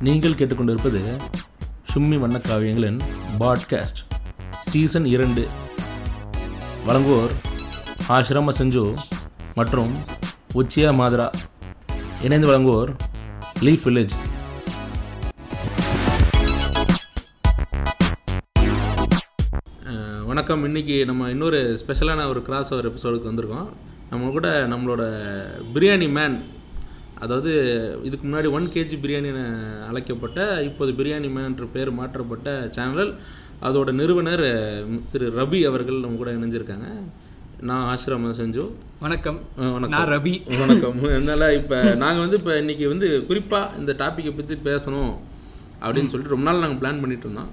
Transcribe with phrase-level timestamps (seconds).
[0.00, 1.00] நீங்கள் கேட்டுக்கொண்டிருப்பது
[1.94, 3.00] சும்மி வண்ணக்காவியங்களின்
[3.40, 4.00] podcast
[4.60, 5.48] season இரண்டு.
[6.86, 7.30] வழங்குவோர்
[8.08, 8.96] ஆசிரம செஞ்சு
[9.54, 9.94] மற்றும்
[10.54, 11.32] உச்சியா மாதரா.
[12.22, 12.96] இணைந்து வழங்குவோர்
[13.60, 14.14] லீஃப் வில்லேஜ்.
[20.26, 20.64] வணக்கம்.
[20.64, 23.68] இன்னைக்கு நம்ம இன்னொரு ஸ்பெஷலான ஒரு கிராஸ் ஓவர் எபிசோடுக்கு வந்திருக்கோம்.
[24.10, 25.02] நம்ம கூட நம்மளோட
[25.74, 26.56] பிரியாணி மேன்
[27.24, 27.52] அதாவது
[28.06, 29.44] இதுக்கு முன்னாடி ஒன் கேஜி பிரியாணின்னு
[29.88, 33.12] அழைக்கப்பட்ட இப்போது பிரியாணி மேன் என்ற பேர் மாற்றப்பட்ட சேனல்
[33.68, 34.46] அதோட நிறுவனர்
[35.12, 36.88] திரு ரபி அவர்கள் நம்ம கூட இணைஞ்சிருக்காங்க.
[37.68, 38.64] நான் ஆசிரமம் செஞ்சு.
[39.04, 39.38] வணக்கம்.
[39.56, 39.94] வணக்கம்.
[39.94, 40.98] நான் ரவி வணக்கம்.
[41.16, 45.12] அதனால் இப்போ நாங்கள் வந்து இப்போ இன்னைக்கு வந்து குறிப்பாக இந்த டாப்பிக்கை பற்றி பேசணும்
[45.84, 47.50] அப்படின்னு சொல்லிட்டு ரொம்ப நாள் நாங்கள் பிளான் பண்ணிட்டு இருந்தோம்.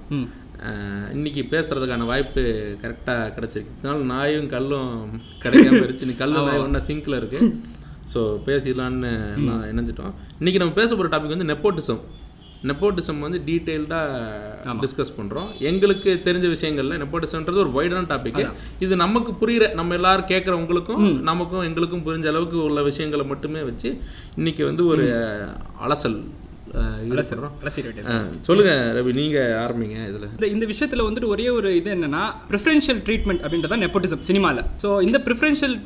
[1.16, 2.44] இன்னைக்கு பேசுறதுக்கான வாய்ப்பு
[2.82, 3.74] கரெக்டாக கிடச்சிருக்கு.
[3.80, 4.92] இதனால நாயும் கல்லும்
[5.42, 7.40] கிடைக்காம இருந்துச்சு நீ கல்லு நாய் ஒன்றா சிங்கில் இருக்கு.
[8.12, 9.10] ஸோ பேசிடலான்னு
[9.46, 10.12] நான் இணைஞ்சிட்டோம்.
[10.38, 12.02] இன்னைக்கு நம்ம பேச போகிற டாபிக் வந்து நெப்போட்டிசம்
[12.62, 18.40] நெப்போட்டிசம் வந்து டீட்டெயில்டாக டிஸ்கஸ் பண்ணுறோம் எங்களுக்கு தெரிஞ்ச விஷயங்கள்ல நெப்போட்டிசம்ன்றது ஒரு வைடான டாபிக்
[18.78, 23.90] இது நமக்கு புரியுற நம்ம எல்லாரும் கேட்குறவங்களுக்கும் நமக்கும் எங்களுக்கும் புரிஞ்ச அளவுக்கு உள்ள விஷயங்களை மட்டுமே வச்சு
[24.36, 25.06] இன்னைக்கு வந்து ஒரு
[25.86, 26.18] அலசல்
[28.48, 30.26] சொல்லுங்க ரவி நீங்க ஆரம்பிங்க இதுல.
[30.36, 35.20] இந்த இந்த விஷயத்தில் வந்துட்டு ஒரே ஒரு இது என்னன்னா ப்ரிஃபரன்ஷியல் ட்ரீட்மெண்ட் அப்படின்றத நெப்போட்டிசம் சினிமாவில் ஸோ இந்த
[35.26, 35.76] ப்ரிஃபரன்ஷியல்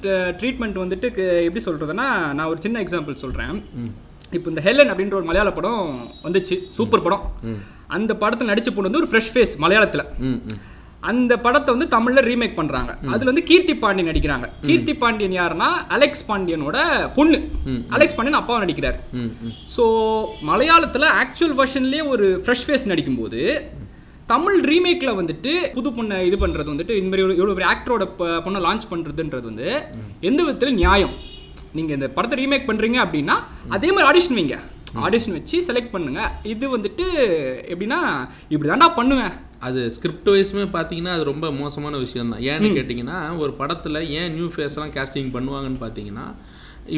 [0.42, 1.08] ட்ரீட்மெண்ட் வந்துட்டு
[1.48, 2.06] எப்படி சொல்கிறதுனா
[2.38, 3.54] நான் ஒரு சின்ன எக்ஸாம்பிள் சொல்கிறேன்
[4.36, 5.84] இப்போ இந்த ஹெலன் அப்படின்ற ஒரு மலையாள படம்
[6.26, 7.24] வந்துச்சு சூப்பர் படம்.
[7.96, 10.04] அந்த படத்தில் நடிச்ச வந்து ஒரு ஃப்ரெஷ் ஃபேஸ் மலையாளத்தில்.
[11.08, 12.92] அந்த படத்தை வந்து தமிழ்ல ரீமேக் பண்றாங்க.
[13.12, 14.46] அதுல வந்து கீர்த்தி பாண்டியன் நடிக்கிறாங்க.
[14.68, 16.78] கீர்த்தி பாண்டியன் யாருன்னா அலெக்ஸ் பாண்டியனோட
[17.18, 17.38] பொண்ணு.
[17.96, 18.98] அலெக்ஸ் பாண்டியன் அப்பாவை நடிக்கிறார்.
[19.74, 19.84] ஸோ
[20.50, 23.42] மலையாளத்தில் ஆக்சுவல் வெர்ஷன்லேயே ஒரு ஃப்ரெஷ் ஃபேஸ் நடிக்கும்போது
[24.32, 28.04] தமிழ் ரீமேக்கில் வந்துட்டு புது பொண்ணை இது பண்ணுறது வந்துட்டு இந்த மாதிரி இவ்வளோ பெரிய ஆக்டரோட
[28.46, 29.68] பொண்ணை லான்ச் பண்ணுறதுன்றது வந்து
[30.28, 31.14] எந்த விதத்தில் நியாயம்?
[31.78, 33.36] நீங்கள் இந்த படத்தை ரீமேக் பண்ணுறீங்க அப்படின்னா
[33.76, 34.58] அதே மாதிரி ஆடிஷன் வைங்க.
[35.06, 36.20] ஆடிஷன் வச்சு செலக்ட் பண்ணுங்க.
[36.52, 37.06] இது வந்துட்டு
[37.72, 38.00] எப்படின்னா
[38.52, 39.34] இப்படி தாண்டா பண்ணுவேன்.
[39.62, 44.46] அது ஸ்கிரிப்ட் வைஸுமே பார்த்தீங்கன்னா அது ரொம்ப மோசமான விஷயம் தான் ஏன்னு கேட்டிங்கன்னா ஒரு படத்தில் ஏன் நியூ
[44.54, 46.26] ஃபேஸ்லாம் கேஸ்டிங் பண்ணுவாங்கன்னு பார்த்தீங்கன்னா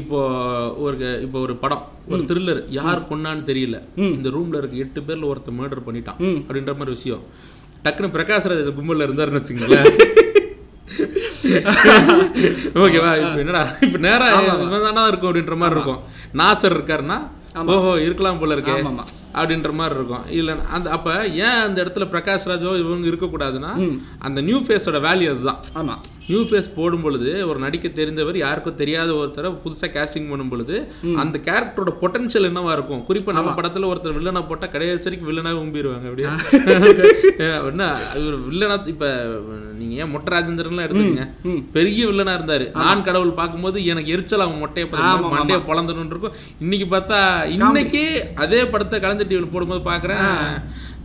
[0.00, 0.18] இப்போ
[0.84, 3.76] ஒரு இப்போ ஒரு படம் ஒரு த்ரில்லர் யார் கொன்னான்னு தெரியல.
[4.16, 7.24] இந்த ரூம்ல இருக்க எட்டு பேர்ல ஒருத்தன் மர்டர் பண்ணிட்டான் அப்படின்ற மாதிரி விஷயம்.
[7.84, 9.90] டக்குன்னு பிரகாஷ் ராஜ் கும்பல்ல இருந்தாருன்னு வச்சுங்களேன்
[12.82, 13.10] ஓகேவா?
[13.22, 14.26] இப்போ என்னடா இப்போ நேரா
[14.66, 16.00] இவன் தானே இருக்கும் அப்படின்ற மாதிரி இருக்கும்.
[16.40, 17.18] நாசர் இருக்காருன்னா
[17.74, 18.74] ஓஹோ இருக்கலாம் போல இருக்கே.
[18.78, 19.04] ஆமாமா.
[19.34, 20.26] அப்படின்ற மாதிரி இருக்கும்.
[20.38, 23.72] இல்லை அந்த அப்ப ஏன் அந்த இடத்துல பிரகாஷ் ராஜோ இவங்க இருக்கக்கூடாதுன்னா
[24.18, 25.62] அந்த நியூ ஃபேஸோட வேல்யூ அதுதான்.
[25.74, 30.76] ஆமாம் நியூ ஃபேஸ் போடும் பொழுது ஒரு நடிக்க தெரிந்தவர் யாருக்கும் தெரியாத ஒருத்தரை புதுசா கேஸ்டிங் பண்ணும் பொழுது
[31.22, 33.02] அந்த கேரக்டரோட பொட்டன்ஷியல் என்னவா இருக்கும்?
[33.08, 36.28] குறிப்பா நம்ம படத்துல ஒருத்தர் வில்லனா போட்டா கடைசி வரைக்கும் வில்லனாவே உம்பிடுவாங்க அப்படியே.
[37.70, 37.86] என்ன
[38.48, 39.08] வில்லனா இப்ப
[39.80, 41.26] நீங்க ஏன் மொட்டை ராஜேந்திரன்லாம் எடுத்துக்கங்க.
[41.76, 42.66] பெரிய வில்லனா இருந்தாரு.
[42.82, 44.86] நான் கடவுள் பார்க்கும்போது எனக்கு எரிச்சல் அவன் மொட்டையை
[45.36, 46.36] மண்டையை பொழந்துன்னு இருக்கும்.
[46.60, 47.20] இன்னைக்கு பார்த்தா
[47.56, 48.04] இன்னைக்கு
[48.44, 50.24] அதே படத்தை கலைஞர் டிவியில் போடும்போது பார்க்குறேன்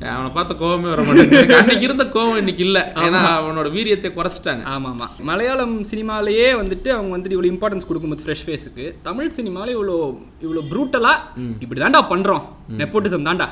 [0.08, 1.56] அவனை பார்த்த கோவமே வர மாட்டேங்குது.
[1.56, 2.81] அன்னைக்கு இருந்த கோவம் இன்னைக்கு இல்லை.
[2.97, 4.63] ஏன்னா அவனோட வீரியத்தை குறைச்சிட்டாங்க.
[4.66, 4.94] ஆமாம்.
[4.96, 9.96] ஆமாம் மலையாளம் சினிமாலேயே வந்துட்டு அவங்க வந்துட்டு இவ்வளோ இம்பார்ட்டன்ஸ் கொடுக்கும்போது ஃப்ரெஷ் ஃபேஸுக்கு தமிழ் சினிமாவில் இவ்வளோ
[10.41, 11.24] இவ்வளோ ப்ரூட்டலாக
[11.59, 12.46] இப்படி தாண்டா பண்ணுறோம்
[12.78, 13.47] நெப்போட்டிசம் தாண்டா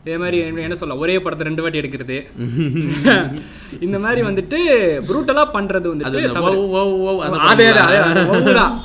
[0.00, 2.16] இதே மாதிரி என்ன- சொல்ல ஒரே படத்தை ரெண்டு வாட்டி எடுக்கிறது.
[3.86, 4.58] இந்த மாதிரி வந்துட்டு
[5.08, 6.22] ப்ரூட்டலாக பண்ணுறது அது வந்துட்டு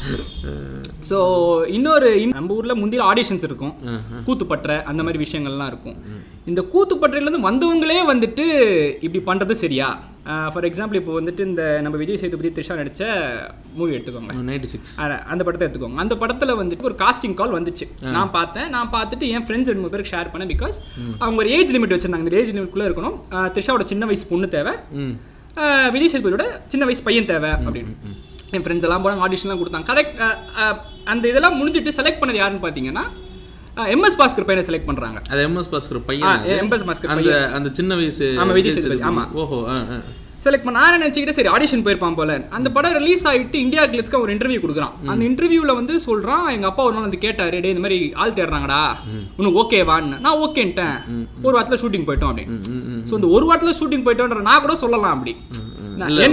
[1.10, 3.74] ஸோ இன்னொரு இன்- நம்ம ஊரில் முந்திய ஆடிஷன்ஸ் இருக்கும்.
[4.26, 5.96] கூத்துப்பற்ற அந்த மாதிரி விஷயங்கள்லாம் இருக்கும்.
[6.46, 8.46] இந்த கூத்துப்பற்றையிலேருந்து வந்தவங்களே வந்துட்டு
[9.04, 10.00] இப்படி பண்ணுறது சரியா?
[10.24, 13.16] ஃபார் எக்ஸாம்பிள் இப்போ வந்துட்டு இந்த நம்ம விஜய் சேதுபதி த்ரிஷா நடித்த
[13.76, 14.34] மூவி எடுத்துக்கோங்க.
[14.44, 15.96] 96 அத- அந்த படத்தை எடுத்துக்கோங்க.
[15.96, 17.82] அந்த படத்தில் வந்துட்டு ஒரு காஸ்டிங் கால் வந்துச்சு.
[18.02, 18.70] நான் பார்த்தேன்.
[18.70, 20.74] நான் பார்த்துட்டு என் ஃப்ரெண்ட்ஸ் ரெண்டு மூணு பேருக்கு ஷேர் பண்ணேன் பிகாஸ்
[21.20, 22.18] அவங்க ஒரு ஏஜ் லிமிட் வச்சிருந்தாங்க.
[22.18, 23.20] இந்த ஏஜ் லிமிட்குள்ளே இருக்கணும்.
[23.32, 24.74] த்ரிஷாவோட சின்ன வயசு பொண்ணு தேவை.
[25.92, 27.96] விஜய் சேதுபதியோட சின்ன வயசு பையன் தேவை அப்படின்னு.
[28.56, 29.88] என் ஃப்ரெண்ட்ஸ் எல்லாம் போனாங்க ஆடிஷன்லாம் கொடுத்தாங்க.
[29.92, 30.20] கரெக்ட்
[31.14, 33.06] அந்த இதெல்லாம் முடிஞ்சிட்டு செலக்ட் பண்ணது யாருன்னு பார்த்தீங்கன்னா
[33.96, 36.46] எம்எஸ் பாஸ்கர் பையனை செலக்ட் பண்ணுறாங்க அது எம்எஸ் பாஸ்கர் பையன்.
[36.62, 36.86] எம்.எஸ்.
[36.88, 39.24] பாஸ்கர் அந்த அந்த சின்ன வயசு ஆமா, விஜய் சேதுபதி, ஆமா.
[39.42, 39.60] ஓஹோ.
[40.46, 42.32] செலக்ட் பண்ண நான் நினச்சிக்கிட்டே சரி ஆடிஷன் போயிருப்பான் போல.
[42.58, 44.94] அந்த படம் ரிலீஸ் ஆகிட்டு இந்தியா கிளிட்ஸ்க்கு ஒரு இன்டர்வியூ கொடுக்குறான்.
[45.12, 48.82] அந்த இன்டர்வியூவில் வந்து சொல்கிறான் எங்கள் அப்பா ஒரு நாள் வந்து கேட்டாரு டேய் இந்த மாதிரி ஆள் தேடுறாங்கடா.
[49.40, 50.98] உனக்கு ஓகேவான்னு நான் ஓகேன்ட்டேன்
[51.46, 52.60] ஒரு வாரத்தில் ஷூட்டிங் போயிட்டோம் அப்படின்னு.
[53.10, 55.36] ஸோ இந்த ஒரு வாரத்தில் ஷூட்டிங் போயிட்டோன்ற நான் கூட சொல்லலாம் அப்படி.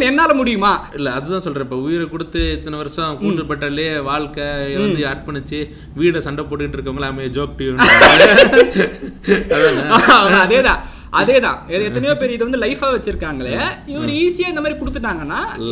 [0.04, 0.88] என்னால முடியுமா?
[0.94, 1.64] இல்ல அதுதான் சொல்றேன்.
[1.64, 7.56] இப்ப உயிரை கொடுத்து இத்தனை வருஷம் கூண்டுப்பட்டாலே வாழ்க்கை வந்து அர்ப்பணிச்சு வீட சண்டை போட்டுக்கிட்டு இருக்கவங்கள அமைய ஜோக்
[10.42, 10.80] அதேதான்.
[11.18, 11.58] அதேதான்.
[11.80, 13.50] எத்தனையோ பேர் இது வந்து லைஃபா வச்சிருக்காங்களே
[13.92, 15.24] இவர் ஈஸியா இந்த மாதிரி கொடுத்துட்டாங்க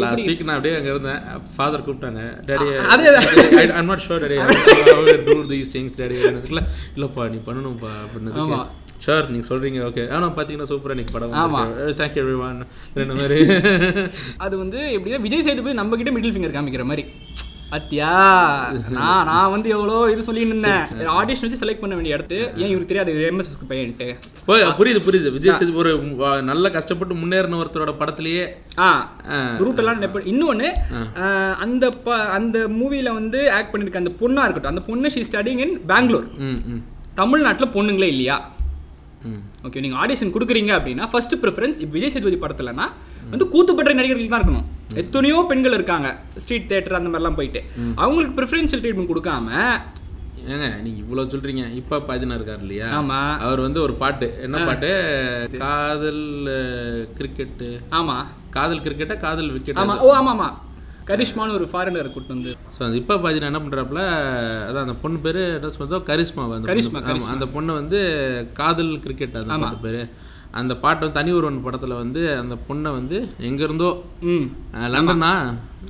[0.02, 1.20] லாஸ்ட் வீக் நான் அப்படியே அங்க இருந்தேன்.
[1.54, 3.06] ஃபாதர் கூப்பிட்டாங்க டேடி அதே
[3.72, 4.36] I'm not sure daddy
[5.28, 6.62] do these things daddy இல்ல
[6.96, 8.32] இல்லப்பா நீ பண்ணணும்ப்பா அப்படின்னு
[9.04, 12.58] ஷோர் நீங்க சொல்றீங்க ஓகே ஆனா பாத்தீங்கன்னா சூப்பரா இன்னைக்கு படம் தேங்க்யூ எவ்ரி ஒன்
[12.98, 13.38] ரெண்டு மாதிரி
[14.44, 17.04] அது வந்து எப்படின்னா விஜய் சேதுபதி நம்ம கிட்ட மிடில் ஃபிங்கர் காமிக்கிற மாதிரி.
[17.72, 18.08] பாத்தியா?
[18.96, 20.82] நான் நான் வந்து எவ்வளோ இது சொல்லிட்டு இருந்தேன்.
[21.18, 22.38] ஆடிஷன் வச்சு செலக்ட் பண்ண வேண்டிய இடத்து.
[22.62, 23.12] ஏன் இவருக்கு தெரியாது?
[23.28, 24.08] எம்எஸ் பையன்ட்டு.
[24.48, 25.32] போய் புரியுது புரியுது.
[25.36, 25.92] விஜய் சேது ஒரு
[26.50, 28.44] நல்ல கஷ்டப்பட்டு முன்னேறின ஒருத்தரோட படத்திலேயே.
[28.86, 28.88] ஆ
[29.64, 30.68] ரூட்டெல்லாம் நெப்ப இன்னொன்று
[31.66, 34.74] அந்த ப அந்த மூவியில் வந்து ஆக்ட் பண்ணியிருக்க அந்த பொண்ணாக இருக்கட்டும்.
[34.74, 36.28] அந்த பொண்ணு ஷீ ஸ்டடிங் இன் பெங்களூர்
[37.22, 38.38] தமிழ்நாட்டில் பொண்ணுங்களே இல்லையா?
[39.66, 42.86] ஓகே நீங்கள் ஆடிஷன் கொடுக்குறீங்க அப்படின்னா ஃபர்ஸ்ட் ப்ரிஃபரன்ஸ் இப்போ விஜய் சேதுபதி படத்துலனா
[43.32, 44.68] வந்து கூத்துப்பட்ட நடிகர்கள் தான் இருக்கணும்.
[45.02, 46.08] எத்தனையோ பெண்கள் இருக்காங்க
[46.42, 47.60] ஸ்ட்ரீட் தேட்டர் அந்த மாதிரிலாம் போயிட்டு.
[48.02, 49.48] அவங்களுக்கு ப்ரிஃபரன்ஷியல் ட்ரீட்மெண்ட் கொடுக்காம
[50.52, 51.64] ஏங்க நீங்க இவ்வளவு சொல்றீங்க.
[51.80, 52.86] இப்ப பாதினா இருக்காரு இல்லையா?
[53.00, 53.18] ஆமா.
[53.46, 54.28] அவர் வந்து ஒரு பாட்டு.
[54.46, 54.90] என்ன பாட்டு?
[55.64, 56.24] காதல்
[57.18, 57.62] கிரிக்கெட்
[57.98, 58.16] ஆமா.
[58.56, 59.96] காதல் கிரிக்கெட்டா காதல் விக்கெட் ஆமா.
[60.06, 60.48] ஓ ஆமா ஆமா.
[61.06, 64.02] கரிஷ்மான்னு ஒரு ஃபாரினர் கூட்டு வந்து ஸோ அந்த இப்போ பார்த்தீங்கன்னா என்ன பண்ணுறாப்புல
[64.66, 65.98] அதான் அந்த பொண்ணு பேர் என்ன சொல்றதோ?
[66.10, 67.00] கரிஷ்மா அந்த கரிஷ்மா,
[67.34, 68.00] அந்த பொண்ணு வந்து
[68.60, 69.50] காதல் கிரிக்கெட் அந்த
[69.84, 70.00] பேர்.
[70.60, 73.18] அந்த பாட்டு வந்து தனி ஒருவன் படத்தில் வந்து அந்த பொண்ணை வந்து
[73.48, 73.90] எங்கேருந்தோ
[74.94, 75.32] லண்டனா?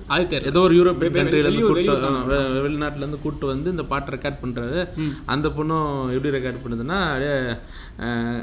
[0.08, 1.64] அது தெரியல ஏதோ ஒரு வெளி- கண்ட்ரிலேருந்து
[2.30, 4.80] வெ- வெளிநாட்டுலேருந்து கூட்டு வந்து இந்த பாட்டை ரெக்கார்ட் பண்ணுறாரு
[5.26, 6.98] அந்த பொண்ணும் எப்படி ரெக்கார்ட் பண்ணுதுன்னா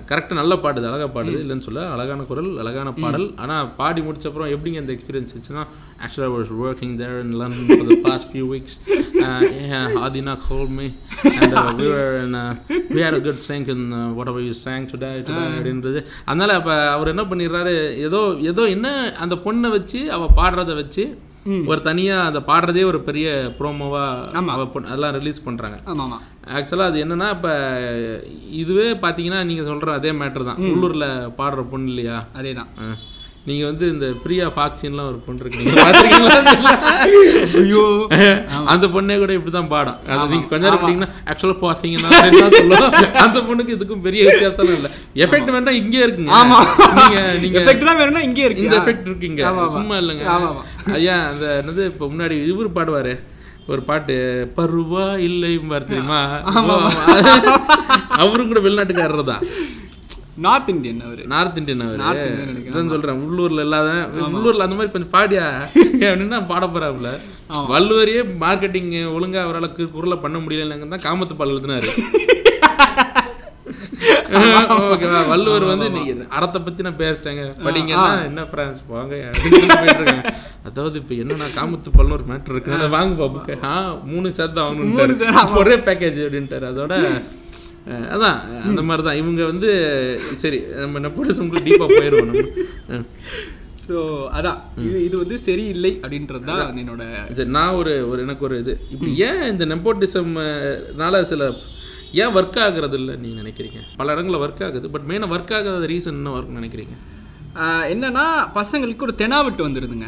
[0.10, 3.28] கரெக்டாக நல்ல பாடுது அழகாக பாடுது இல்லைன்னு சொல்ல அழகான குரல் அழகான பாடல்.
[3.38, 5.64] ஆனால் பாடி முடிச்ச அப்புறம் எப்படிங்க அந்த எக்ஸ்பீரியன்ஸ் இருந்துச்சுன்னா
[6.00, 8.78] ஆக்சுவலாக was working there in London for the past few weeks
[10.02, 10.88] ஆதினா call me
[11.36, 12.36] and we were in
[12.90, 16.00] we had a good sync in uh, whatever you sang today today அப்படின்றது.
[16.26, 18.88] அதனால அப்போ அவர் என்ன பண்ணிடுறாரு ஏதோ ஏதோ என்ன
[19.18, 21.06] அந்த பொண்ணை வச்சு அவ பாடுறத வச்சு
[21.66, 23.28] ஒரு தனியா அந்த பாடுறதே ஒரு பெரிய
[23.60, 24.04] ப்ரோமோவா
[24.54, 25.78] அவ பொண்ணு அதெல்லாம் ரிலீஸ் பண்றாங்க.
[25.86, 26.18] ஆமா ஆமா
[26.58, 27.52] ஆக்சுவலாக அது என்னன்னா இப்போ
[28.62, 30.60] இதுவே பார்த்தீங்கன்னா நீங்க சொல்ற அதே மேட்டர் தான்.
[30.72, 31.08] உள்ளூர்ல
[31.38, 32.18] பாடுற பொண்ணு இல்லையா?
[32.34, 32.70] அதே தான்.
[33.48, 35.62] நீங்க வந்து இந்த பிரியா ஃபாக்சின்லாம் ஒரு பொண்ணு இருக்கு?
[37.62, 37.84] ஐயோ.
[38.74, 39.98] அந்த பொண்ணே கூட இப்படிதான் பாடும்.
[40.14, 42.10] அது நீங்க கொஞ்ச நேரம் பார்த்தீங்கன்னா ஆக்சுவலாக பார்த்தீங்கன்னா.
[43.24, 44.92] அந்த பொண்ணுக்கு இதுக்கும் பெரிய வித்தியாசம் இல்லை.
[45.26, 46.34] எஃபெக்ட் வேணா இங்கே இருக்குங்க.
[46.42, 46.60] ஆமா.
[47.00, 48.68] நீங்க நீங்க எஃபெக்ட் தான் வேணும்னா இங்கே இருக்கு.
[48.68, 49.42] இந்த எஃபெக்ட் இருக்குங்க.
[49.78, 50.26] சும்மா இல்லைங்க.
[51.00, 53.16] ஐயா அந்த என்னது இப்போ முன்னாடி இவர் பாடுவாரு.
[53.74, 54.16] ஒரு பாட்டு
[54.60, 55.50] பருவா இல்லை
[55.90, 56.22] தெரியுமா?
[58.24, 59.44] அவரும் கூட வெளிநாட்டுக்காரர் தான்
[60.46, 61.22] நார்த் இந்தியன் அவரு.
[61.34, 62.04] நார்த் இந்தியன் அவரு.
[62.70, 63.90] அதான் சொல்றேன் உள்ளூர்ல இல்லாத
[64.36, 65.46] உள்ளூர்ல அந்த மாதிரி கொஞ்சம் பாடியா?
[66.10, 67.10] அப்படின்னா பாட போறாப்புல.
[67.74, 71.90] வள்ளுவரையே மார்க்கெட்டிங் ஒழுங்கா அவரால் குரலை பண்ண முடியலங்க தான் காமத்து பால் எழுதினாரு.
[74.94, 76.02] ஓகேவா வள்ளுவர் வந்து நீ
[76.38, 77.44] அறத்தை பத்தி நான் பேசிட்டேங்க.
[77.66, 79.16] படிங்கன்னா என்ன பிரான்ஸ் போங்க
[80.70, 82.74] அதாவது இப்ப என்னன்னா காமத்து பல்னு ஒரு மேட்டர் இருக்கு.
[82.78, 83.74] அதை வாங்குப்பா புக்கு ஆ
[84.12, 86.68] மூணு சேர்த்து வாங்கணும் ஒரே பேக்கேஜ் அப்படின்ட்டாரு.
[86.74, 86.94] அதோட
[88.10, 88.38] அதான்
[88.68, 89.70] அந்த மாதிரி தான் இவங்க வந்து
[90.38, 92.46] சரி நம்ம நெப்போலிஸ் உங்களுக்கு டீப்பாக போயிடுவோம் நம்ம.
[93.86, 94.00] ஸோ
[94.38, 94.58] அதான்.
[94.84, 97.04] இது இது வந்து சரியில்லை அப்படின்றது தான் என்னோட
[97.38, 98.74] சரி நான் ஒரு ஒரு எனக்கு ஒரு இது.
[98.94, 101.44] இப்படி ஏன் இந்த நெப்போட்டிசம்னால சில
[102.16, 103.80] ஏன் ஒர்க் ஆகுறது இல்லை நீ நினைக்கிறீங்க?
[103.98, 106.96] பல இடங்களில் ஒர்க் ஆகுது பட் மெயினாக ஒர்க் ஆகாத ரீசன் என்ன ஒர்க் நினைக்கிறீங்க?
[107.94, 108.24] என்னன்னா
[108.58, 110.08] பசங்களுக்கு ஒரு தெனாவிட்டு வந்துடுதுங்க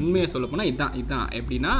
[0.00, 1.72] உண்மையை சொல்ல போனால் இதுதான் இதுதான் எப்படின்னா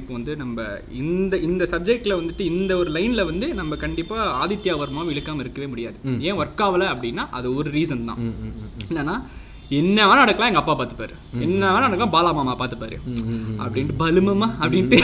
[0.00, 0.66] இப்போ வந்து நம்ம
[1.02, 5.98] இந்த இந்த சப்ஜெக்டில் வந்துட்டு இந்த ஒரு லைனில் வந்து நம்ம கண்டிப்பாக ஆதித்யா வர்மாவை இழுக்காமல் இருக்கவே முடியாது.
[6.28, 8.22] ஏன் ஒர்க் ஆகலை அப்படின்னா அது ஒரு ரீசன் தான்.
[8.88, 9.16] என்னன்னா
[9.78, 11.14] என்ன வேணா நடக்கலாம் எங்கள் அப்பா பார்த்துப்பாரு.
[11.46, 12.96] என்ன வேணா நடக்கலாம் பாலா மாமா பார்த்துப்பாரு.
[13.62, 14.98] அப்படின்ட்டு பலுமம்மா அப்படின்ட்டு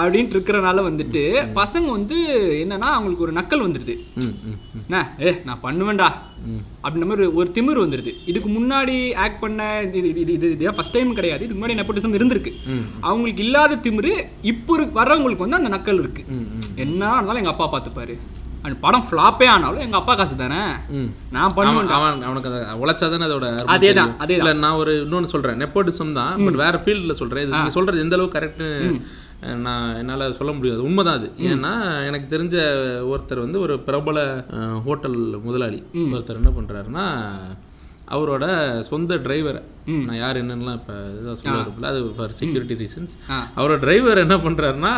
[0.00, 1.22] அப்படின்ட்டு இருக்கிறனால வந்துட்டு
[1.60, 2.18] பசங்க வந்து
[2.64, 3.96] என்னன்னா அவங்களுக்கு ஒரு நக்கல் வந்துடுது
[5.26, 6.08] ஏ நான் பண்ணுவேன்டா.
[6.82, 10.92] அப்படின்ற மாதிரி ஒரு- திமிர் வந்துடுது இதுக்கு முன்னாடி ஆக்ட் பண்ண இது இது இது இது இதுதான் ஃபஸ்ட்
[10.92, 11.44] டைம் கிடையாது.
[11.44, 12.52] இதுக்கு முன்னாடி நெப்போட்டிசம் இருந்திருக்கு.
[13.00, 16.24] அவங்களுக்கு இல்லாத திமிரு இப்போ வர்றவங்களுக்கு வந்து அந்த நக்கல் இருக்கு.
[16.76, 18.16] என்ன ஆனாலும் எங்க அப்பா பார்த்துப்பாரு.
[18.62, 20.60] அந்த படம் ஃப்ளாப்பே ஆனாலும் எங்க அப்பா காசு தானே.
[21.30, 24.14] நான் பண்ணுவேன் அவன் அவன் அவனுக்கு அதை உழைச்சாதானே அதோட அதேதான், தெரியும்.
[24.20, 24.30] அதேதான்.
[24.30, 25.60] இல்ல நான் ஒரு இன்னொன்னு சொல்றேன்.
[25.60, 27.42] நெப்போட்டிசம் தான் பட் வேற ஃபீல்டில் சொல்றேன்.
[27.42, 28.64] இது நீங்க சொல்றது எந்த அளவுக்கு கரெக்ட்
[29.58, 31.28] நான் என்னால சொல்ல முடியாது உண்மைதான் அது.
[31.48, 31.72] ஏன்னா
[32.06, 32.56] எனக்கு தெரிஞ்ச
[33.10, 34.18] ஒருத்தர் வந்து ஒரு பிரபல
[34.84, 35.82] ஹோட்டல் முதலாளி.
[36.14, 37.04] ஒருத்தர் என்ன பண்றாருன்னா
[38.08, 38.44] அவரோட
[38.80, 39.60] சொந்த டிரைவரை
[40.04, 43.14] நான் யார் என்னன்னுலாம் இப்போ இதாக சொல்லுவாருல அது ஃபார் செக்யூரிட்டி ரீசன்ஸ்.
[43.56, 44.92] அவரோட டிரைவர் என்ன பண்றாருன்னா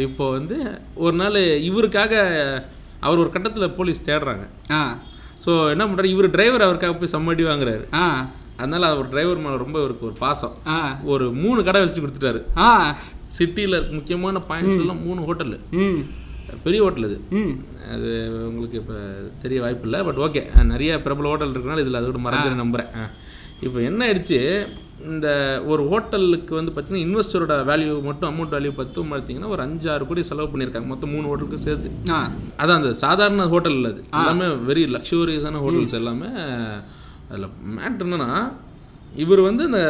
[0.00, 0.56] இப்போ வந்து
[0.94, 2.14] ஒரு நாள் இவருக்காக
[3.00, 4.44] அவர் ஒரு கட்டத்தில் போலீஸ் தேடுறாங்க.
[5.44, 7.84] ஸோ என்ன பண்ணுறாரு இவர் டிரைவர் அவருக்காக போய் சம்மடி வாங்குறாரு.
[7.94, 8.04] ஆ.
[8.56, 10.54] அதனால அவர் டிரைவர் மேலே ரொம்ப இவருக்கு ஒரு பாசம்.
[11.04, 12.40] ஒரு மூணு கடை வச்சு கொடுத்துட்டாரு.
[13.36, 15.54] சிட்டியில் முக்கியமான பாயிண்ட்ஸ் எல்லாம் மூணு ஹோட்டல்
[16.64, 17.16] பெரிய ஹோட்டல் இது.
[17.94, 18.10] அது
[18.48, 18.96] உங்களுக்கு இப்போ
[19.42, 20.40] தெரிய வாய்ப்பு இல்லை பட் ஓகே
[20.72, 22.90] நிறைய பிரபல ஹோட்டல் இருக்கனால இதில் அதோட மறந்து நம்புகிறேன்
[23.66, 24.38] இப்போ என்ன ஆயிடுச்சு?
[25.12, 25.28] இந்த
[25.70, 30.22] ஒரு ஹோட்டலுக்கு வந்து பார்த்தீங்கன்னா இன்வெஸ்டரோட வேல்யூ மட்டும் அமௌண்ட் வேல்யூ பத்தும் பார்த்தீங்கன்னா ஒரு அஞ்சு ஆறு கோடி
[30.28, 31.90] செலவு பண்ணியிருக்காங்க மொத்தம் மூணு ஹோட்டலுக்கு சேர்த்து.
[32.60, 34.02] அதான் அந்த சாதாரண ஹோட்டல் இல்லை அது.
[34.20, 36.30] எல்லாமே வெரி லக்ஸூரியஸான ஹோட்டல்ஸ் எல்லாமே
[37.30, 38.30] அதில் மேட்ரு என்னன்னா
[39.14, 39.80] இவர் வந்து இந்த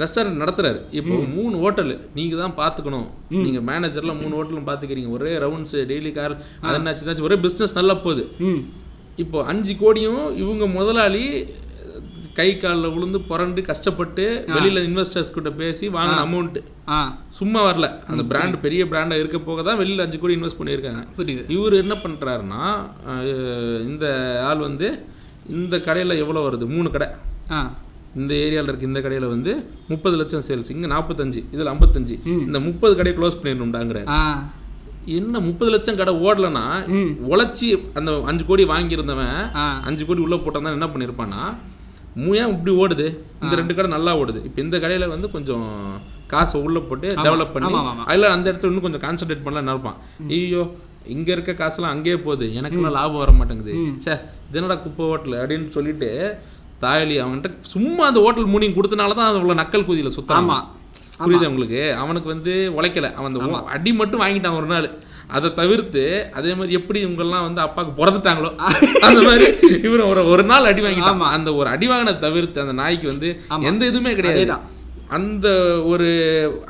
[0.00, 0.78] ரெஸ்டாரண்ட் நடத்துறாரு.
[0.92, 6.34] இப்போ மூணு ஹோட்டல் நீங்கள் தான் பார்த்துக்கணும் நீங்கள் மேனேஜர்லாம் மூணு ஹோட்டலும் பார்த்துக்கிறீங்க ஒரே ரவுண்ட்ஸு டெய்லி கார்
[6.62, 8.24] அது என்னாச்சு ஒரே பிஸ்னஸ் நல்லா போகுது.
[9.18, 11.24] இப்போ அஞ்சு கோடியும் இவங்க முதலாளி
[12.38, 14.22] கை காலில் விழுந்து புரண்டு கஷ்டப்பட்டு
[14.54, 16.56] வெளியில இன்வெஸ்டர்ஸ் கிட்ட பேசி வாங்கின அமௌண்ட்
[17.36, 17.86] சும்மா வரல.
[18.08, 21.02] அந்த பிராண்ட் பெரிய பிராண்டா இருக்க போக தான் வெளியில அஞ்சு கோடி இன்வெஸ்ட் பண்ணியிருக்காங்க.
[21.56, 22.62] இவர் என்ன பண்றாருன்னா
[23.10, 23.28] அஹ்,
[23.84, 24.06] இந்த
[24.44, 24.88] ஆள் வந்து
[25.54, 26.66] இந்த கடையில எவ்வளவு வருது?
[26.68, 27.08] மூணு கடை.
[28.14, 29.52] இந்த ஏரியாவில் இருக்க இந்த கடையில வந்து
[29.88, 32.16] முப்பது லட்சம் சேல்ஸ் இங்க நாற்பத்தஞ்சு இதுல ஐம்பத்தஞ்சு.
[32.44, 34.20] இந்த முப்பது கடையை க்ளோஸ் பண்ணிடணும்டாங்கிறாரு ஆ.
[35.14, 36.64] என்ன முப்பது லட்சம் கடை ஓடலன்னா
[37.28, 39.38] உழைச்சி அந்த அஞ்சு கோடி வாங்கியிருந்தவன்.
[39.88, 41.40] அஞ்சு கோடி உள்ள போட்டான் என்ன பண்ணியிருப்பான்னா
[42.34, 43.06] ஏன் இப்படி ஓடுது?
[43.42, 44.40] இந்த ரெண்டு கடை நல்லா ஓடுது.
[44.44, 45.64] இப்போ இந்த கடையில வந்து கொஞ்சம்
[46.26, 47.72] காசை உள்ள போட்டு டெவலப் பண்ணி.
[48.06, 49.98] அதில் அந்த இடத்துல இன்னும் கொஞ்சம் கான்சென்ட்ரேட் பண்ணலாம் நினைப்பான்.
[50.30, 50.62] ஐயோ
[51.14, 52.46] இங்க இருக்க காசுலாம் அங்கேயே போகுது.
[52.58, 53.72] எனக்குலாம் லாபம் வர மாட்டேங்குது
[54.04, 54.14] சே
[54.50, 56.10] இதனடா குப்பை ஹோட்டல் அப்படின்னு சொல்லிட்டு
[56.86, 60.52] தாயலி அவன்கிட்ட சும்மா அந்த ஹோட்டல் மூணிங் கொடுத்தனால தான் அவ்வளோ நக்கல் குதியில சுத்தம்.
[61.24, 61.82] புரியுது உங்களுக்கு?
[62.02, 63.08] அவனுக்கு வந்து உழைக்கல.
[63.18, 64.88] அவன் அந்த அடி மட்டும் வாங்கிட்டான் ஒரு நாள்.
[65.36, 66.02] அதை தவிர்த்து
[66.38, 68.50] அதே மாதிரி எப்படி இவங்கெல்லாம் வந்து அப்பாவுக்கு பிறந்துட்டாங்களோ
[69.08, 69.46] அந்த மாதிரி
[69.86, 71.22] இவர் ஒரு ஒரு நாள் அடி வாங்கிட்டான்.
[71.36, 73.28] அந்த ஒரு அடி வாங்கினதை தவிர்த்து அந்த நாய்க்கு வந்து
[73.70, 74.58] எந்த இதுவுமே கிடையாது.
[75.18, 75.46] அந்த
[75.92, 76.08] ஒரு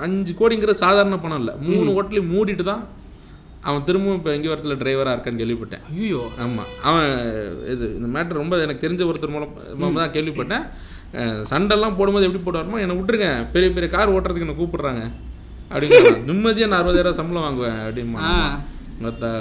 [0.07, 1.55] அஞ்சு கோடிங்கிற சாதாரண பணம் இல்லை.
[1.69, 2.85] மூணு ஹோட்டலையும் மூடிட்டு தான்
[3.65, 5.83] அவன் திரும்பவும் இப்போ எங்கே வரத்துல டிரைவராக இருக்கான்னு கேள்விப்பட்டேன்.
[5.95, 7.07] ஐயோ ஆமாம் அவன்
[7.73, 10.65] இது இந்த மேட்ரு ரொம்ப எனக்கு தெரிஞ்ச ஒருத்தர் மூலம் தான் கேள்விப்பட்டேன்.
[11.19, 13.31] அஹ், சண்டைலாம் போடும்போது எப்படி போடுவாருமோ என்னை விட்டுருங்க.
[13.53, 15.03] பெரிய பெரிய கார் ஓட்டுறதுக்கு என்ன கூப்பிடுறாங்க.
[15.71, 18.21] அப்படிங்கிறாங்க நிம்மதியாக நான் அறுபதாயிரம் சம்பளம் வாங்குவேன் அப்படிமா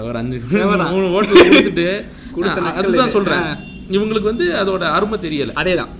[0.05, 0.37] ஒரு அஞ்சு
[0.93, 1.87] மூணு ஓட்டல் கொடுத்துட்டு
[2.79, 3.13] அதுதான்.
[3.13, 3.47] சொல்கிறேன்
[3.91, 5.53] இவங்களுக்கு வந்து அதோட அருமை தெரியல.
[5.61, 5.91] அதேதான்.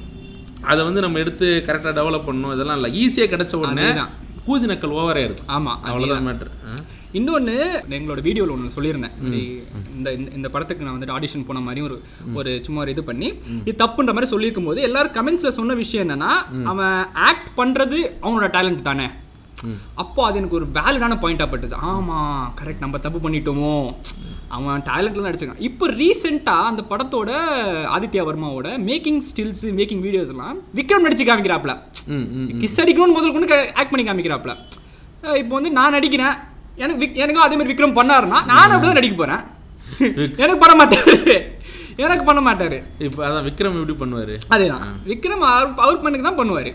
[0.65, 2.53] அதை வந்து நம்ம எடுத்து கரெக்டாக டெவலப் பண்ணணும்.
[2.55, 2.91] இதெல்லாம் இல்லை.
[3.01, 3.87] ஈஸியாக கிடைச்ச உடனே.
[4.47, 6.49] கூதி நக்கல் ஓவராயிருது ஆமா அவ்வளோதான் மேட்ரு
[7.13, 7.55] இன்னொன்று
[7.89, 9.15] எங்களோட வீடியோவில் ஒன்று சொல்லியிருந்தேன்.
[9.95, 11.95] இந்த இந்த- இந்த படத்துக்கு நான் வந்துட்டு ஆடிஷன் போன மாதிரி ஒரு
[12.33, 13.27] ஒரு சும்மா ஒரு இது பண்ணி
[13.65, 16.31] இது தப்புன்ற மாதிரி சொல்லியிருக்கும் போது எல்லாரும் கமெண்ட்ஸில் சொன்ன விஷயம் என்னன்னா
[16.63, 19.07] அவன் ஆக்ட் பண்ணுறது அவனோட டேலண்ட் தானே.
[19.95, 21.73] அப்போ அது எனக்கு ஒரு வேலிடான பாயிண்டாக பட்டுச்சு.
[21.87, 23.75] ஆமாம் கரெக்ட் நம்ம தப்பு பண்ணிட்டோமோ.
[24.47, 25.59] அவன் டேலண்ட்ல நடிச்சிருக்கான்.
[25.59, 27.29] இப்போ ரீசெண்டாக அந்த படத்தோட
[27.95, 31.75] ஆதித்யா வர்மாவோட மேக்கிங் ஸ்டில்ஸ் மேக்கிங் வீடியோஸ்லாம் விக்ரம் நடிச்சு காமிக்கிறாப்ல
[32.59, 34.55] கிஸ் அடிக்கணும்னு முதல் கொண்டு ஆக்ட் பண்ணி காமிக்கிறாப்ல
[35.37, 36.35] இப்போ வந்து நான் நடிக்கிறேன்.
[36.75, 39.43] எனக்கு விக்- எனக்கும் அதே மாதிரி விக்ரம் பண்ணாருன்னா நானும் அப்படிதான் நடிக்க போறேன்.
[40.35, 41.15] எனக்கு பண்ண மாட்டாரு.
[41.95, 42.77] எனக்கு பண்ண மாட்டாரு.
[42.99, 44.35] இப்போ அதான் விக்ரம் எப்படி பண்ணுவார்?
[44.49, 44.85] அதேதான்.
[45.05, 46.71] விக்ரம் அவர் அவர் பண்ணுக்கு தான் பண்ணுவாரு.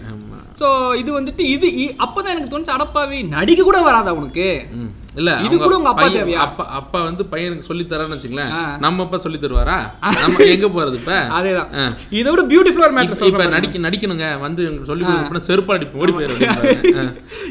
[0.60, 4.46] ஸோ இது வந்துட்டு இது இ- அப்பதான் எனக்கு தோணுச்சு அடப்பாவி நடிக்க கூட வராதா உனக்கு.
[5.18, 6.40] இல்ல இது கூட உங்க அப்பா தேவையா?
[6.44, 8.50] அப்பா அப்பா வந்து பையனுக்கு சொல்லி தரான்னு வச்சுங்களேன்.
[8.78, 9.76] நம்ம அப்பா சொல்லி தருவாரா?
[10.22, 11.14] நம்ம எங்க போறது இப்ப?
[11.38, 11.70] அதேதான்.
[12.18, 14.26] இதை விட பியூட்டிஃபுல்லாக மேட்டர் இப்ப- இப்ப நடிக்க நடிக்கணுங்க.
[14.40, 16.02] வந்து எங்களுக்கு சொல்லி கொடுக்கணும் செருப்பா அடிப்போம்.
[16.02, 16.42] ஓடி போயிடும்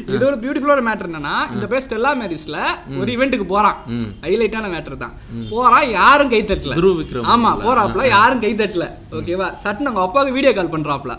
[0.06, 2.58] இது ஒரு பியூட்டிஃபுல்லான மேட்டர் என்னன்னா இந்த பேர் ஸ்டெல்லா மேரிஸ்ல
[3.00, 3.76] ஒரு இவெண்ட்டுக்கு போறான்.
[4.24, 5.14] ஹைலைட்டான மேட்டர் தான்.
[5.52, 6.74] போறான் யாரும் கை தட்டல.
[6.78, 8.86] துருவ விக்ரம் ஆமா போறாப்ல யாரும் கை தட்டல.
[9.18, 11.12] ஓகேவா சட்டுன்னு அவங்க அப்பாவுக்கு வீடியோ கால் பண்றாப்ல.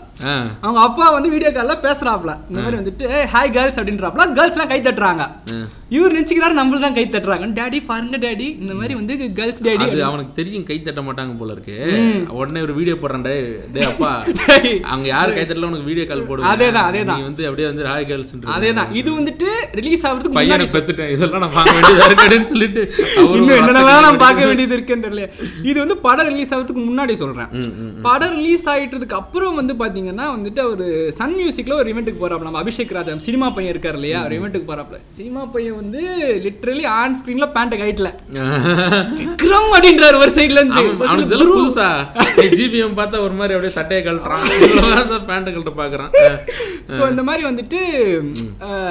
[0.64, 3.04] அவங்க அப்பா வந்து வீடியோ கால்ல பேசுறாப்ல இந்த மாதிரி வந்துட்டு
[3.34, 5.22] ஹாய் கேர்ள்ஸ் அப்படின்றாப்ல கேர்ள்ஸ் எல்லாம் கை தட்டுறாங்க.
[5.96, 7.46] இவர் நினைச்சுக்கிறாரு நம்மள தான் கை தட்டுறாங்க.
[7.58, 11.54] டாடி பாருங்க டாடி இந்த மாதிரி வந்து கேர்ள்ஸ் டாடி அது அவனுக்கு தெரியும் கை தட்ட மாட்டாங்க போல
[11.56, 11.76] இருக்கு.
[12.40, 13.26] உடனே ஒரு வீடியோ போடுறான்
[13.74, 14.10] டே அப்பா
[14.92, 16.50] அங்க யாரு கை தட்டல உனக்கு வீடியோ கால் போடுவேன்.
[16.52, 17.20] அதேதான், அதேதான்.
[17.20, 18.90] நீ வந்து அப்படியே வந்து ஹாய் கேர்ள்ஸ் அதேதான்.
[19.00, 19.48] இது வந்துட்டு
[19.80, 21.12] ரிலீஸ் ஆகிறதுக்கு பையனை முன்னாடி பெத்துட்டேன்.
[21.16, 22.82] இதெல்லாம் நான் பார்க்க வேண்டியதா இருக்குன்னு சொல்லிட்டு
[23.24, 25.26] இன்னும் ஒரு என்னென்ன வார்த்தை நான் பார்க்க வேண்டியது இருக்குன்னு தெரியல
[25.70, 27.50] இது வந்து படம் ரிலீஸ் ஆகிறதுக்கு முன்னாடி சொல்றேன்.
[28.08, 30.86] படம் ரிலீஸ் ஆயிட்டதுக்கு அப்புறம் வந்து பாத்தீங்கன்னா வந்துட்டு ஒரு
[31.20, 32.48] சன் மியூசிக்ல ஒரு இவெண்ட்டுக்கு போறாப்ல.
[32.48, 34.20] நம்ம அபிஷேக் ராஜா சினிமா பையன் இருக்காரு இல்லையா?
[34.28, 34.98] ஒரு இவெண்ட்டுக்கு போறாப்ல.
[35.18, 36.02] சினிமா பையன் வந்து
[36.46, 38.08] லிட்டரலி ஆன் ஸ்கிரீன்ல பேண்ட் கைட்ல
[39.20, 40.82] விக்ரம் அப்படின்றாரு ஒரு சைடுல இருந்து.
[41.54, 41.88] புதுசா.
[42.58, 44.44] ஜிபிஎம் பார்த்தா ஒரு மாதிரி அப்படியே சட்டையை கழட்டுறான்.
[45.30, 46.12] பேண்ட் கழட்ட பாக்குறான்
[46.96, 47.80] சோ இந்த மாதிரி வந்துட்டு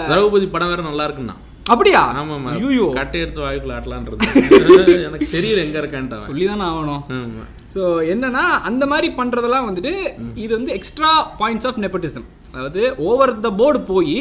[0.10, 1.38] திரௌபதி படம் வேற நல்லா இருக்குன்னா.
[1.74, 2.02] அப்படியா?
[2.20, 4.28] ஆமாமா ஐயோ கட்டை எடுத்து வாய்க்குள்ள ஆட்டலான்றது
[5.08, 7.04] எனக்கு தெரியல எங்க இருக்கான்ட்டு சொல்லிதானே ஆகணும்.
[7.74, 7.82] ஸோ
[8.14, 9.92] என்னன்னா அந்த மாதிரி பண்றதெல்லாம் வந்துட்டு
[10.44, 14.18] இது வந்து எக்ஸ்ட்ரா பாயிண்ட்ஸ் ஆஃப் நெப்பட்டிசம் அதாவது ஓவர் த போர்டு போய்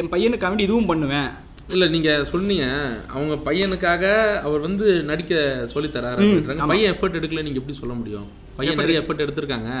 [0.00, 1.30] என் பையனுக்காக வேண்டி இதுவும் பண்ணுவேன்.
[1.74, 2.66] இல்ல நீங்க சொன்னீங்க.
[3.14, 4.04] அவங்க பையனுக்காக
[4.46, 5.34] அவர் வந்து நடிக்க
[5.72, 6.70] சொல்லித் தராரு அப்படின்றாங்க.
[6.74, 8.28] பையன் எஃபர்ட் எடுக்கல நீங்க எப்படி சொல்ல முடியும்?
[8.60, 9.72] பையன் நிறைய எஃபர்ட் எடுத்திருக்காங்க.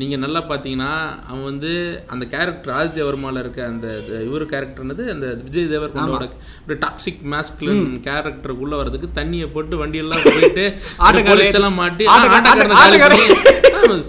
[0.00, 0.90] நீங்க நல்லா பாத்தீங்கன்னா
[1.28, 1.70] அவன் வந்து
[2.12, 3.86] அந்த கேரக்டர் ஆதித்ய வர்மால இருக்க அந்த
[4.26, 6.26] இவர் கேரக்டர்னது அந்த விஜய் தேவர்கொண்டோட
[6.66, 10.64] ஒரு டாக்ஸிக் மாஸ்குலின் கேரக்டருக்குள்ள வரதுக்கு தண்ணியை போட்டு வண்டி எல்லாம் போயிட்டு
[11.60, 12.06] எல்லாம் மாட்டி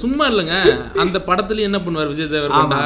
[0.04, 0.58] சும்மா இல்லைங்க.
[1.06, 2.82] அந்த படத்துலயும் என்ன பண்ணுவார் விஜய் தேவர்கொண்டா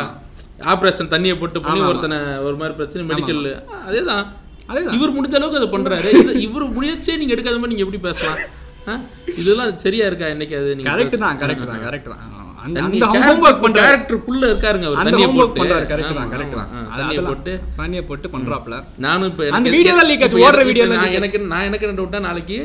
[0.71, 3.41] ஆபரேஷன் தண்ணியை போட்டு பண்ணி ஒருத்தனை ஒரு மாதிரி பிரச்சனை மெடிக்கல்
[3.88, 4.25] அதேதான்.
[4.69, 4.95] அதேதான்.
[4.97, 6.12] இவர் முடிஞ்ச அளவுக்கு அதை பண்றாரு.
[6.45, 8.41] இவர் முயற்சியே நீங்க எடுக்காத மாதிரி நீங்க எப்படி பேசலாம்?
[9.41, 10.27] இதெல்லாம் சரியா இருக்கா?
[10.35, 12.24] இன்னைக்கு அது நீங்க கரெக்ட் தான் கரெக்ட் தான் கரெக்ட் தான்.
[12.65, 12.79] அந்த
[13.17, 15.00] ஹோம்ஒர்க் பண்றாரு கேரக்டருக்குள்ள இருக்காருங்க அவர்.
[15.01, 15.60] தண்ணியை போட்டு.
[15.60, 16.69] பண்றாரு கரெக்ட் தான் கரெக்ட் தான்.
[17.00, 17.53] தண்ணியை போட்டு.
[17.79, 18.75] தண்ணியை போட்டு பண்றாப்ல.
[19.05, 22.57] நானும் இப்போ அந்த தான் ஆச்சு, இப்போ ஓடுற தான் நான் எனக்கு நான் எனக்கு என்ன டவுட்டா நாளைக்கு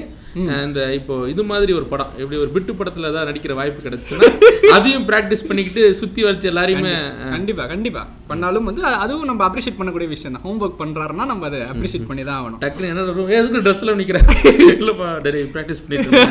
[0.61, 4.29] இந்த இப்போ இது மாதிரி ஒரு படம் எப்படி ஒரு பிட்டு படத்துல ஏதாவது நடிக்கிற வாய்ப்பு கிடைச்சுன்னா
[4.77, 6.93] அதையும் பிராக்டிஸ் பண்ணிக்கிட்டு சுத்தி வச்சு எல்லாரையுமே
[7.33, 8.03] கண்டிப்பா கண்டிப்பா.
[8.29, 10.45] பண்ணாலும் வந்து அதுவும் நம்ம அப்ரிஷியேட் பண்ணக்கூடிய விஷயம் தான்.
[10.47, 12.61] ஹோம்ஒர்க் பண்றாருன்னா நம்ம அதை அப்ரிஷியேட் பண்ணி தான் ஆகணும்.
[12.63, 14.29] டக்குன்னு என்ன சொல்லுவோம், "ஏய், எதுக்கு ட்ரெஸ்ல நிக்கிறேன்
[14.77, 16.23] இல்லப்பா டெரி ப்ராக்டிஸ் பண்ணிட்டு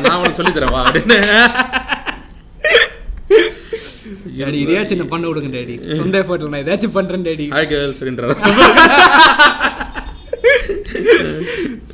[0.00, 1.18] நான் உனக்கு சொல்லி தரவா அப்படின்னு.
[4.38, 5.74] டேடி இதையாச்சும் என்ன பண்ண விடுங்க டேடி.
[5.98, 7.46] சொந்த எஃபர்ட்ல நான் ஏதாச்சும் பண்றேன் டேடி.
[7.54, 8.36] ஹாய் கேர்ள் சொல்லின்றாரு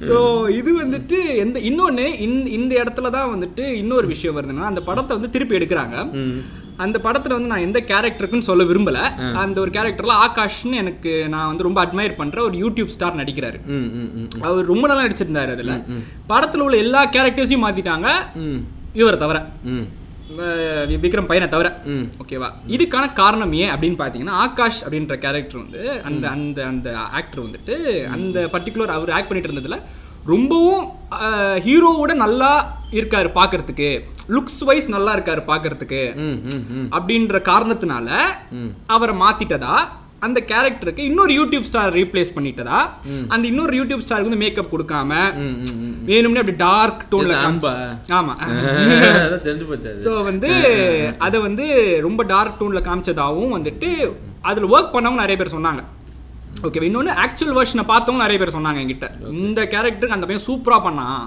[0.07, 0.17] ஸோ
[0.59, 2.05] இது வந்துட்டு எந்த இன்னொன்று
[2.57, 5.97] இந்த இடத்துல தான் வந்துட்டு இன்னொரு விஷயம் வருதுன்னா அந்த படத்தை வந்து திருப்பி எடுக்கிறாங்க.
[6.85, 8.99] அந்த படத்துல வந்து நான் எந்த கேரக்டருக்குன்னு சொல்ல விரும்பல.
[9.43, 13.59] அந்த ஒரு கேரக்டர்ல ஆகாஷ்னு எனக்கு நான் வந்து ரொம்ப அட்மையர் பண்ற ஒரு யூடியூப் ஸ்டார் நடிக்கிறாரு.
[14.43, 15.75] அவர் ரொம்ப நல்லா நடிச்சிருந்தாரு அதுல.
[16.33, 18.09] படத்துல உள்ள எல்லா கேரக்டர்ஸையும் மாத்திட்டாங்க.
[18.45, 18.61] ம்.
[18.95, 19.41] இவரை தவிர.
[21.05, 21.69] விக்ரம் பையனை தவிர.
[22.23, 27.77] ஓகேவா இதுக்கான காரணம் ஏன் அப்படின்னு பார்த்தீங்கன்னா ஆகாஷ் அப்படின்ற கேரக்டர் வந்து அந்த அந்த அந்த ஆக்டர் வந்துட்டு
[28.17, 29.79] அந்த பர்டிகுலர் அவர் ஆக்ட் பண்ணிட்டு இருந்ததுல
[30.33, 30.83] ரொம்பவும்
[31.67, 32.51] ஹீரோவோட நல்லா
[32.99, 33.89] இருக்காரு பார்க்கறதுக்கு
[34.35, 36.03] லுக்ஸ் வைஸ் நல்லா இருக்காரு பார்க்கறதுக்கு
[36.97, 38.09] அப்படின்ற காரணத்தினால.
[38.97, 39.77] அவரை மாத்திட்டதா?
[40.23, 42.79] அந்த கேரக்டருக்கு இன்னொரு யூடியூப் ஸ்டார் ரீப்ளேஸ் பண்ணிட்டதா?
[43.29, 45.12] அந்த இன்னொரு யூடியூப் ஸ்டாருக்கு வந்து மேக்கப் கொடுக்காம
[46.11, 47.37] வேணும்னே அப்படி டார்க் டோன்ல?
[48.19, 48.35] ஆமா.
[49.47, 50.50] தெரிஞ்சு போச்சு ஸோ வந்து
[51.19, 51.65] அதை வந்து
[52.00, 53.91] ரொம்ப டார்க் டோனில் காமிச்சதாகவும் வந்துட்டு
[54.41, 55.83] அதில் ஒர்க் பண்ணவங்க நிறைய பேர் சொன்னாங்க.
[56.67, 59.09] ஓகே இன்னொன்று ஆக்சுவல் வெர்ஷனை பார்த்தவங்க நிறைய பேர் சொன்னாங்க என்கிட்ட.
[59.45, 61.23] இந்த கேரக்டருக்கு அந்த பையன் சூப்பராக பண்ணான்.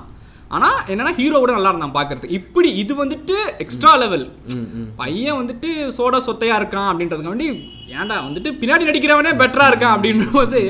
[0.52, 4.26] ஆனால் என்னன்னா ஹீரோவோட நல்லா இருந்தான் பார்க்கறதுக்கு இப்படி இது வந்துட்டு எக்ஸ்ட்ரா லெவல்
[4.98, 7.48] பையன் வந்துட்டு சோடா சொத்தையா இருக்கான் அப்படின்றதுக்கு வேண்டி
[7.96, 10.62] ஏன்டா வந்துட்டு பின்னாடி நடிக்கிறவனே பெட்டரா இருக்கான் அப்படின்னு போது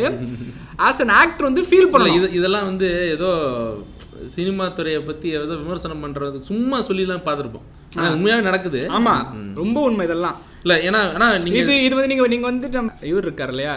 [0.80, 2.18] ஆஸ் அன் ஆக்டர் வந்து ஃபீல் இல்ல, பண்ணலாம்.
[2.20, 3.30] இது இதெல்லாம் வந்து ஏதோ
[4.34, 7.66] சினிமா துறையை பத்தி ஏதோ விமர்சனம் பண்றதுக்கு சும்மா சொல்லிலாம் பார்த்துருப்போம்.
[7.96, 8.80] ஆனா உண்மையாவே நடக்குது.
[8.92, 9.14] ஆமா
[9.58, 10.38] ரொம்ப உண்மை இதெல்லாம்.
[10.64, 13.76] இல்ல ஏன்னா ஆனா நீங்க இது இது வந்து நீங்க நீங்க வந்துட்டு நம்ம இவர் இருக்கார் இல்லையா?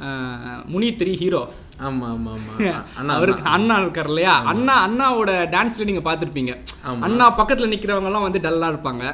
[0.00, 0.38] அஹ்,
[0.72, 1.42] முனித்ரி ஹீரோ
[2.98, 3.80] அண்ணா அவருக்கு அண்ணா.
[3.80, 4.32] இருக்கார் இல்லையா?
[4.52, 6.52] அண்ணா அண்ணாவோட டான்ஸ்ல நீங்க பார்த்திருப்பீங்க.
[6.88, 7.00] ஆமா.
[7.00, 9.04] அண்ணா பக்கத்துல நிக்கிறவங்க எல்லாம் வந்து டல்லா இருப்பாங்க.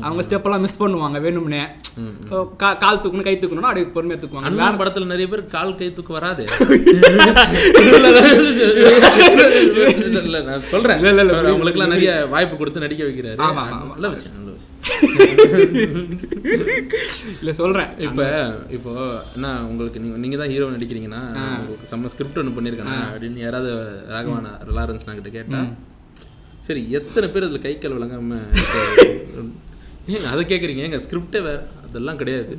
[0.00, 1.62] அவங்க ஸ்டெப் எல்லாம் மிஸ் பண்ணுவாங்க வேணும்னே.
[2.82, 4.50] கால் தூக்கணும் கை தூக்கணும்னா அப்படியே பொறுமையா தூக்குவாங்க.
[4.50, 6.46] அண்ணா படத்துல நிறைய பேர் கால் கை தூக்கு வராது.
[10.72, 11.00] சொல்றேன்.
[11.00, 13.38] அவர் அவங்களுக்குலாம் நிறைய வாய்ப்பு கொடுத்து நடிக்க வைக்கிறாரு.
[13.94, 14.40] நல்ல விஷயம்
[17.34, 17.90] இல்ல சொல்றேன்.
[18.06, 18.22] இப்ப
[18.76, 18.92] இப்போ
[19.36, 21.20] என்ன உங்களுக்கு நீங்க நீங்க தான் ஹீரோ நடிக்கிறீங்கன்னா
[21.52, 23.70] உங்களுக்கு செம்ம ஸ்கிரிப்ட் ஒன்று பண்ணியிருக்காங்க அப்படின்னு யாராவது
[24.12, 25.60] ராகவான லாரன்ஸ் நான் கிட்ட கேட்டா
[26.66, 28.40] சரி எத்தனை பேர் அதுல கை கால் விளங்காம
[30.08, 32.52] ஏங்க அதை கேட்குறீங்க எங்க ஸ்கிரிப்டே வேற அதெல்லாம் கிடையாது.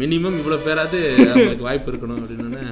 [0.00, 2.64] மினிமம் இவ்வளவு பேராது அவங்களுக்கு வாய்ப்பு இருக்கணும் அப்படின்னு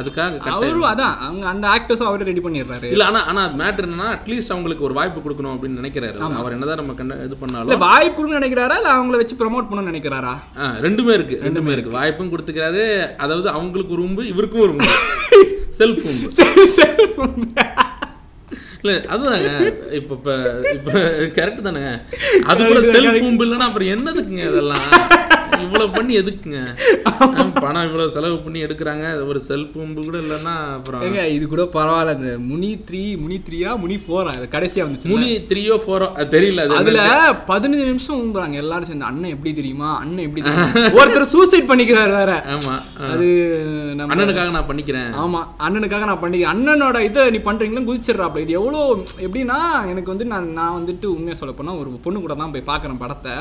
[0.00, 0.38] அதுக்காக.
[0.54, 2.88] அவரும் அதான் அவங்க அந்த ஆக்டர்ஸும் அவரே ரெடி பண்ணிடுறாரு.
[2.94, 6.16] இல்ல ஆனா ஆனா மேட்ரு என்னன்னா அட்லீஸ்ட் அவங்களுக்கு ஒரு வாய்ப்பு கொடுக்கணும் அப்படின்னு நினைக்கிறாரு.
[6.40, 7.84] அவர் என்னதான் நம்ம கண்ட இது பண்ணாலும்.
[7.86, 8.76] வாய்ப்பு கொடுன்னு நினைக்கிறாரா?
[8.80, 10.34] இல்ல அவங்கள வச்சு ப்ரோமோட் பண்ணணும்னு நினைக்கிறாரா?
[10.86, 11.96] ரெண்டுமே இருக்கு ரெண்டுமே இருக்கு.
[11.98, 12.84] வாய்ப்பும் கொடுத்துக்கிறாரு.
[13.16, 14.76] அதாவது அவங்களுக்கு ஒரு உம்பு இவருக்கும் ஒரு
[15.80, 16.06] செல்ஃப்
[17.24, 17.48] உம்பு.
[18.84, 19.50] இல்ல அதுதாங்க.
[19.98, 20.36] இப்ப இப்ப
[20.76, 20.92] இப்ப
[21.36, 21.90] கரெக்ட் தானேங்க.
[22.50, 24.86] அது கூட செல்ஃப் உம்பு இல்லைன்னா அப்புறம் என்னதுக்குங்க இதெல்லாம்?
[25.64, 26.60] இவ்வளவு பண்ணி எதுக்குங்க?
[27.64, 29.04] பணம் இவ்வளவு செலவு பண்ணி எடுக்கிறாங்க.
[29.30, 29.74] ஒரு செல்ஃப்
[30.06, 31.02] கூட இல்லைன்னா அப்புறம்
[31.36, 32.14] இது கூட பரவாயில்ல.
[32.18, 36.64] இந்த முனி த்ரீ முனி த்ரீயா முனி ஃபோரா இது கடைசியா வந்துச்சு முனி த்ரீயோ ஃபோரோ அது தெரியல
[36.66, 37.02] அது அதுல
[37.50, 38.56] பதினஞ்சு நிமிஷம் ஊம்புறாங்க.
[38.64, 39.08] எல்லாரும் சேர்ந்து.
[39.10, 39.90] அண்ணன் எப்படி தெரியுமா?
[40.02, 40.42] அண்ணன் எப்படி
[41.00, 42.32] ஒருத்தர் சூசைட் பண்ணிக்கிறாரு வேற.
[42.54, 42.74] ஆமா.
[43.12, 43.26] அது
[44.08, 45.10] அண்ணனுக்காக நான் பண்ணிக்கிறேன்.
[45.24, 46.54] ஆமா அண்ணனுக்காக நான் பண்ணிக்கிறேன்.
[46.54, 48.44] அண்ணனோட இதை நீ பண்றீங்களா குதிச்சிடுறாப்ல.
[48.46, 48.82] இது எவ்வளோ
[49.26, 49.58] எப்படின்னா
[49.92, 53.34] எனக்கு வந்து நான் நான் வந்துட்டு உண்மையை சொல்ல போனா ஒரு பொண்ணு கூட தான் போய் பார்க்குறேன் படத்தை.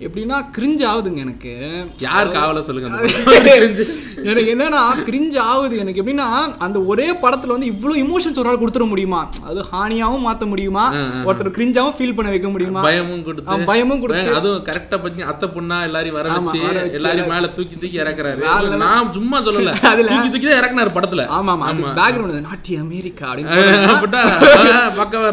[0.00, 1.52] எப்படின்னா கிரிஞ்சு ஆகுதுங்க எனக்கு.
[1.98, 2.88] யார் காவல சொல்லுங்க.
[4.30, 6.26] எனக்கு என்னன்னா கிரிஞ்சு ஆகுது எனக்கு எப்படின்னா
[6.58, 9.20] அந்த ஒரே படத்துல வந்து இவ்வளவு இமோஷன்ஸ் ஒரு ஆள் கொடுத்துட முடியுமா?
[9.44, 10.84] அது ஹானியாவும் மாத்த முடியுமா?
[11.24, 12.80] ஒருத்தர் கிரிஞ்சாவும் ஃபீல் பண்ண வைக்க முடியுமா?
[12.80, 13.58] பயமும் கொடுத்து.
[13.64, 14.34] பயமும் கொடுத்து.
[14.34, 16.60] அதுவும் கரெக்டா பத்தி அத்தை பொண்ணா எல்லாரையும் வர வச்சு
[16.92, 18.76] எல்லாரையும் மேல தூக்கி தூக்கி இறக்குறாரு.
[18.76, 19.74] நான் சும்மா சொல்லல.
[19.92, 21.24] அதுல- தூக்கி தூக்கி தான் இறக்குனாரு படத்துல.
[21.38, 21.92] ஆமா ஆமா.
[22.00, 23.90] பேக்ரவுண்ட் நாட்டி அமெரிக்கா அப்படின்னு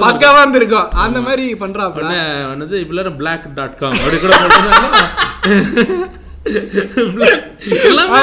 [0.03, 0.89] பக்கவா இருந்திருக்கும்.
[1.05, 2.13] அந்த மாதிரி பண்றாப்ல
[2.57, 4.35] வந்து இவ்வளவு பிளாக் டாட் காம் அப்படி கூட.
[7.89, 8.17] எல்லாமே?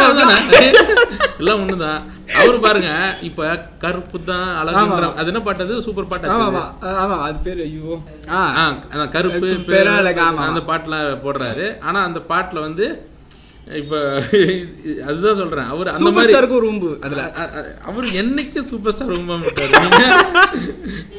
[1.41, 2.01] எல்லாம் ஒண்ணுதான்.
[2.41, 2.91] அவரு பாருங்க
[3.29, 3.45] இப்ப
[3.85, 5.77] கருப்பு தான் அழகுன்ற அது என்ன பாட்டு அது?
[5.87, 6.59] சூப்பர் பாட்டு ஆமா அது.
[6.59, 6.65] ஆமா
[7.05, 7.95] ஆமா அது பேர் ஐயோ.
[9.15, 9.49] கருப்பு.
[10.49, 11.67] அந்த பாட்டுலாம் போடுறாரு.
[11.89, 12.87] ஆனா அந்த பாட்டுல வந்து
[13.81, 13.97] இப்ப
[15.09, 15.69] அதுதான் சொல்றேன்.
[15.73, 16.37] அவர் அந்த மாதிரி
[16.71, 17.25] உம்பு அதுல.
[17.89, 20.07] அவர் என்னைக்கு சூப்பர் ஸ்டார் ரொம்ப மாட்டாரு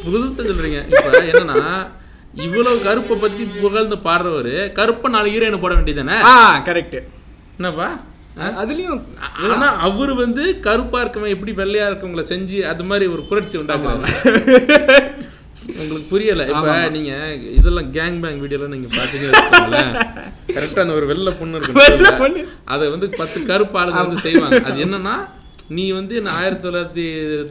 [0.04, 0.82] புதுசா சொல்றீங்க.
[0.92, 1.60] இப்ப என்னன்னா
[2.46, 6.18] இவ்வளவு கருப்பை பத்தி புகழ்ந்து பாடுறவரு கருப்பை நாலு ஹீரோயினை போட வேண்டியதானே
[6.70, 6.98] கரெக்ட்
[7.58, 7.88] என்னப்பா?
[8.62, 9.02] அதுலயும்
[9.54, 14.06] ஆனா அவரு வந்து கருப்பா இருக்கவன் எப்படி வெள்ளையா இருக்கவங்கள செஞ்சு அது மாதிரி ஒரு புரட்சி உண்டாக்குறாரு.
[15.82, 16.44] உங்களுக்கு புரியல?
[16.54, 17.12] இப்ப நீங்க
[17.58, 19.82] இதெல்லாம் கேங் பேங் வீடியோல நீங்க பாத்தீங்கன்னா
[20.56, 22.42] கரெக்டா அந்த ஒரு வெள்ளை பொண்ணு வெள்ளை இருக்கு பொண்ணு.
[22.76, 24.62] அதை வந்து பத்து கருப்பு ஆளுங்க வந்து செய்வாங்க.
[24.70, 25.16] அது என்னன்னா
[25.76, 27.04] நீ வந்து என்ன ஆயிரத்தி தொள்ளாயிரத்தி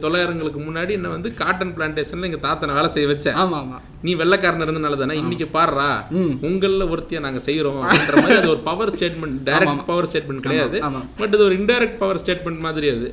[0.03, 3.77] தொள்ளாயிரங்களுக்கு முன்னாடி என்ன வந்து காட்டன் பிளான்டேஷன்ல எங்க தாத்தனை வேலை செய்ய வச்ச ஆமா ஆமா.
[4.05, 5.87] நீ வெள்ளைக்காரன் இருந்தனால தானே இன்னைக்கு பாடுறா.
[6.19, 6.33] ம்.
[6.47, 10.77] உங்கள ஒருத்திய நாங்க செய்யறோம் அப்படின்ற மாதிரி அது ஒரு power statement direct power statement கிடையாது.
[11.19, 13.09] பட் இது ஒரு இன்டைரக்ட் பவர் ஸ்டேட்மெண்ட் மாதிரி அது.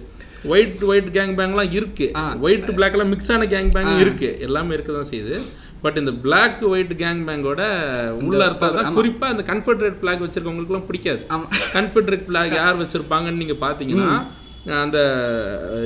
[0.52, 2.06] ஒயிட் ஒயிட் கேங் பேங்க்லாம் இருக்கு.
[2.46, 4.30] ஒயிட் பிளாக் எல்லாம் மிக்ஸ் ஆன கேங் பேங் இருக்கு.
[4.48, 5.36] எல்லாமே இருக்க தான் செய்யுது.
[5.84, 7.62] பட் இந்த பிளாக் ஒயிட் கேங் பேங்கோட
[8.28, 11.22] உள்ள அர்த்தம் தான் குறிப்பா இந்த கன்ஃபெடரேட் பிளாக் வச்சிருக்கவங்களுக்குலாம் பிடிக்காது.
[11.76, 14.10] கன்ஃபெடரேட் பிளாக் யார் வச்சிருப்பாங்கன்னு நீங்க பாத்தீங்கன்னா
[14.84, 14.98] அந்த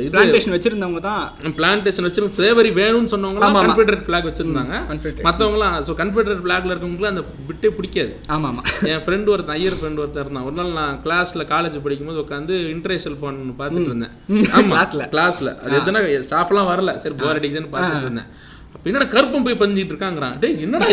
[0.03, 4.75] இது பிளான்டேஷன் வச்சிருந்தவங்க தான் பிளான்டேஷன் வச்சிருக்க ஃபிளேவரி வேணும்னு சொன்னவங்க கன்ஃபெடரேட் பிளாக் வச்சிருந்தாங்க.
[4.91, 5.25] Confederate.
[5.29, 8.13] மத்தவங்கலாம் ஸோ கன்ஃபெடரேட் பிளாக்ல இருக்கவங்களுக்குலாம் அந்த பிட்டே பிடிக்காது.
[8.37, 8.63] ஆமா ஆமா.
[8.93, 10.47] என் ஃப்ரெண்டு ஒருத்தன் ஐயர் ஃப்ரெண்டு ஒருத்தர் இருந்தான்.
[10.51, 14.15] ஒரு நாள் நான் கிளாஸ்ல காலேஜ் படிக்கும்போது உட்காந்து இன்டர்நேஷனல் பண்ணு பார்த்துட்டு இருந்தேன்.
[14.57, 15.09] ஆமா Classல.
[15.15, 16.95] கிளாஸ்ல அது எத்தனை ஸ்டாஃப்லாம் வரல.
[17.05, 18.31] சரி போர் அடிக்குதுன்னு பார்த்துட்டு இருந்தேன்.
[18.75, 20.37] அப்ப என்னடா கருப்பம் போய் பஞ்சிட்டு இருக்காங்கிறான்?
[20.43, 20.87] டேய் என்னடா?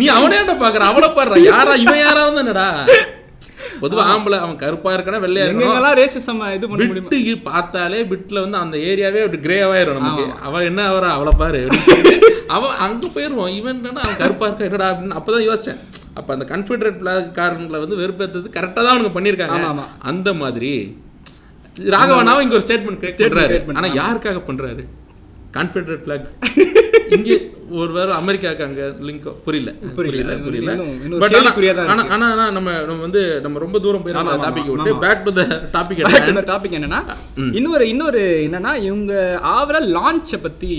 [0.00, 0.84] நீ அவனே பாக்குற?
[0.92, 2.68] அவளை பாடுற யாரா இவன் யாரா இருந்தா என்னடா
[3.82, 5.96] பொதுவா ஆம்பளை அவன் கருப்பா இருக்கனா வெள்ளையா இருக்கணும்.
[5.98, 7.42] ரேசிசம் இது பண்ண முடியும்?
[7.42, 10.24] பார்த்தாலே பிட்ல வந்து அந்த ஏரியாவே அப்படி கிரே ஆயிரும் நமக்கு.
[10.42, 11.10] அவ என்ன அவரா?
[11.12, 11.60] அவளை பாரு.
[12.48, 15.80] அவன் அங்க போயிருவான் இவன் என்னடா அவன் கருப்பா இருக்கா என்னடா அப்படின்னு அப்பதான் யோசிச்சேன்.
[16.14, 19.00] அப்ப அந்த கன்ஃபெடரேட் பிளாக் காரங்களை வந்து வெறுப்பேற்றது கரெக்டா தான்
[19.56, 19.86] ஆமா, ஆமா.
[20.02, 20.72] அந்த மாதிரி
[21.94, 23.56] ராகவனாவும் இங்க ஒரு ஸ்டேட்மெண்ட் கிரியேட் பண்றாரு.
[23.56, 24.84] create ஆனா யாருக்காக பண்றாரு?
[25.54, 26.28] கான்ஃபெடரேட் பிளாக்
[27.16, 27.30] இங்க
[27.80, 29.70] ஒரு வேற அமெரிக்காக்கு அங்க லிங்க் புரியல.
[29.96, 30.72] புரியல புரியல
[31.22, 31.36] பட்
[31.92, 34.94] ஆனா ஆனா நம்ம நம்ம வந்து நம்ம ரொம்ப தூரம் போய் ஆமா, ஆமா, டாபிக் விட்டு.
[35.04, 35.42] Back to the
[35.76, 36.02] topic
[36.38, 37.00] the topic என்னன்னா
[37.58, 39.12] இன்னொரு இன்னொரு என்னன்னா இவங்க
[39.54, 40.70] ஆவர லான்ச்சை பத்தி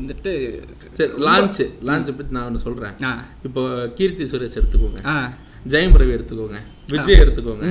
[0.00, 0.32] வந்துட்டு
[0.98, 2.94] சரி லான்ச் லான்ச் பத்தி நான் ஒன்று சொல்றேன்.
[3.48, 3.62] இப்போ
[3.98, 5.00] கீர்த்தி சுரேஷ் எடுத்துக்கோங்க.
[5.74, 6.58] ஜெயம் ரவி எடுத்துக்கோங்க.
[6.92, 7.66] விஜய் எடுத்துக்கோங்க?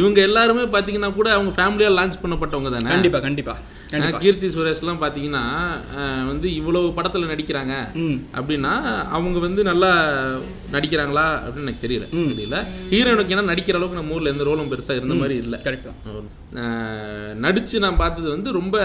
[0.00, 2.88] இவங்க எல்லாருமே பாத்தீங்கன்னா கூட அவங்க ஃபேமிலியா லான்ச் பண்ணப்பட்டவங்க தானே?
[2.94, 3.54] கண்டிப்பா கண்டிப்பா.
[3.54, 3.77] ஆ,
[4.18, 5.42] கீர்த்தி சுரேஷ்லாம் பாத்தீங்கன்னா
[5.94, 7.74] ஆ, வந்து இவ்வளவு படத்துல நடிக்கிறாங்க
[8.36, 8.72] அப்படின்னா
[9.16, 9.90] அவங்க வந்து நல்லா
[10.72, 12.06] நடிக்கிறாங்களா அப்படின்னு எனக்கு தெரியல.
[12.30, 12.56] தெரியல.
[12.90, 15.58] ஹீரோனுக்கு ஏன்னா நடிக்கிற அளவுக்கு நம்ம ஊர்ல எந்த ரோலும் பெருசா இருந்த மாதிரி இல்லை.
[15.66, 16.26] கரெக்ட் தான்.
[16.60, 17.06] ஆஹ்
[17.38, 18.76] நடிச்சு நான் பார்த்தது வந்து ரொம்ப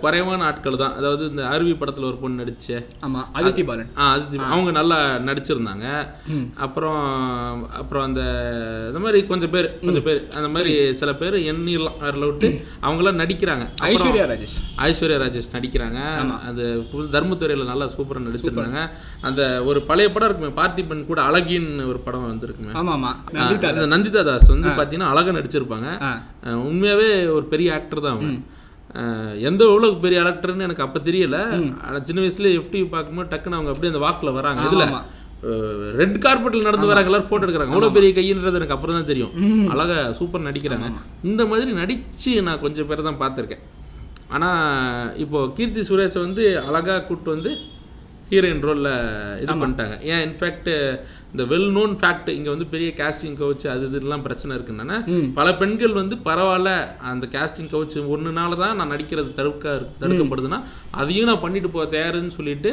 [0.00, 0.94] குறைவான ஆட்கள் தான்.
[0.98, 2.68] அதாவது இந்த அருவி படத்துல ஒரு பொண்ணு நடிச்ச.
[3.04, 3.90] ஆமா அதித்தி பாலன்.
[3.98, 5.86] ஆ அது அவங்க நல்லா நடிச்சிருந்தாங்க.
[6.58, 7.02] அப்புறம்
[7.80, 8.22] அப்புறம் அந்த
[8.88, 12.48] இந்த மாதிரி கொஞ்சம் பேர் கொஞ்சம் பேர் அந்த மாதிரி சில பேர் எண்ணிடலாம் அதில் விட்டு
[12.82, 13.66] அவங்களாம் நடிக்கிறாங்க.
[13.88, 14.51] ஐஸ்வர்யா ராஜேஷ்.
[14.86, 15.98] ஐஸ்வர்யா ராஜேஷ் நடிக்கிறாங்க.
[16.48, 16.62] அது
[17.16, 18.82] தர்மத்துறையில நல்லா சூப்பரா நடிச்சிருந்தாங்க.
[19.28, 22.74] அந்த ஒரு பழைய படம் இருக்குமே பார்த்திபன் கூட அழகின்னு ஒரு படம் வந்திருக்குமே.
[22.80, 23.12] ஆமா ஆமா
[23.72, 25.88] அந்த நந்திதா தாஸ் வந்து பாத்தீங்கன்னா அழகா நடிச்சிருப்பாங்க.
[26.68, 28.32] உண்மையாவே ஒரு பெரிய ஆக்டர் தான் அவங்க
[29.48, 31.36] எந்த எவ்வளவு பெரிய ஆக்டர்னு எனக்கு அப்ப தெரியல.
[31.86, 34.64] ஆனா சின்ன வயசுல எஃப்டி பார்க்கும்போது டக்குன்னு அவங்க அப்படியே அந்த வாக்குல வராங்க.
[34.68, 34.86] இதுல.
[36.00, 37.74] ரெட் கார்பெட்ல நடந்து வராங்க எல்லாரும் போட்டோ எடுக்கிறாங்க.
[37.74, 39.32] அவ்வளவு பெரிய கையின்றது எனக்கு அப்புறம் தான் தெரியும்.
[39.74, 40.88] அழகா சூப்பர் நடிக்கிறாங்க.
[41.30, 43.64] இந்த மாதிரி நடிச்சு நான் கொஞ்சம் பேரை தான் பார்த்துருக்கேன்.
[44.32, 44.48] ஆனா
[45.22, 47.50] இப்போ கீர்த்தி சுரேஷை வந்து அழகா கூட்டு வந்து
[48.30, 48.90] ஹீரோயின் ரோல்ல
[49.40, 49.96] இது பண்ணிட்டாங்க.
[50.10, 50.68] ஏன் இன்ஃபேக்ட்
[51.32, 54.96] இந்த வெல் நோன் ஃபேக்ட் இங்க வந்து பெரிய கேஸ்டிங் கவுச் அது இதெல்லாம் பிரச்சனை இருக்குன்னா
[55.36, 56.70] பல பெண்கள் வந்து பரவாயில்ல
[57.10, 59.66] அந்த கேஸ்டிங் கவுச் ஒன்றுனால தான் நான் நடிக்கிறது தடுக்க
[60.02, 60.60] தடுக்கப்படுதுன்னா
[61.00, 62.72] அதையும் நான் பண்ணிட்டு போக தயாருன்னு சொல்லிட்டு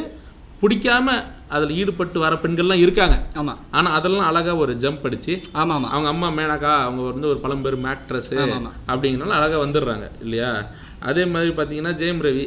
[0.62, 1.10] பிடிக்காம
[1.52, 3.16] அதில் ஈடுபட்டு வர பெண்கள்லாம் இருக்காங்க.
[3.40, 3.54] ஆமா.
[3.72, 5.90] ஆனா அதெல்லாம் அழகா ஒரு ஜம்ப் அடிச்சு ஆமா ஆமா.
[5.94, 8.72] அவங்க அம்மா மேனகா அவங்க வந்து ஒரு பழம்பெரும் ஆக்ட்ரஸ் ஆமா.
[8.90, 10.50] அப்படிங்கனால அழகா வந்துடுறாங்க இல்லையா?
[11.08, 12.46] அதே மாதிரி பார்த்தீங்கன்னா ஜெயம் ரவி.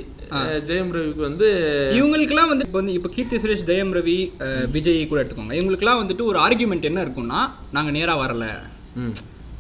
[0.69, 1.49] ஜெயம் ரவிக்கு வந்து
[1.99, 4.17] இவங்களுக்குலாம் வந்து இப்போ வந்து இப்போ கீர்த்தி சுரேஷ் ஜெயம் ரவி
[4.77, 5.57] விஜய் கூட எடுத்துக்கோங்க.
[5.59, 7.43] இவங்களுக்குலாம் வந்துட்டு ஒரு ஆர்குமெண்ட் என்ன இருக்கும்னா
[7.77, 8.47] நாங்க நேரா வரல.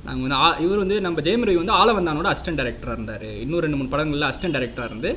[0.06, 3.26] நாங்கள் வந்து இவர் வந்து நம்ம ஜெயம் ரவி வந்து ஆலவந்தானோட அசிஸ்டன்ட் டைரக்டராக இருந்தார்.
[3.42, 5.10] இன்னும் ரெண்டு மூணு படங்களில் அசிஸ்டன்ட் டைரக்டராக இருந்து.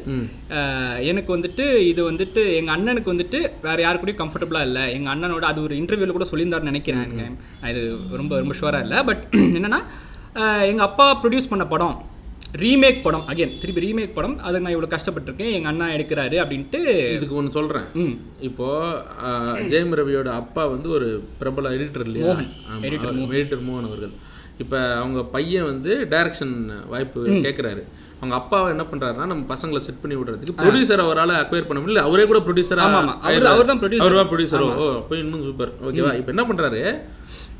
[1.12, 4.84] எனக்கு வந்துட்டு இது வந்துட்டு எங்கள் அண்ணனுக்கு வந்துட்டு வேறு யாரு கூடயும் கம்ஃபர்டபுளாக இல்லை.
[4.98, 7.38] எங்கள் அண்ணனோட அது ஒரு இன்டர்வியூவில் கூட சொல்லியிருந்தாருன்னு நினைக்கிறேன்
[7.72, 7.84] இது
[8.22, 9.00] ரொம்ப ரொம்ப ஷுவராக இல்லை.
[9.12, 9.24] பட்
[9.60, 9.82] என்னென்னா
[10.72, 11.98] எங்கள் அப்பா ப்ரொடியூஸ் பண்ண படம்
[12.58, 13.24] ரீமேக் படம்.
[13.28, 14.38] அகைன் திருப்பி ரீமேக் படம்.
[14.40, 15.52] அதுக்கு நான் இவ்வளோ கஷ்டப்பட்டிருக்கேன்.
[15.52, 16.80] எங்கள் அண்ணா எடுக்கிறாரு அப்படின்ட்டு
[17.12, 17.88] இதுக்கு ஒன்று சொல்றேன்.
[17.94, 18.16] ம்.
[18.40, 18.68] இப்போ
[19.70, 22.34] ஜெயம் ரவியோட அப்பா வந்து ஒரு பிரபல எடிட்டர் இல்லையா?
[22.82, 23.84] எடிட்டர் மோகன்.
[23.84, 24.12] அவர்கள்.
[24.58, 26.54] இப்போ அவங்க பையன் வந்து டைரக்ஷன்
[26.88, 27.82] வாய்ப்பு கேட்குறாரு
[28.18, 31.96] அவங்க அப்பாவை என்ன பண்றாருன்னா நம்ம பசங்களை செட் பண்ணி விடுறதுக்கு ப்ரொடியூசர் அவரால் அக்வயர் பண்ண முடியல.
[31.96, 33.16] அவரே கூட ப்ரொடியூசரா ஆமா, ஆமா.
[33.24, 34.02] அவரு- அவர்தான் producer.
[34.06, 36.82] அவர்வா ப்ரொடியூசர் ஓ அப்போ இன்னும் சூப்பர் ஓகேவா இப்போ என்ன பண்றாரு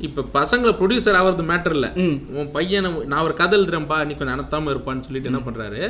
[0.00, 1.90] இப்போ பசங்களை ப்ரொடியூசர் ஆகிறது மேட்டர் இல்லை.
[2.36, 5.80] உன் பையனை நான் ஒரு கதை எழுதுறேன்ப்பா நீ கொஞ்சம் அனத்தாம இருப்பான்னு சொல்லிட்டு என்ன பண்றாரு?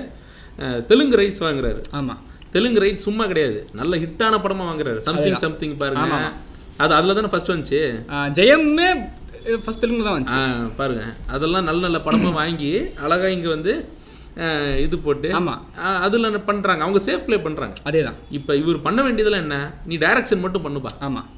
[0.59, 1.81] அஹ், தெலுங்கு ரைட்ஸ் வாங்குறாரு.
[1.93, 2.21] ஆமாம்
[2.53, 3.59] தெலுங்கு ரைட் சும்மா கிடையாது.
[3.75, 5.01] நல்ல ஹிட்டான படமா வாங்குறாரு.
[5.09, 6.19] சம்திங் சம்திங் பாருங்க.
[6.81, 7.81] அது அதுல தானே ஃபர்ஸ்ட் வந்துச்சு
[8.39, 8.89] ஜெயமே
[9.65, 10.41] ஃபர்ஸ்ட் தெலுங்கு தான் வந்துச்சு.
[10.79, 11.03] பாருங்க.
[11.35, 12.71] அதெல்லாம் நல்ல நல்ல படமா வாங்கி
[13.05, 13.75] அழகா இங்க வந்து
[14.81, 15.53] இது போட்டு ஆமா.
[15.83, 16.83] அஹ், அதுல என்ன பண்றாங்க?
[16.83, 17.77] அவங்க சேஃப் ப்ளே பண்றாங்க.
[17.85, 19.59] அதே தான் இப்ப இவர் பண்ண வேண்டியதெல்லாம் என்ன?
[19.87, 20.93] நீ டைரக்ஷன் மட்டும் பண்ணுப்பா.
[21.01, 21.29] ஆமாம்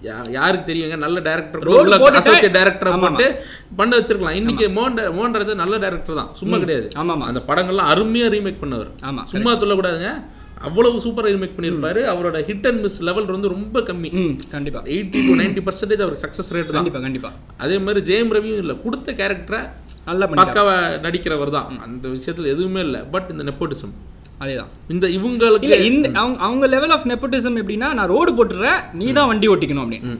[0.00, 0.96] யாருக்கு தெரியுங்க?
[0.96, 3.42] நல்ல டேரக்டர் போட்டுட்டு- அசோசியேட் டேரக்டர் போட்டு
[3.76, 4.30] பண்ண வச்சிருக்கலாம்.
[4.30, 6.30] இன்னைக்கு மோகன் டே- மோகன் ராஜா நல்ல டேரக்டர் தான்.
[6.34, 6.88] சும்மா கிடையாது.
[6.96, 8.88] ஆமாம் அந்த படங்கள்லாம் அருமையா ரீமேக் பண்ணவர்.
[9.02, 10.24] ஆமாம் சும்மா சொல்லக்கூடாதுங்க.
[10.60, 11.98] அவ்வளவு சூப்பரா ரீமேக் பண்ணியிருப்பாரு.
[11.98, 14.12] அவரோட ஹிட் அண்ட் மிஸ் லெவல் வந்து ரொம்ப கம்மி.
[14.12, 14.82] ம் கண்டிப்பா.
[14.82, 16.72] எயிட்டி டு நைன்டி பர்சன்டேஜ் அவருக்கு சக்ஸஸ் ரேட் தான்.
[16.72, 17.32] கண்டிப்பா கண்டிப்பா.
[17.56, 18.82] அதே மாதிரி ஜெயம் ரவியும் இல்லை.
[18.82, 19.68] கொடுத்த கேரக்டரை
[20.04, 21.80] நல்லா பண்ணி பக்காவா நடிக்கிறவர் தான்.
[21.80, 23.00] அந்த விஷயத்துல எதுவுமே இல்லை.
[23.00, 23.94] பட் இந்த நெப்போட்டிசம்
[24.40, 24.70] அதேதான்.
[24.88, 29.48] இந்த இவங்களுக்கு இந்த அவங்க அவங்க லெவல் ஆஃப் நெப்போட்டிசம் எப்படின்னா நான் ரோடு போட்டுறேன் நீ தான் வண்டி
[29.48, 30.14] ஓட்டிக்கணும் அப்படின்னு.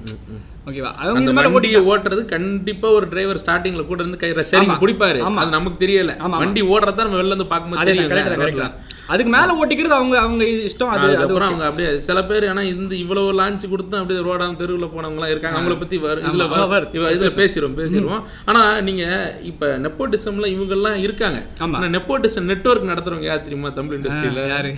[0.68, 0.90] ஓகேவா?
[1.02, 5.20] அவங்க இது மேல வண்டியை ஓட்டுறது கண்டிப்பா ஒரு டிரைவர் ஸ்டார்டிங்ல கூட இருந்து கை சரிங்க பிடிப்பாரு.
[5.42, 6.14] அது நமக்கு தெரியல.
[6.42, 8.74] வண்டி ஓடுறதா நம்ம வெளில இருந்து பார்க்கும்போது தெரியும்
[9.12, 10.90] அதுக்கு மேல ஓட்டிக்கிறது அவங்க அவங்க இஷ்டம்.
[10.94, 14.88] அது அது அதுக்கப்புறம் அவங்க அப்படியே சில பேர் ஆனா இந்த இவ்வளவு லான்ச் கொடுத்து அப்படியே ரோடாம் தெருவுல
[14.94, 15.96] போனவங்க எல்லாம் இருக்காங்க அவங்கள பத்தி
[16.30, 18.22] இதுல இதுல பேசிடுவோம் பேசிடுவோம்.
[18.50, 19.04] ஆனா நீங்க
[19.50, 21.40] இப்ப நெப்போட்டிசம்ல இவங்க எல்லாம் இருக்காங்க.
[21.78, 24.72] ஆனா நெப்போட்டிசம் நெட்வொர்க் நடத்துறவங்க யார் தெரியுமா தமிழ் இண்டஸ்ட்ரியில யாரு?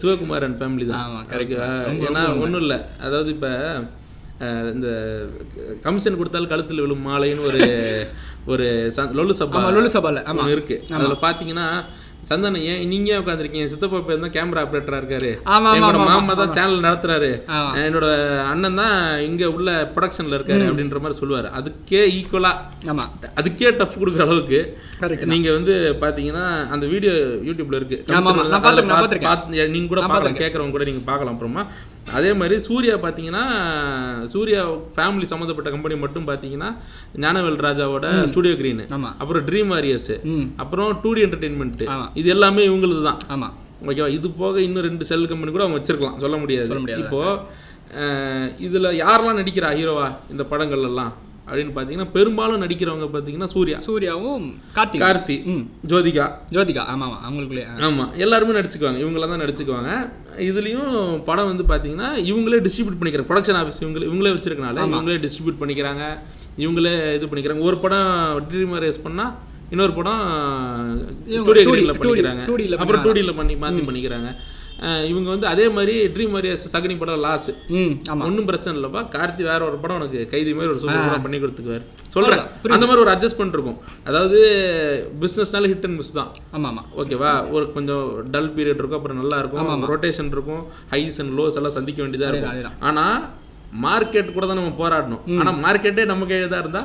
[0.00, 1.14] சிவகுமாரன் ஃபேமிலி தான்.
[2.08, 2.74] ஏன்னா ஒண்ணும் இல்ல.
[3.06, 3.48] அதாவது இப்ப
[4.74, 4.88] இந்த
[5.86, 7.60] கமிஷன் கொடுத்தால் கழுத்துல விழும் மாலைன்னு ஒரு
[8.50, 8.66] ஒரு
[9.18, 10.22] லொல்லு சபா லொலு சபால.
[10.24, 10.44] ஆமா.
[10.48, 10.76] இருக்கு.
[10.92, 11.66] அதுல பாத்தீங்கன்னா
[12.28, 15.30] சந்தானம் ஏன் நீங்க உட்காந்துருக்கீங்க சித்தப்பா பேர் தான் கேமரா ஆப்ரேட்டரா இருக்காரு.
[15.78, 17.30] என்னோட மாமா தான் சேனல் நடத்துறாரு.
[17.86, 18.08] என்னோட
[18.50, 18.96] அண்ணன் தான்
[19.28, 21.50] இங்க உள்ள ப்ரொடக்ஷன்ல இருக்காரு அப்படின்ற மாதிரி சொல்லுவாரு.
[21.60, 22.52] அதுக்கே ஈக்குவலா
[22.94, 23.06] ஆமா.
[23.40, 24.60] அதுக்கே டஃப் கொடுக்குற அளவுக்கு
[25.34, 26.44] நீங்க வந்து பாத்தீங்கன்னா
[26.76, 27.14] அந்த வீடியோ
[27.48, 27.98] யூடியூப்ல இருக்கு.
[29.76, 30.42] நீங்க கூட பார்க்கலாம்.
[30.42, 31.64] கேட்கறவங்க கூட நீங்க பார்க்கலாம் அப்புறமா.
[32.18, 33.42] அதே மாதிரி சூர்யா பாத்தீங்கன்னா
[34.32, 34.60] சூர்யா
[34.94, 36.70] ஃபேமிலி சம்மந்தப்பட்ட கம்பெனி மட்டும் பாத்தீங்கன்னா
[37.24, 38.80] ஞானவேல் ராஜாவோட ஸ்டுடியோ கிரீன்
[39.22, 40.10] அப்புறம் ட்ரீம் வாரியர்ஸ்
[40.62, 42.16] அப்புறம் டூ டி என்டர்டெயின்மெண்ட் ஆமா.
[42.16, 43.20] இது எல்லாமே இவங்களுது தான்.
[43.28, 43.48] ஆமா.
[43.84, 44.08] ஓகேவா?
[44.10, 46.16] இது போக இன்னும் ரெண்டு செல் கம்பெனி கூட அவங்க வச்சிருக்கலாம்.
[46.18, 46.68] சொல்ல முடியாது.
[46.68, 47.02] சொல்ல முடியாது.
[47.04, 47.22] இப்போ
[48.00, 51.12] அஹ், இதுல யாரெல்லாம் நடிக்கிறா ஹீரோவா இந்த படங்கள் எல்லாம்?
[51.46, 53.78] அப்படின்னு பாத்தீங்கன்னா பெரும்பாலும் நடிக்கிறவங்க பாத்தீங்கன்னா சூர்யா.
[53.86, 54.44] சூர்யாவும்
[55.00, 55.36] கார்த்தி.
[55.50, 55.64] ம்.
[55.86, 56.26] ஜோதிகா.
[56.52, 56.82] ஜோதிகா.
[56.86, 57.16] ஆமா ஆமா.
[57.24, 57.72] அவங்களுக்குள்ளே ஆ.
[57.86, 58.04] ஆமா.
[58.16, 58.98] எல்லாருமே நடிச்சுக்குவாங்க.
[58.98, 59.90] இவங்கள தான் நடிச்சுக்குவாங்க.
[60.44, 60.92] இதுலயும்
[61.24, 66.04] படம் வந்து பாத்தீங்கன்னா இவங்களே டிஸ்ட்ரிபியூட் பண்ணிக்கிறாங்க ப்ரொடக்ஷன் ஆஃபீஸ் இவங்களே இவங்களே வச்சிருக்கனால இவங்களே டிஸ்ட்ரிபியூட் பண்ணிக்கிறாங்க.
[66.58, 67.62] இவங்களே இது பண்ணிக்கிறாங்க.
[67.62, 68.12] ஒரு படம்
[68.48, 69.26] ட்ரீம் ரேஸ் பண்ணா
[69.74, 70.22] இன்னொரு படம்
[71.40, 72.44] ஸ்டூடியோ 2D கிரீன்ல பண்ணிக்கிறாங்க.
[72.48, 74.30] 2D ல அப்புறம் டூ டியில் பண்ணி மாற்றி பண்ணிக்கிறாங்க.
[75.10, 77.48] இவங்க வந்து அதே மாதிரி ட்ரீம் வாரியர்ஸ் சகனி படம் லாஸ்
[78.26, 79.00] ஒன்றும் பிரச்சனை இல்லைப்பா.
[79.14, 81.84] கார்த்தி வேற ஒரு படம் உனக்கு கைதி மாதிரி ஒரு சூப்பர் பண்ணி கொடுத்துக்குவார்.
[82.14, 82.44] சொல்றேன்.
[82.76, 83.78] அந்த மாதிரி ஒரு அட்ஜஸ்ட்மெண்ட் இருக்கும்
[84.10, 84.38] அதாவது
[85.24, 86.30] பிஸ்னஸ்னால ஹிட் அண்ட் மிஸ் தான்.
[86.56, 86.84] ஆமா ஆமா.
[87.02, 88.06] ஓகேவா ஒரு கொஞ்சம்
[88.36, 89.00] டல் பீரியட் இருக்கும்.
[89.00, 89.84] அப்புறம் நல்லா இருக்கும்.
[89.92, 90.62] ரொட்டேஷன் இருக்கும்.
[90.94, 92.54] ஹைஸ் அண்ட் லோஸ் எல்லாம் சந்திக்க வேண்டியதா இருக்கும்.
[92.54, 92.78] அதேதான்.
[92.90, 93.04] ஆனா
[93.86, 95.22] மார்க்கெட் கூட தான் நம்ம போராடணும்.
[95.42, 96.84] ஆனா மார்க்கெட்டே நம்ம கையில தான் இருந்தா?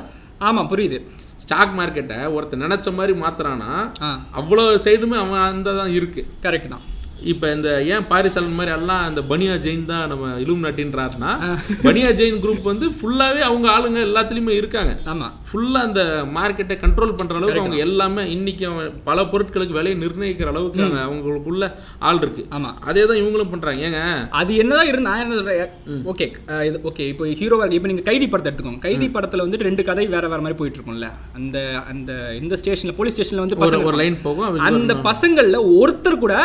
[0.50, 1.00] ஆமா புரியுது.
[1.40, 3.72] ஸ்டாக் மார்க்கெட்டை ஒருத்தன் நினைச்ச மாதிரி மாத்துறானா
[4.02, 4.10] ஆ.
[4.36, 6.22] அவ்வளோ சைடுமே அவன் அந்த தான் இருக்கு.
[6.44, 6.86] கரெக்ட் தான்.
[7.32, 11.32] இப்போ இந்த ஏன் பாரிசாலன் மாதிரி எல்லாம் இந்த பனியா ஜெயின் தான் நம்ம இலும் நட்டின்றாருன்னா
[11.86, 14.94] பனியா ஜெயின் குரூப் வந்து ஃபுல்லாவே அவங்க ஆளுங்க எல்லாத்துலயுமே இருக்காங்க.
[15.12, 15.28] ஆமா.
[15.50, 16.02] ஃபுல்லா அந்த
[16.38, 21.70] மார்க்கெட்டை கண்ட்ரோல் பண்ற அளவுக்கு அவங்க எல்லாமே இன்னைக்கு அவன் பல பொருட்களுக்கு விலையை நிர்ணயிக்கிற அளவுக்கு அவங்க அவங்களுக்குள்ள
[22.10, 22.44] ஆள் இருக்கு.
[22.58, 22.72] ஆமா.
[22.90, 23.82] அதே தான் இவங்களும் பண்றாங்க.
[23.88, 24.02] ஏங்க?
[24.42, 26.28] அது என்னதான் இருந்து நான் என்ன சொல்றேன் ஓகே
[26.70, 28.84] இது ஓகே இப்போ ஹீரோவா இப்போ நீங்க கைதி படத்தை எடுத்துக்கோங்க.
[28.88, 31.10] கைதி படத்துல வந்துட்டு ரெண்டு கதை வேற வேற மாதிரி போயிட்டு இருக்கும்ல.
[31.40, 31.58] அந்த
[31.94, 36.36] அந்த இந்த ஸ்டேஷன்ல போலீஸ் ஸ்டேஷன்ல வந்து ஒரு லைன் போகும் அந்த பசங்கள்ல ஒருத்தர் கூட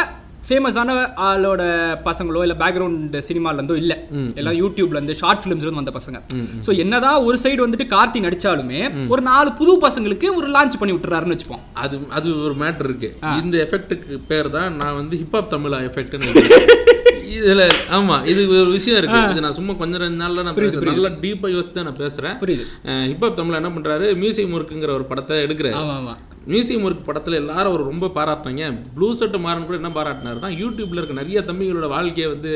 [0.50, 0.94] ஃபேமஸான
[1.26, 1.62] ஆளோட
[2.06, 3.92] பசங்களோ இல்ல பேக்ரவுண்ட் சினிமால இருந்தோ இல்ல.
[4.40, 6.18] எல்லாம் யூடியூப்ல இருந்து ஷார்ட் ஃபிலிம்ஸ்ல இருந்து வந்த பசங்க.
[6.66, 11.36] சோ என்னதான் ஒரு சைடு வந்துட்டு கார்த்தி நடிச்சாலுமே ஒரு நாலு புது பசங்களுக்கு ஒரு லான்ச் பண்ணி விட்டுறாருன்னு
[11.36, 11.64] வச்சுப்போம்.
[11.82, 13.10] அது அது ஒரு மேட்டர் இருக்கு.
[13.42, 16.34] இந்த எஃபெக்ட்டுக்கு பேர் தான் நான் வந்து ஹிப்ஹாப் தமிழா எஃபெக்ட்னு
[17.36, 17.64] இதுல
[17.96, 19.18] ஆமா இது ஒரு விஷயம் இருக்கு.
[19.32, 20.90] இது நான் சும்மா கொஞ்ச ரெண்டு நாள்ல நான் பேசுறேன்.
[20.90, 22.36] நல்லா டீப்பா யோசிச்சு தான் நான் பேசுறேன்.
[22.42, 22.64] புரியுது.
[23.10, 24.06] ஹிப்ஹாப் தமிழா என்ன பண்றாரு?
[24.22, 25.38] மியூசியம் ஒர்க்குங்கிற ஒரு படத்தை
[25.80, 26.14] ஆமா
[26.52, 28.66] மியூசியம் ஒர்க் படத்துல எல்லாரும் அவர் ரொம்ப பாராட்டினாங்க.
[28.96, 32.52] ப்ளூ சர்ட் மாறன் கூட என்ன பாராட்டினாருன்னா யூடியூப்ல இருக்க நிறைய தம்பிகளோட வாழ்க்கையை வந்து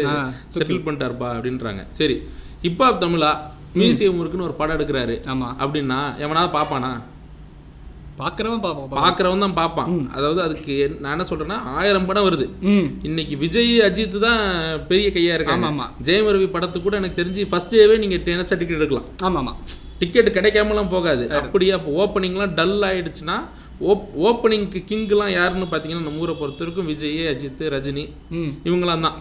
[0.56, 1.82] செட்டில் பண்ணிட்டாருப்பா அப்படின்றாங்க.
[2.00, 2.16] சரி
[2.66, 3.32] ஹிப்ஹாப் தமிழா?
[3.80, 5.14] மியூசியம் ஒர்க்குன்னு ஒரு படம் எடுக்கிறாரு.
[5.32, 5.48] ஆமா.
[5.62, 6.90] அப்படின்னா எவனாவது பார்ப்பானா
[8.20, 12.46] பாக்குறவன் பாப்போம் பார்க்குறவன் தான் பார்ப்பான் அதாவது அதுக்கு நான் என்ன சொல்றேன்னா ஆயிரம் படம் வருது.
[13.08, 14.42] இன்னைக்கு விஜய் அஜித் தான்
[14.90, 15.66] பெரிய கையா இருக்காங்க.
[15.70, 16.04] ஆமா, ஆமா.
[16.08, 19.08] ஜெயம் ரவி படத்துக்கு கூட எனக்கு தெரிஞ்சு ஃபர்ஸ்ட் டேவே நீங்க நினைச்ச டிக்கெட் எடுக்கலாம்.
[19.28, 19.54] ஆமா ஆமா
[20.02, 21.24] டிக்கெட் கிடைக்காமலாம் போகாது.
[21.40, 23.36] அப்படியே அப்போ ஓப்பனிங்லாம் டல் ஆயிடுச்சுன்னா
[23.84, 28.04] ஓப் ஓப்பனிங்க்கு கிங்லாம் யாருன்னு பார்த்தீங்கன்னா நம்ம ஊரை பொறுத்த வரைக்கும் விஜய் அஜித் ரஜினி
[28.64, 29.16] இவங்களாம் தான்.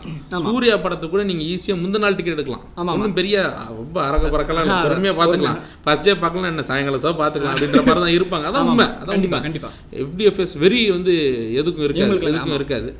[0.45, 2.63] சூர்யா படத்துக்கு கூட நீங்க ஈஸியா முந்த நாள் டிக்கெட் எடுக்கலாம்.
[2.93, 3.37] ஒன்றும் பெரிய
[3.71, 4.77] ரொம்ப அரக பறக்கலாம் இல்லை.
[4.87, 6.65] பொறுமையா பார்த்துக்கலாம் ஃபர்ஸ்ட் டே பார்க்கலாம் என்ன?
[6.69, 8.47] சாயங்காலம் சோ பார்த்துக்கலாம் அப்படின்ற மாதிரி தான் இருப்பாங்க.
[8.51, 8.87] அதான் உண்மை.
[8.93, 9.47] அதான் கண்டிப்பா உண்மை.
[9.47, 9.71] கண்டிப்பா.
[10.03, 11.15] எஃப்டிஎஃப்எஸ் வெரி வந்து
[11.59, 12.29] எதுக்கும் இருக்காது.
[12.29, 12.91] எதுக்கும் இருக்காது.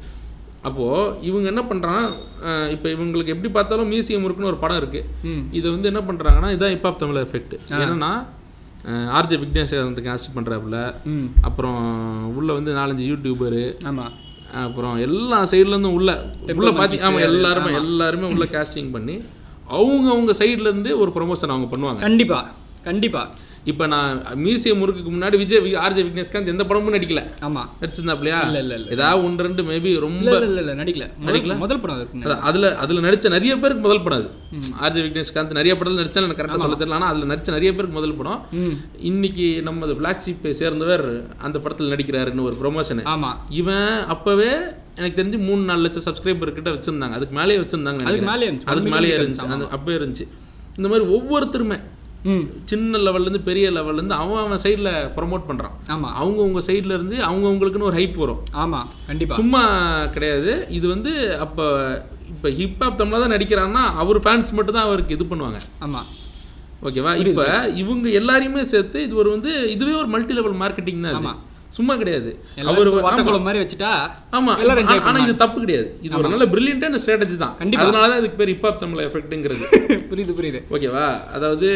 [0.64, 0.86] அப்போ
[1.22, 2.02] இவங்க என்ன பண்றாங்க
[2.46, 5.02] அஹ் இப்போ இவங்களுக்கு எப்படி பார்த்தாலும் மியூசியம் இருக்குன்னு ஒரு படம் இருக்கு.
[5.26, 5.44] ம்.
[5.52, 8.12] இதை வந்து என்ன பண்றாங்கன்னா இதான் ஹிப்ஹாப் தமிழ் எஃபெக்ட் என்னன்னா
[8.86, 9.38] ஆர்ஜே
[10.02, 10.94] கேஸ்ட் பண்றாப்புல.
[11.06, 11.28] ம்.
[11.42, 11.80] அப்புறம்
[12.36, 14.06] உள்ள வந்து நாலஞ்சு யூடியூபரு ஆமா.
[14.54, 19.22] அப்புறம் எல்லா சைடுல இருந்தும் உள்ள உள்ள பாத்தி ஆமா எல்லாருமே எல்லாருமே உள்ள காஸ்டிங் பண்ணி
[19.68, 22.00] அவங்க அவங்க சைடுல இருந்து ஒரு ப்ரொமோஷன் அவங்க பண்ணுவாங்க.
[22.00, 22.52] கண்டிப்பா
[22.84, 23.30] கண்டிப்பா.
[23.66, 27.22] இப்போ நான் மியூசியம் முறுக்குக்கு முன்னாடி விஜய் ஆர்ஜே விக்னேஷ்காந்த் எந்த படமும் நடிக்கல.
[27.42, 27.62] ஆமா.
[27.82, 28.40] நடிச்சிருந்தாப்லையா?
[28.46, 28.90] இல்ல இல்ல இல்ல.
[28.90, 31.06] ஏதாவது ஒன்று ரெண்டு மேபி ரொம்ப இல்ல இல்ல நடிக்கல.
[31.26, 31.56] நடிக்கல?
[31.58, 34.30] முதல் படம் அதான் அதுல அதுல நடிச்ச நிறைய பேருக்கு முதல் படம் அது.
[34.82, 36.94] ஆர்ஜே விக்னேஷ்காந்த் நிறைய படத்துல நடிச்சா எனக்கு கரெக்டாக சொல்ல தெரியல.
[36.94, 38.42] ஆனா அதுல நடிச்ச நிறைய பேருக்கு முதல் படம்.
[39.04, 41.06] இன்னைக்கு நம்ம பிளாக் ஷீப்பை சேர்ந்தவர்
[41.40, 43.32] அந்த படத்துல நடிக்கிறாருன்னு ஒரு ப்ரொமோஷன் ஆமா.
[43.54, 44.52] இவன் அப்பவே
[44.96, 47.14] எனக்கு தெரிஞ்சு மூணு நாலு லட்சம் சப்ஸ்கிரைபர் கிட்ட வச்சிருந்தாங்க.
[47.14, 48.28] அதுக்கு மேலேயே வச்சிருந்தாங்க அதுக்கு.
[48.28, 48.66] மேலே இருந்துச்சு.
[48.66, 49.70] அதுக்கு மேலேயே இருந்துச்சு.
[49.72, 50.28] அப்பவே இருந்துச்சு.
[50.78, 51.78] இந்த மாதிரி ஒவ்வொருத்தருமே
[52.66, 55.76] சின்ன லெவல்ல இருந்து பெரிய லெவல்ல இருந்து அவன் அவன் சைடுல ப்ரோமோட் பண்றான்.
[55.90, 56.10] ஆமா.
[56.14, 58.42] அவங்க உங்க சைடுல இருந்து அவங்க அவங்களுக்குன்னு ஒரு ஹைப் வரும்.
[58.56, 59.36] ஆமா கண்டிப்பா.
[59.36, 59.64] சும்மா
[60.16, 60.68] கிடையாது.
[60.70, 61.60] இது வந்து அப்ப
[62.34, 65.60] இப்ப ஹிப்ஹாப் தமிழா தான் நடிக்கிறான்னா அவர் ஃபேன்ஸ் மட்டும் தான் அவருக்கு இது பண்ணுவாங்க.
[65.80, 66.02] ஆமா.
[66.88, 67.44] ஓகேவா இப்ப
[67.82, 71.34] இவங்க எல்லாரையுமே சேர்த்து இது ஒரு வந்து இதுவே ஒரு மல்டி லெவல் மார்க்கெட்டிங் தான் இது.
[71.74, 72.32] சும்மா கிடையாது.
[72.64, 73.92] அவர் வாட்டக்குளம் மாதிரி வச்சுட்டா
[74.34, 74.54] ஆமா.
[74.60, 75.88] எல்லாரும் enjoy ஆ- ஆனா இது தப்பு கிடையாது.
[76.02, 77.54] இது ஒரு நல்ல பிரில்லியன்டான ஸ்ட்ராட்டஜி தான்.
[77.58, 77.86] கண்டிப்பா.
[77.86, 79.66] அதனால தான் இதுக்கு பேர் ஹிப்ஹாப் தமிழ் எஃபெக்ட்ங்கிறது
[80.12, 80.60] புரியுது புரியுது.
[80.72, 81.70] ஓகேவா அதாவது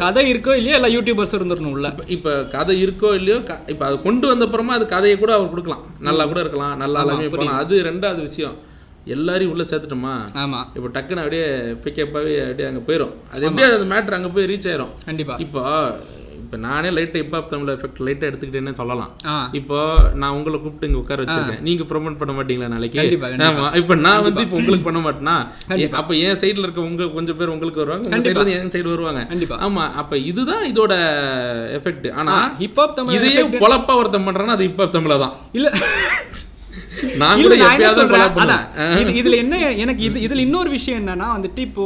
[0.00, 1.90] கதை இருக்கோ இல்லையோ எல்லா யூடியூபர்ஸ் இருந்துடணும் உள்ள.
[2.08, 5.84] இப்ப- கதை இருக்கோ இல்லையோ இப்ப அது கொண்டு வந்த அப்புறமா அது கதையை கூட அவர் கொடுக்கலாம்.
[6.00, 6.74] நல்லா கூட இருக்கலாம்.
[6.78, 8.56] நல்லா எல்லாமே போகலாம் அது ரெண்டாவது விஷயம்.
[9.08, 10.14] எல்லாரையும் உள்ள சேர்த்துட்டோமா?
[10.36, 10.58] ஆமா.
[10.74, 11.44] இப்போ டக்குன்னு அப்படியே
[11.84, 14.92] பிக்கப்பாகவே அப்படியே அங்கே போயிடும் அது எப்படியே அந்த மேட்ரு அங்கே போய் ரீச் ஆயிரும்.
[15.04, 15.36] கண்டிப்பா.
[15.38, 15.62] இப்போ
[16.50, 19.10] இப்போ நானே லைட்டாக ஹிப்ஹாப் தமிழ் எஃபெக்ட் லைட்டாக எடுத்துக்கிட்டேன்னு சொல்லலாம்.
[19.58, 19.76] இப்போ
[20.20, 21.60] நான் உங்களை கூப்பிட்டு இங்கே உட்கார வச்சிருக்கேன்.
[21.66, 22.98] நீங்க ப்ரொமோட் பண்ண மாட்டீங்களா நாளைக்கு?
[23.00, 23.66] கண்டிப்பா, ஆமா.
[23.80, 25.36] இப்போ நான் வந்து இப்போ உங்களுக்கு பண்ண மாட்டேனா?
[26.00, 29.22] அப்போ என் சைடுல இருக்க உங்க கொஞ்சம் பேர் உங்களுக்கு வருவாங்க உங்க சைடுல என் சைடு வருவாங்க.
[29.32, 29.58] கண்டிப்பா.
[29.68, 29.84] ஆமா.
[30.02, 30.92] அப்ப இதுதான் இதோட
[31.78, 32.34] எஃபெக்ட் ஆனா
[32.64, 35.36] ஹிப்ஹாப் தமிழ் இதையே பொழப்பா ஒருத்தன் பண்றான்னா அது ஹிப்ஹாப் தமிழ தான்.
[35.60, 35.70] இல்ல.
[37.20, 37.40] நான்
[39.20, 41.84] இதுல என்ன எனக்கு இது இதுல இன்னொரு விஷயம் என்னன்னா வந்துட்டு இப்போ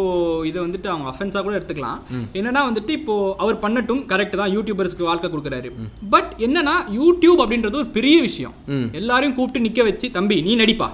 [0.51, 2.01] இதை வந்துட்டு அவங்க அஃபென்ஸா கூட எடுத்துக்கலாம்.
[2.39, 5.71] என்னன்னா வந்துட்டு இப்போ அவர் பண்ணட்டும் கரெக்ட் தான் யூடியூபர்ஸ்க்கு வாழ்க்கை கொடுக்குறாரு.
[6.15, 8.55] பட் என்னன்னா யூடியூப் அப்படின்றது ஒரு பெரிய விஷயம்.
[9.01, 10.91] எல்லாரையும் கூப்பிட்டு நிக்க வச்சு தம்பி நீ நடிப்பா.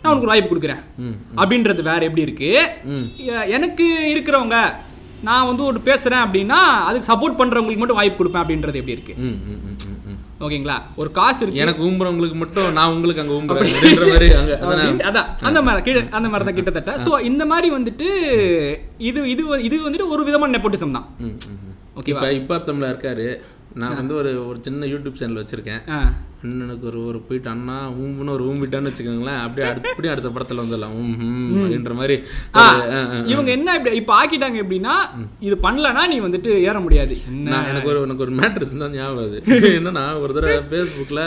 [0.00, 0.82] நான் உனக்கு ஒரு வாய்ப்பு கொடுக்குறேன்.
[1.40, 2.50] அப்படின்றது வேற எப்படி இருக்கு?
[3.58, 4.58] எனக்கு இருக்கிறவங்க
[5.28, 9.14] நான் வந்து ஒரு பேசுறேன் அப்படின்னா அதுக்கு சப்போர்ட் பண்றவங்களுக்கு மட்டும் வாய்ப்பு கொடுப்பேன் அப்படின்றது எப்படி இருக்கு.
[10.44, 10.76] ஓகேங்களா?
[11.00, 11.60] ஒரு காசு இருக்கு.
[11.64, 13.62] எனக்கு ஊம்புறவங்களுக்கு மட்டும் நான் உங்களுக்கு அங்க ஊம்புறேன்
[14.64, 14.86] அதானே?
[15.48, 16.94] அந்த மாதிரி கீழே அந்த மாதிரி தான் கிட்டத்தட்ட.
[17.04, 18.08] ஸோ இந்த மாதிரி வந்துட்டு
[19.10, 21.06] இது இது இது வந்துட்டு ஒரு விதமான நெப்போட்டிசம் தான்.
[21.98, 22.20] ஓகேவா?
[22.20, 23.26] இப்ப இப்ப தமிழா இருக்காரு.
[23.82, 25.80] நான் வந்து ஒரு ஒரு சின்ன யூடியூப் சேனல் வச்சிருக்கேன்.
[26.42, 30.94] அண்ணனுக்கு ஒரு ஒரு போயிட்டு அண்ணா ஊம்புன்னு ஒரு ஊம்பிட்டான்னு வச்சுக்கோங்களேன் அப்படியே அடுத்த அப்படியே அடுத்த படத்துல வந்துடலாம்.
[31.00, 31.14] ஊம்
[31.54, 32.16] அப்படின்ற மாதிரி.
[33.32, 34.94] இவங்க என்ன இப்படி இப்போ ஆக்கிட்டாங்க எப்படின்னா
[35.48, 37.16] இது பண்ணலனா நீ வந்துட்டு ஏற முடியாது.
[37.48, 39.40] நான் எனக்கு ஒரு எனக்கு ஒரு மேட்ரு இருந்தால் ஞாபகம் வருது
[39.78, 41.24] என்னன்னா ஒரு தடவை ஃபேஸ்புக்கில்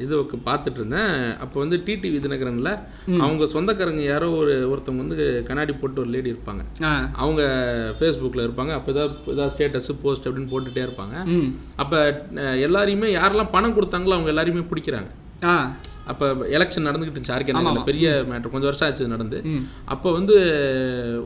[0.00, 2.70] இது உக்க- பார்த்துட்டு இருந்தேன் அப்போ வந்து டிடிவி தினகரன்ல
[3.20, 6.62] அவங்க சொந்தக்காரங்க யாரோ ஒரு ஒருத்தவங்க வந்து கண்ணாடி போட்டு ஒரு லேடி இருப்பாங்க.
[7.12, 7.42] அவங்க
[8.00, 8.70] ஃபேஸ்புக்கில் இருப்பாங்க.
[8.70, 11.16] அப்போ ஏதாவது ஏதாவது ஸ்டேட்டஸ் போஸ்ட் அப்படின்னு போட்டுகிட்டே இருப்பாங்க.
[11.76, 11.98] அப்போ
[12.66, 15.10] எல்லாரையுமே யாரெல்லாம் பணம் கொடுத்தாங்களோ அவங்க எல்லாரையுமே பிடிக்கிறாங்க.
[16.06, 17.34] அப்போ எலெக்ஷன் நடந்துகிட்டு இருந்துச்சு.
[17.34, 17.52] ஆர்கே
[17.84, 19.42] பெரிய மேட்ரு கொஞ்சம் வருஷம் ஆச்சு நடந்து.
[19.84, 20.36] அப்போ வந்து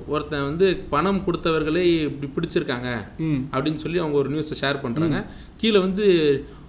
[0.06, 2.88] ஒருத்தன் வந்து பணம் கொடுத்தவர்களே இப்படி பிடிச்சிருக்காங்க
[3.52, 5.24] அப்படின்னு சொல்லி அவங்க ஒரு நியூஸை ஷேர் பண்ணுறாங்க
[5.56, 6.06] கீழே வந்து
[6.46, 6.63] "வ-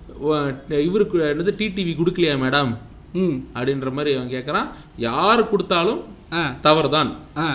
[0.83, 2.71] இவருக்கு என்னது டிடிவி கொடுக்கலையா மேடம்
[3.19, 3.37] ம்.
[3.55, 4.67] அப்படின்ற மாதிரி அவன் கேட்குறான்
[5.05, 6.01] யார் கொடுத்தாலும்
[6.63, 7.47] தவறு தான் ஆ.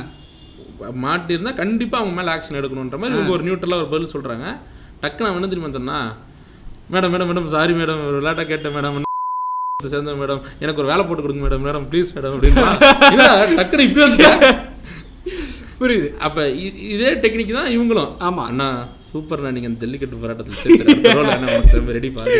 [1.02, 4.46] மாட்டியிருந்தா கண்டிப்பாக அவங்க மேலே ஆக்ஷன் எடுக்கணுன்ற மாதிரி இவங்க ஒரு நியூட்ரலாக ஒரு பதில் சொல்கிறாங்க
[5.02, 5.98] டக்குன்னு அவன் என்ன தெரியுமா சொன்னா
[6.90, 9.06] madam madam madam sorry madam விளையாட்டாக கேட்டேன் மேடம்
[9.88, 14.26] சேர்ந்த மேடம் எனக்கு ஒரு வேலை போட்டு கொடுங்க மேடம் மேடம் ப்ளீஸ் மேடம் அப்படின்னா டக்குன்னு இப்படி வந்து
[15.80, 16.08] புரியுது.
[16.26, 16.42] அப்போ
[16.94, 18.10] இதே டெக்னிக் தான் இவங்களும்.
[18.28, 18.44] ஆமா.
[18.50, 22.34] அண்ணா சூப்பர்ண்ணா நீங்கள் அந்த ஜல்லிக்கட்டு போராட்டத்தில் ரெடி பாரு.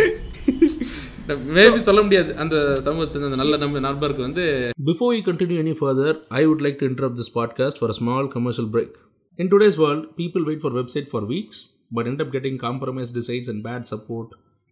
[1.29, 2.37] மேபி சொல்ல முடியாது.
[2.37, 4.45] அந்த சமூகத்தில் அந்த நல்ல நம்ம நண்பருக்கு வந்து
[4.87, 8.29] before you continue any further I would like to interrupt this podcast for a small
[8.29, 8.95] commercial break
[9.37, 11.61] in today's world people wait for website for weeks
[11.95, 14.29] but end up getting compromised designs and bad support.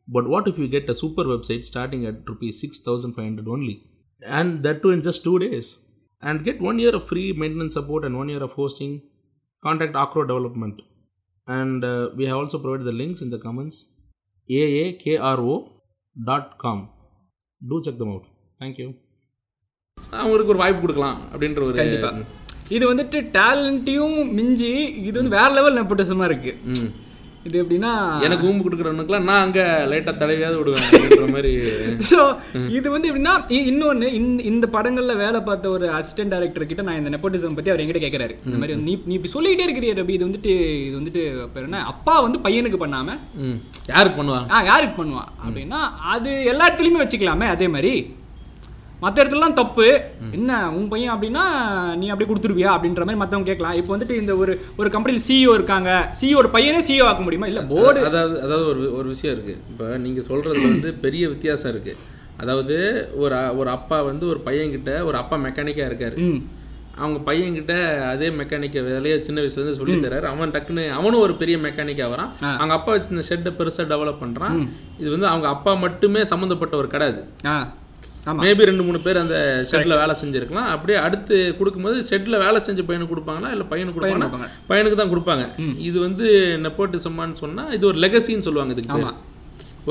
[0.09, 3.75] But what if you get a super website starting at rupees 6500 only?
[4.39, 5.69] And that too in just two days.
[6.23, 9.03] And get one year of free maintenance support and one year of hosting.
[9.63, 10.81] Contact Acro Development.
[11.49, 13.87] And uh, we have also provided the links in the comments.
[14.49, 15.69] aakro.com.
[17.61, 18.25] Do check them out.
[18.61, 18.95] Thank you.
[20.13, 22.25] அவங்களுக்கு ஒரு வாய்ப்பு கொடுக்கலாம் அப்படின்ற ஒரு
[22.69, 24.71] இது வந்துட்டு டேலண்ட்டையும் மிஞ்சி
[25.07, 26.91] இது வந்து வேற லெவல் நெப்போட்டிசமா இருக்கு ம்.
[27.47, 27.91] இது எப்படின்னா
[28.25, 31.53] எனக்கு ஊம்பு கொடுக்குறவனுக்குலாம் நான் அங்கே லைட்டாக தடவையாவது விடுவேன் மாதிரி.
[32.11, 32.19] ஸோ
[32.73, 34.09] இது வந்து எப்படின்னா இ- இன்னொன்னு
[34.51, 38.37] இந்த படங்கள்ல வேலை பார்த்த ஒரு அசிஸ்டன்ட் டைரக்டர் கிட்ட நான் இந்த நெப்போட்டிசம் பத்தி அவர் என்கிட்ட கேட்கறாரு
[38.45, 41.23] இந்த மாதிரி நீ நீ இப்படி சொல்லிக்கிட்டே இருக்கிறிய ரபி இது வந்துட்டு இது வந்துட்டு
[41.55, 43.59] பேர் என்ன அப்பா வந்து பையனுக்கு பண்ணாம ம்.
[43.89, 44.41] யாருக்கு பண்ணுவா?
[44.51, 45.81] ஆ யாருக்கு பண்ணுவான் அப்படின்னா
[46.13, 47.95] அது எல்லா இடத்துலையுமே வச்சுக்கலாமே அதே மாதிரி.
[49.03, 49.87] மற்ற இடத்துலலாம் தப்பு.
[50.37, 51.45] என்ன உன் பையன் அப்படின்னா
[52.01, 53.77] நீ அப்படியே கொடுத்துருவியா அப்படின்ற மாதிரி மற்றவங்க கேட்கலாம்.
[53.81, 55.91] இப்போ வந்துட்டு இந்த ஒரு ஒரு கம்பெனியில் சிஇஓ இருக்காங்க.
[56.21, 57.51] சிஇஓ ஒரு பையனே சிஇஓ ஆக்க முடியுமா?
[57.53, 61.99] இல்லை போர்டு அதாவது அதாவது ஒரு ஒரு விஷயம் இருக்குது இப்போ நீங்கள் சொல்கிறதுல வந்து பெரிய வித்தியாசம் இருக்குது
[62.43, 62.75] அதாவது
[63.23, 66.19] ஒரு ஒரு அப்பா வந்து ஒரு பையன்கிட்ட ஒரு அப்பா மெக்கானிக்காக இருக்கார்.
[67.03, 67.73] அவங்க பையன்கிட்ட
[68.13, 72.31] அதே மெக்கானிக்க வேலையை சின்ன வயசுலேருந்து சொல்லி தர்றாரு அவன் டக்குன்னு அவனும் ஒரு பெரிய மெக்கானிக்காக வரான்.
[72.61, 74.57] அவங்க அப்பா வச்சிருந்த ஷெட்டை பெருசாக டெவலப் பண்ணுறான்
[75.03, 77.23] இது வந்து அவங்க அப்பா மட்டுமே சம்மந்தப்பட்ட ஒரு கடை அது.
[78.45, 79.37] மேபி ரெண்டு மூணு பேர் அந்த
[79.71, 80.69] ஷெட்டில் வேலை செஞ்சிருக்கலாம்.
[80.75, 83.51] அப்படியே அடுத்து கொடுக்கும்போது ஷெட்டில் வேலை செஞ்ச பையனுக்கு கொடுப்பாங்களா?
[83.57, 84.51] இல்லை பையனுக்கு கொடுப்பாங்க.
[84.71, 85.47] பையனுக்கு தான் கொடுப்பாங்க.
[85.89, 86.27] இது வந்து
[86.67, 89.17] நெப்போட்டிசம்மான்னு சொன்னால் இது ஒரு லெகசின்னு சொல்லுவாங்க இதுக்கு.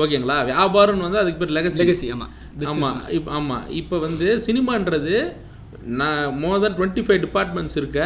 [0.04, 0.38] ஓகேங்களா?
[0.50, 2.32] வியாபாரம்னு வந்து அதுக்கு பேர் லெகசி லெகசி ஆமாம்
[2.72, 5.14] ஆமாம் இப்போ ஆமாம் இப்போ வந்து சினிமான்றது
[6.00, 7.98] நான் more than twenty five departments இருக்க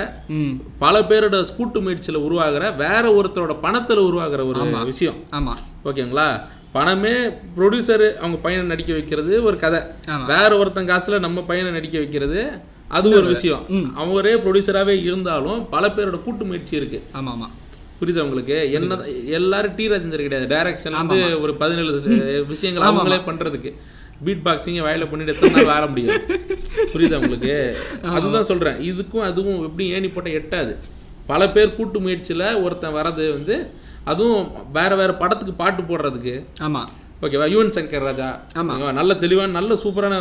[0.83, 4.61] பல பேரோட கூட்டு முயற்சியில் உருவாகிற வேற ஒருத்தரோட பணத்தில் உருவாகிற ஒரு
[4.91, 5.19] விஷயம்.
[5.39, 5.61] ஆமாம்
[5.91, 6.27] ஓகேங்களா?
[6.73, 7.15] பணமே
[7.57, 9.81] ப்ரொடியூசர் அவங்க பையனை நடிக்க வைக்கிறது ஒரு கதை.
[10.11, 10.27] ஆமா.
[10.27, 12.51] வேற ஒருத்தன் காசுல நம்ம பையனை நடிக்க வைக்கிறது
[12.89, 13.65] அது ஒரு விஷயம்.
[13.95, 17.03] அவரே ப்ரொடியூசராகவே இருந்தாலும் பல பேரோட கூட்டு முயற்சி இருக்கு.
[17.13, 17.35] ஆமாம்.
[17.35, 17.55] ஆமாம்
[18.01, 18.73] புரியுதா உங்களுக்கு?
[18.73, 18.97] என்ன
[19.39, 20.49] எல்லாரும் டி ராஜேந்தர் கிடையாது.
[20.55, 21.91] டைரக்ஷன் வந்து ஒரு பதினேழு
[22.49, 23.73] விஷயங்கள் அவங்களே பண்றதுக்கு.
[24.25, 26.21] பீட் பாக்ஸிங்க வயல பண்ணிட்டு எத்தனை நாள் வாழ முடியும்?
[26.93, 27.55] புரியுதா உங்களுக்கு?
[28.17, 28.81] அதுதான் சொல்றேன்.
[28.91, 30.75] இதுக்கும் அதுவும் எப்படி ஏணி போட்டால் எட்டாது.
[31.27, 33.57] பல பேர் கூட்டு முயற்சியில ஒருத்தன் வரது வந்து
[34.05, 36.35] அதுவும் வேற வேற படத்துக்கு பாட்டு போடுறதுக்கு.
[36.61, 36.83] ஆமா.
[37.23, 38.41] ஓகேவா யுவன் சங்கர் ராஜா.
[38.55, 38.73] ஆமா.
[38.73, 38.93] ஓகேவா?
[38.93, 40.15] நல்ல தெளிவான நல்ல சூப்பரான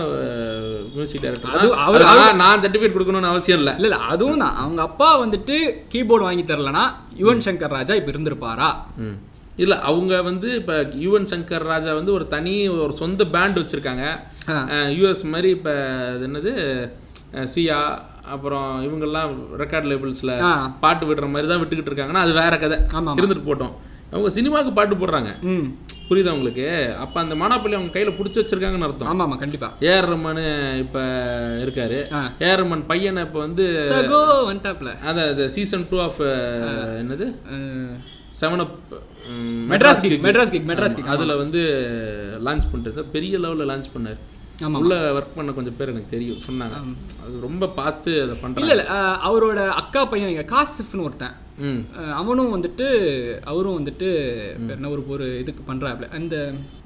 [0.93, 3.75] மியூசிக் அது டைரக்டர் அவர்- நான் சர்டிஃபிகேட் கொடுக்கணும்னு அவசியம் இல்லை.
[3.75, 4.55] இல்ல இல்ல அதுவும் தான்.
[4.55, 5.55] அவங்க அப்பா வந்துட்டு
[5.91, 6.83] கீபோர்டு வாங்கி தரலனா
[7.17, 8.69] யுவன் சங்கர் ராஜா இப்ப இருந்திருப்பாரா?
[9.55, 14.05] இல்லை அவங்க வந்து இப்போ யுவன் சங்கர் ராஜா வந்து ஒரு தனி ஒரு சொந்த பேண்ட் வச்சுருக்காங்க.
[14.91, 15.73] யூஎஸ் மாதிரி இப்போ
[16.09, 16.53] அது என்னது?
[17.55, 17.79] சியா
[18.35, 20.35] அப்புறம் இவங்கெல்லாம் ரெக்கார்ட் லேபிள்ஸில்.
[20.83, 22.77] பாட்டு விடுற மாதிரி தான் விட்டுக்கிட்டு இருக்காங்கன்னா அது வேற கதை.
[23.19, 23.73] இருந்துட்டு போட்டோம்.
[24.13, 25.31] அவங்க சினிமாவுக்கு பாட்டு போடுறாங்க.
[26.07, 26.65] புரியுதா உங்களுக்கு?
[27.03, 29.09] அப்போ அந்த மானாப்பள்ளி அவங்க கையில் பிடிச்சி வச்சிருக்காங்கன்னு அர்த்தம்.
[29.11, 29.67] ஆமா ஆமா கண்டிப்பா.
[29.89, 30.09] ஏஆர்
[30.83, 31.03] இப்போ
[31.65, 31.99] இருக்காரு.
[32.45, 33.65] ஏஆர் ரஹ்மான் பையனை இப்போ வந்து
[35.11, 36.19] அதான் சீசன் டூ ஆஃப்
[37.03, 37.27] என்னது?
[38.41, 38.75] Seven up
[39.71, 41.09] Madras kick Madras kick Madras kick.
[41.15, 41.61] அதில் வந்து
[42.47, 44.19] லான்ச் பண்ணுறது பெரிய லெவலில் லான்ச் பண்ணார்.
[44.81, 46.77] உள்ள ஒர்க் பண்ண கொஞ்சம் பேர் எனக்கு தெரியும் சொன்னாங்க.
[47.23, 48.83] அது ரொம்ப பார்த்து அதை பண்ணுறாங்க இல்ல
[49.29, 51.37] அவரோட அக்கா பையன் இங்க காசிஃப்னு ஒருத்தன்.
[52.19, 52.85] அவனும் வந்துட்டு
[53.49, 54.07] அவரும் வந்துட்டு
[54.75, 56.07] என்ன ஒரு ஒரு இதுக்கு பண்றாப்ல.
[56.19, 56.35] அந்த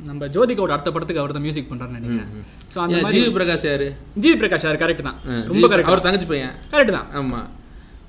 [0.09, 2.31] நம்ம ஜோதிகாவோட அடுத்த படத்துக்கு அவர் தான் மியூசிக் பண்றாருன்னு நினைக்கிறேன்.
[2.73, 3.87] ஸோ அந்த ஜிவி பிரகாஷ் யாரு?
[4.23, 5.19] ஜிவி பிரகாஷ் சார் கரெக்ட் தான்.
[5.51, 6.55] ரொம்ப கரெக்ட் அவர் தங்கச்சி பையன்.
[6.73, 7.07] கரெக்ட் தான்.
[7.21, 7.47] ஆமாம்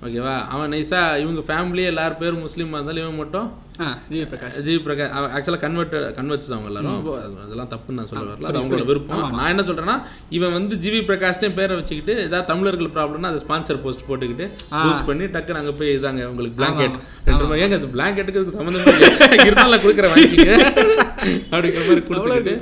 [0.04, 0.32] ஓகேவா?
[0.54, 3.46] அவன் நைஸா இவங்க ஃபேமிலியே எல்லாரும் பேரும் முஸ்லீமாக இருந்தாலும் இவன் மட்டும்
[4.66, 5.12] ஜிவி பிரகாஷ்.
[5.16, 7.06] அவன் ஆக்சுவலாக கன்வெர்ட் கன்வெர்ட்ஸ் தான் அவங்க எல்லாரும்.
[7.44, 8.46] அதெல்லாம் தப்புன்னு நான் சொல்ல வரல.
[8.50, 9.22] அது அவங்களோட விருப்பம்.
[9.38, 9.96] நான் என்ன சொல்றேன்னா
[10.38, 14.46] இவன் வந்து ஜிவி பிரகாஷ்னே பேரை வச்சுக்கிட்டு ஏதாவது தமிழர்கள் ப்ராப்ளம்னா அதை ஸ்பான்சர் போஸ்ட் போட்டுக்கிட்டு
[14.86, 16.96] யூஸ் பண்ணி டக்குன்னு அங்கே போய் இதாங்க உங்களுக்கு பிளாங்கெட்
[17.30, 19.10] ரெண்டு ஏங்க அது பிளாங்கெட்டுக்கு சம்மந்தம் இல்லை
[19.48, 20.48] இருந்தாலும் நான் கொடுக்குறேன் வாங்கிக்க
[21.54, 22.54] அப்படிங்கிற மாதிரி கொடுத்துக்கிட்டு.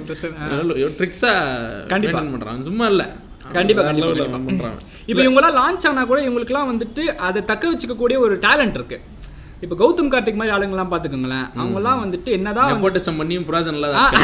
[0.99, 1.93] ட்ரிக்ஸா கண்டிப்பா.
[1.95, 3.09] கண்டிப்பாக பண்ணுறான் சும்மா இல்லை.
[3.57, 4.51] கண்டிப்பா, வேற கண்டிப்பா, level ல கண்டிப்பா.
[4.51, 4.79] பண்றான்
[5.11, 8.99] இப்போ இவங்கெல்லாம் லான்ச் ஆனா கூட இவங்களுக்குலாம் வந்துட்டு அதை தக்க வச்சுக்கக்கூடிய ஒரு டேலண்ட் இருக்கு.
[9.65, 11.45] இப்போ கௌதம் கார்த்திக் மாதிரி ஆளுங்கெல்லாம் பார்த்துக்கோங்களேன்.
[11.61, 13.79] அவங்கெல்லாம் வந்துட்டு என்னதான் நெப்போட்டிசம் பண்ணியும் புராஜன்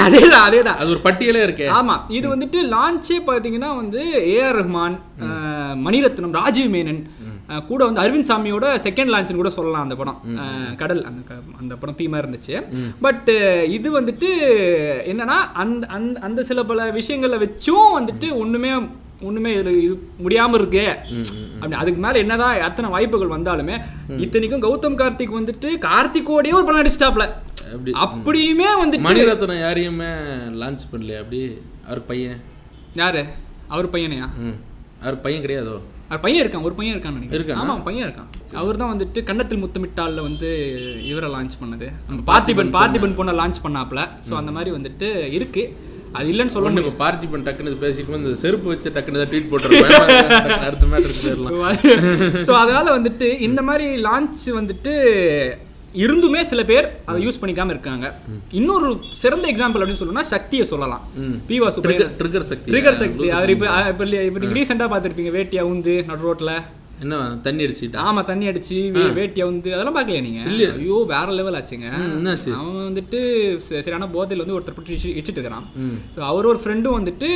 [0.07, 0.79] அதேதான் அதேதான்.
[0.81, 1.69] அது ஒரு பட்டியலே இருக்கே.
[1.79, 4.03] ஆமா இது வந்துட்டு லான்ச்சே பார்த்தீங்கன்னா வந்து
[4.35, 4.97] ஏஆர் ரஹ்மான்
[5.87, 7.03] மணிரத்னம் ராஜீவ் மேனன்
[7.69, 10.19] கூட வந்து அரவிந்த் சாமியோட செகண்ட் லான்ச்னு கூட சொல்லலாம் அந்த படம்.
[10.83, 11.21] கடல் அந்த
[11.61, 12.55] அந்த படம் தீமா இருந்துச்சு.
[13.07, 13.31] பட்
[13.77, 14.31] இது வந்துட்டு
[15.13, 18.73] என்னன்னா அந்த அந்த அந்த சில பல விஷயங்களை வச்சும் வந்துட்டு ஒண்ணுமே
[19.29, 19.95] ஒண்ணுமே இது இது
[20.25, 20.85] முடியாம இருக்கே.
[21.61, 23.77] அப்படி அதுக்கு மேல என்னதான் எத்தனை வாய்ப்புகள் வந்தாலுமே
[24.25, 27.27] இத்தனைக்கும் கௌதம் கார்த்திக் வந்துட்டு கார்த்திகோடயே ஒரு படம் நடிச்சிட்டாப்ல.
[27.75, 30.11] அப்படி அப்படியுமே வந்துட்டு மணிரத்னம் யாரையுமே
[30.63, 31.21] லான்ச் பண்ணலையா?
[31.25, 31.41] அப்படி
[31.89, 32.41] அவர் பையன்.
[33.01, 33.23] யாரு?
[33.75, 34.29] அவர் பையனையா?
[35.05, 35.77] அவர் பையன் கிடையாதோ?
[36.11, 37.39] அவர் பையன் இருக்கான் ஒரு பையன் இருக்கான்னு நினைக்கிறேன்.
[37.39, 37.61] இருக்கானா?
[37.63, 38.31] ஆமா பையன் இருக்கான்.
[38.63, 40.49] அவர் தான் வந்துட்டு கன்னத்தில் முத்தமிட்டால்ல வந்து
[41.11, 41.89] இவரை லான்ச் பண்ணது.
[42.09, 44.03] நம்ம பார்த்திபன் பார்த்திபன் பொண்ணை லான்ச் பண்ணாப்ல.
[44.29, 45.65] ஸோ அந்த மாதிரி வந்துட்டு இருக்கு.
[46.15, 50.63] அது இல்லைன்னு சொல்ல ஒன்று இப்போ பார்த்திபன் இது பேசிட்டு இந்த செருப்பு வச்சு டக்குன்னு தான் ட்வீட் போட்டுருப்பேன்.
[50.67, 54.95] அடுத்த மேட்ருக்கு போயிடலாம் முடியும் ஸோ அதனால வந்துட்டு இந்த மாதிரி லான்ச் வந்துட்டு
[55.95, 58.07] இருந்துமே சில பேர் அதை யூஸ் பண்ணிக்காம இருக்காங்க.
[58.53, 61.05] இன்னொரு சிறந்த எக்ஸாம்பிள் அப்படின்னு சொல்லணும்னா சக்தியை சொல்லலாம்.
[61.23, 61.39] ம்.
[61.49, 61.83] P Vasu
[62.21, 62.69] trigger Sakthi.
[62.73, 63.29] Trigger Sakthi.
[63.31, 63.67] அவர் இப்போ
[64.29, 66.55] இப்போ ரீசெண்டாக பார்த்துருப்பீங்க வேட்டியா உந்து நடு ரோட்டில்
[67.01, 68.77] என்ன தண்ணி அடிச்சுட்டா ஆமா தண்ணி அடிச்சு
[69.19, 70.41] வேட்டியை வந்து அதெல்லாம் பார்க்கலையா நீங்க?
[70.75, 71.89] ஐயோ வேற லெவல் ஆச்சுங்க.
[72.17, 72.51] என்னாச்சு?
[72.53, 73.19] அவன் வந்துட்டு
[73.79, 75.67] சரியான போதையில் வந்து ஒருத்தர் போட்டு இடிச்சு- இடிச்சிட்டு இருக்கிறான்.
[76.17, 77.29] ஸோ அவர் ஒரு ஃப்ரெண்டும் வந்துட்டு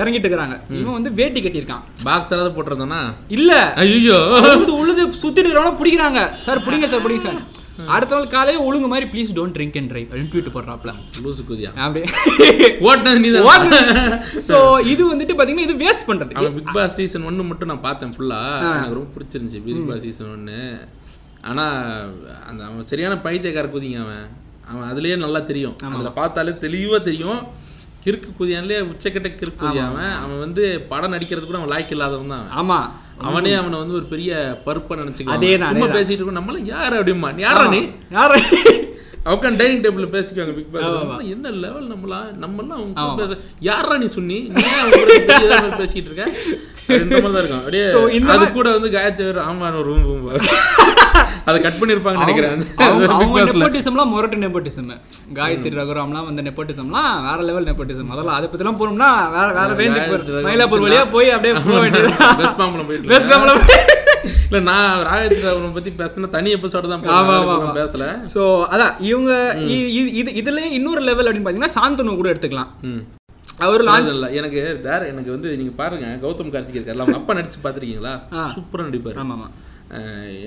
[0.00, 0.58] இறங்கிட்டு இருக்கிறாங்க.
[0.80, 1.84] இவன் வந்து வேட்டி கட்டியிருக்கான்.
[2.04, 3.52] பாக்ஸ் ஏதாவது போட்டிருந்தோன்னா இல்ல.
[3.76, 6.38] ஐயோ வந்து உழுது சுத்திட்டு இருக்கிறவன பிடிக்கிறாங்க.
[6.38, 7.42] சார் பிடிங்க சார் பிடிங்க சார்.
[7.94, 10.92] அடுத்த நாள் காலையே ஒழுங்கு மாதிரி please don't drink and drive அப்படின்னு ட்வீட் போடுறாப்ல.
[11.24, 11.70] லூசு குதியா.
[11.84, 12.06] அப்படியே.
[12.88, 13.30] ஓட்டினது நீ
[14.48, 14.56] ஸோ
[14.92, 16.34] இது வந்துட்டு பாத்தீங்கன்னா இது வேஸ்ட் பண்றது.
[16.40, 20.32] அவன் பிக் பாஸ் சீசன் ஒன்று மட்டும் நான் பார்த்தேன் ஃபுல்லாக எனக்கு ரொம்ப பிடிச்சிருந்துச்சு பிக் பாஸ் சீசன்
[20.36, 20.60] ஒன்று
[21.50, 21.76] ஆனால்
[22.48, 24.26] அந்த அவன் சரியான பைத்தியக்கார குதிங்க அவன்.
[24.70, 25.76] அவன் அதுலயே நல்லா தெரியும்.
[25.94, 27.40] அதில் பார்த்தாலே தெளிவாக தெரியும்.
[28.04, 30.12] கிறுக்கு குதியான்லேயே உச்சக்கட்ட கிறுக்கு குதியா அவன்.
[30.22, 30.62] அவன் வந்து
[30.92, 32.86] படம் நடிக்கிறது கூட அவன் லாய்க்கு இல்லாதவன் தான் அவன்.
[33.18, 36.48] அவனே அவனை வந்து ஒரு பெரிய பருப்பை நினச்சிக்கலாம் அதேதான், சும்மா பேசிட்டு இருக்கோம்.
[36.48, 37.80] நம்மளாம் யார் அப்படிமா யாரா நீ?
[38.10, 38.32] யார
[39.26, 43.36] உட்காந்து டைனிங் டேபிள்ல பேசிக்குவாங்க பிக் பாஸ் என்ன லெவல் நம்மளாம் நம்மலாம் அவங்க பேச
[43.68, 44.38] யாரா நீ சொன்னி
[45.80, 46.24] பேசிட்டு இருக்க.
[46.84, 47.60] அப்படின்ற மாதிரி தான் இருக்கும்.
[47.60, 50.24] அப்படியே So, இந்த அது கூட வந்து காயத்ரி ஆமா ரூம் ரூம்
[51.46, 52.64] அதை கட் பண்ணிருப்பாங்கன்னு நினைக்கிறேன்.
[52.86, 53.06] அவங்க.
[53.50, 54.90] நெப்போட்டிசம்லாம் முரட்டு நெப்போட்டிசம்
[55.38, 60.84] காயத்ரி ரகுராம்லாம் வந்த நெப்போட்டிசம்லாம் வேற லெவல் நெப்போட்டிசம் அதெல்லாம் அதை பத்திலாம் போனோம்னா வேற வேற ரேஞ்சுக்கு மயிலாப்பூர்
[60.86, 62.12] வழியா போய் அப்படியே போக வேண்டியது
[62.90, 64.40] போயிட்டு இருக்கேன்.
[64.52, 67.04] இல்ல நான் ராகத்ரி அவனை பத்தி பேசினா தனி எபிசோட தான்.
[67.78, 68.06] பேசல.
[68.32, 68.42] ஸோ
[68.74, 69.32] அதான் இவங்க
[70.16, 72.70] இது இதுல இன்னொரு லெவல் அப்படின்னு பார்த்தீங்கன்னா சாந்தனு கூட எடுத்துக்கலாம்.
[73.58, 77.58] அவர் லான்ச் இல்ல எனக்கு வேற எனக்கு வந்து நீங்க பாருங்க கௌதம் கார்த்திக் இருக்கார்ல அவங்க அப்பா நடிச்சு
[77.64, 78.14] பாத்திருக்கீங்களா?
[78.34, 78.44] ஆ.
[78.54, 79.18] சூப்பரா நடிப்பாரு.
[79.22, 79.48] ஆமா ஆமா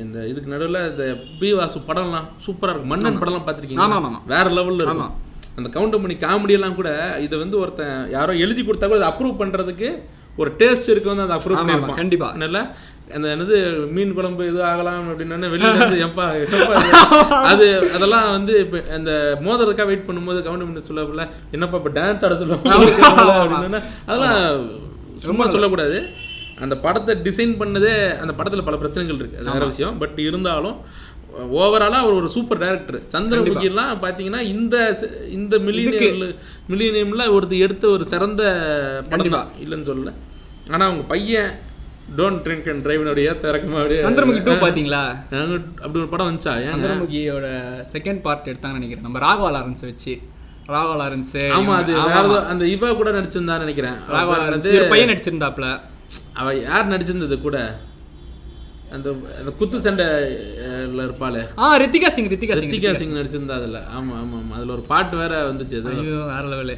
[0.01, 1.05] இந்த இதுக்கு நடுவுல இந்த
[1.39, 2.91] பி வாசு படம்லாம் சூப்பரா இருக்கும்.
[2.93, 4.21] மன்னன் படம்லாம் ஆமா, பார்த்திருக்கீங்களா ஆமா, ஆமா.
[4.33, 5.13] வேற லெவல்ல இருக்கும்.
[5.59, 6.89] அந்த கவுண்டமணி காமெடி எல்லாம் கூட
[7.25, 9.89] இதை வந்து ஒருத்தன் யாரோ எழுதி கொடுத்தா கூட அதை அப்ரூவ் பண்றதுக்கு
[10.37, 12.29] ஒரு டேஸ்ட் இருக்கு வந்து அதை அப்ரூவ் ஆமா, ஆமா, பண்ணிருப்பான் கண்டிப்பா.
[12.33, 12.59] அதனால
[13.07, 13.55] அந்த என்னது
[13.95, 16.25] மீன் குழம்பு இது ஆகலாம் அப்படின்னு வெளியில இருந்து எப்பா?
[17.49, 19.11] அது அதெல்லாம் வந்து இப்போ அந்த
[19.45, 21.25] மோதலுக்காக வெயிட் பண்ணும்போது கவர்மெண்ட் பண்ணி சொல்லல
[21.55, 22.87] என்னப்பா இப்போ டான்ஸ் ஆட சொல்லுவாங்க?
[23.35, 24.39] அப்படின்னா அதெல்லாம்
[25.25, 25.99] சும்மா சொல்லக்கூடாது.
[26.63, 29.39] அந்த படத்தை டிசைன் பண்ணதே அந்த படத்துல பல பிரச்சனைகள் இருக்கு.
[29.39, 29.95] அது வேற விஷயம்.
[30.01, 30.77] பட் இருந்தாலும்
[31.59, 34.75] ஓவராலா அவர் ஒரு சூப்பர் டைரக்டர் சந்திரமுகிலாம் பாத்தீங்கன்னா இந்த
[35.37, 36.19] இந்த மில்லினியம்
[36.69, 38.43] மில்லினியம்ல ஒருத்தர் எடுத்த ஒரு சிறந்த
[39.09, 39.49] படம் தான்.
[39.63, 40.13] இல்லைன்னு சொல்லல.
[40.73, 41.51] ஆனா அவங்க பையன்
[42.17, 45.01] டோன்ட் ட்ரிங்க் அண்ட் டிரைவனுடைய திறக்கமா அப்படியே சந்திரமுகி டூ பாத்தீங்களா?
[45.83, 46.53] அப்படி ஒரு படம் வந்துச்சா?
[46.73, 47.47] சந்திரமுகியோட
[47.93, 49.05] செகண்ட் பார்ட் எடுத்தாங்கன்னு நினைக்கிறேன்.
[49.07, 50.13] நம்ம ராகவா லாரன்ஸ் வச்சு.
[50.73, 53.97] ராகவா லாரன்ஸ் ஆமா அது வேற அந்த இவ கூட நடிச்சிருந்தான்னு நினைக்கிறேன்.
[54.15, 55.67] ராகவா லாரன்ஸ் பையன் நடிச்சிருந்தாப்ல
[56.41, 57.57] அவ யார் நடிச்சிருந்தது கூட?
[58.95, 61.41] அந்த அந்த குத்து சண்டைல இருப்பாளே.
[61.63, 63.79] ஆ ரித்திகா சிங் ரித்திகா சிங் ரித்திகா சிங் நடிச்சிருந்தா அதுல.
[63.97, 64.53] ஆமா ஆமா ஆமா.
[64.57, 66.75] அதுல ஒரு பாட்டு வேற வந்துச்சு அது ஐயோ வேற லெவலு.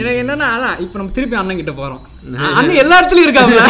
[0.00, 2.02] எனக்கு என்னன்னா அதான் இப்போ நம்ம திருப்பி அண்ணன் கிட்ட போறோம்.
[2.58, 3.62] அண்ணன் எல்லா இடத்துலயும் இருக்காப்ல.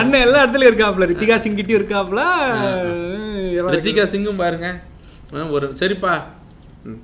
[0.00, 1.08] அண்ணன் எல்லா இடத்துலயும் இருக்காப்ல.
[1.12, 2.22] ரித்திகா சிங் கிட்டயும் இருக்காப்ல.
[3.76, 4.68] ரித்திகா சிங்கும் பாருங்க.
[5.56, 6.12] ஒரு சரிப்பா.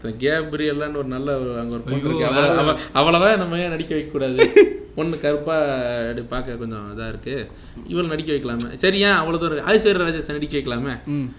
[0.02, 2.24] கேப்ரியல்லான்னு ஒரு நல்ல அங்க ஒரு பொண்ணு இருக்கு.
[2.24, 4.52] அவள- அவ- அவளவா நம்ம ஏன் நடிக்க வைக்க கூடாது
[4.96, 5.56] பொண்ணு கருப்பா
[6.00, 7.50] அப்படி பார்க்க கொஞ்சம் இதா இருக்கு.
[7.86, 8.74] இவள் நடிக்க வைக்கலாமே.
[8.74, 10.94] சரி ஏன் அவ்வளவு தூரம் ஐஸ்வர்யா ராஜேஷ் நடிக்க வைக்கலாமே.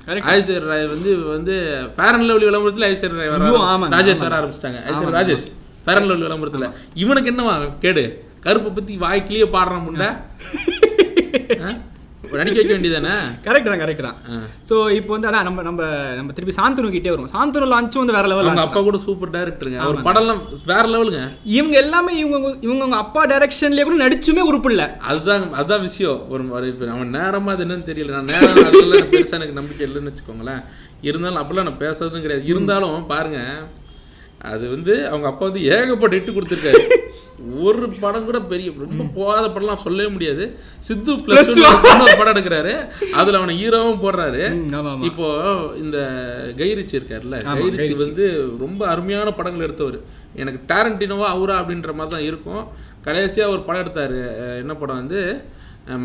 [0.05, 3.49] ஐஸ்வர்யா ராய் வந்து வந்து ஃபேர் அண்ட் லவ்லி விளம்பரத்துல ஐஸ்வர்யா ராய் வர
[3.97, 4.79] ராஜேஷ் வர ஆரம்பிச்சிட்டாங்க.
[4.91, 5.45] Aishwarya Rajesh
[5.85, 6.71] fair and lovely விளம்பரத்துல.
[6.93, 7.71] இவனுக்கு என்னவா?
[7.79, 8.23] கேடு.
[8.43, 10.17] கருப்பை பத்தி வாய்க்கிலேயே பாடுறான் முண்டை.
[12.29, 12.37] ஆ?
[12.39, 13.13] நடிக்க வைக்க வேண்டியதானே
[13.45, 14.17] கரெக்ட் தான் கரெக்ட் தான்.
[14.69, 15.81] ஸோ இப்போ வந்து அதான் நம்ம நம்ம
[16.17, 20.05] நம்ம திருப்பி சாந்தனு கிட்டே வரும் சாந்தனு லான்ச்சும் வந்து வேற லெவல் அப்பா கூட சூப்பர் டைரக்டருங்க அவர்
[20.07, 21.21] படம்லாம் வேற லெவலுங்க
[21.57, 22.35] இவங்க எல்லாமே இவங்க
[22.67, 24.83] இவங்க அப்பா டைரக்ஷன்லயே கூட நடிச்சுமே உறுப்பு இல்ல.
[25.09, 26.19] அதுதான் அதுதான் விஷயம்.
[26.31, 26.43] ஒரு
[26.93, 28.13] அவன் நேரமா அது என்னன்னு தெரியல.
[28.17, 30.61] நான் நேரம் அதெல்லாம் பெருசா எனக்கு நம்பிக்கை இல்லைன்னு வச்சுக்கோங்களேன்.
[31.01, 32.45] இருந்தாலும் அப்படிலாம் நான் பேசுறதும் கிடையாது.
[32.51, 33.41] இருந்தாலும் பாருங்க
[34.49, 36.81] அது வந்து அவங்க அப்பா வந்து ஏகப்பட்ட இட்டு கொடுத்துருக்காரு.
[37.63, 40.43] ஒரு படம் கூட பெரிய ரொம்ப போகாத படம்லாம் சொல்லவே முடியாது.
[40.87, 41.51] சித்து பிளஸ்
[42.19, 42.73] படம் எடுக்கிறாரு.
[43.19, 44.43] அதுல அவனை ஹீரோவும் போடுறாரு.
[45.09, 45.27] இப்போ
[45.83, 45.97] இந்த
[46.61, 48.25] கைரிச்சி இருக்கார்ல கைரிச்சி வந்து
[48.63, 49.99] ரொம்ப அருமையான படங்கள் எடுத்தவர்.
[50.43, 52.63] எனக்கு டேரண்டினோவா அவரா அப்படின்ற மாதிரி தான் இருக்கும்.
[53.07, 54.21] கடைசியா ஒரு படம் எடுத்தாரு.
[54.63, 55.21] என்ன படம் வந்து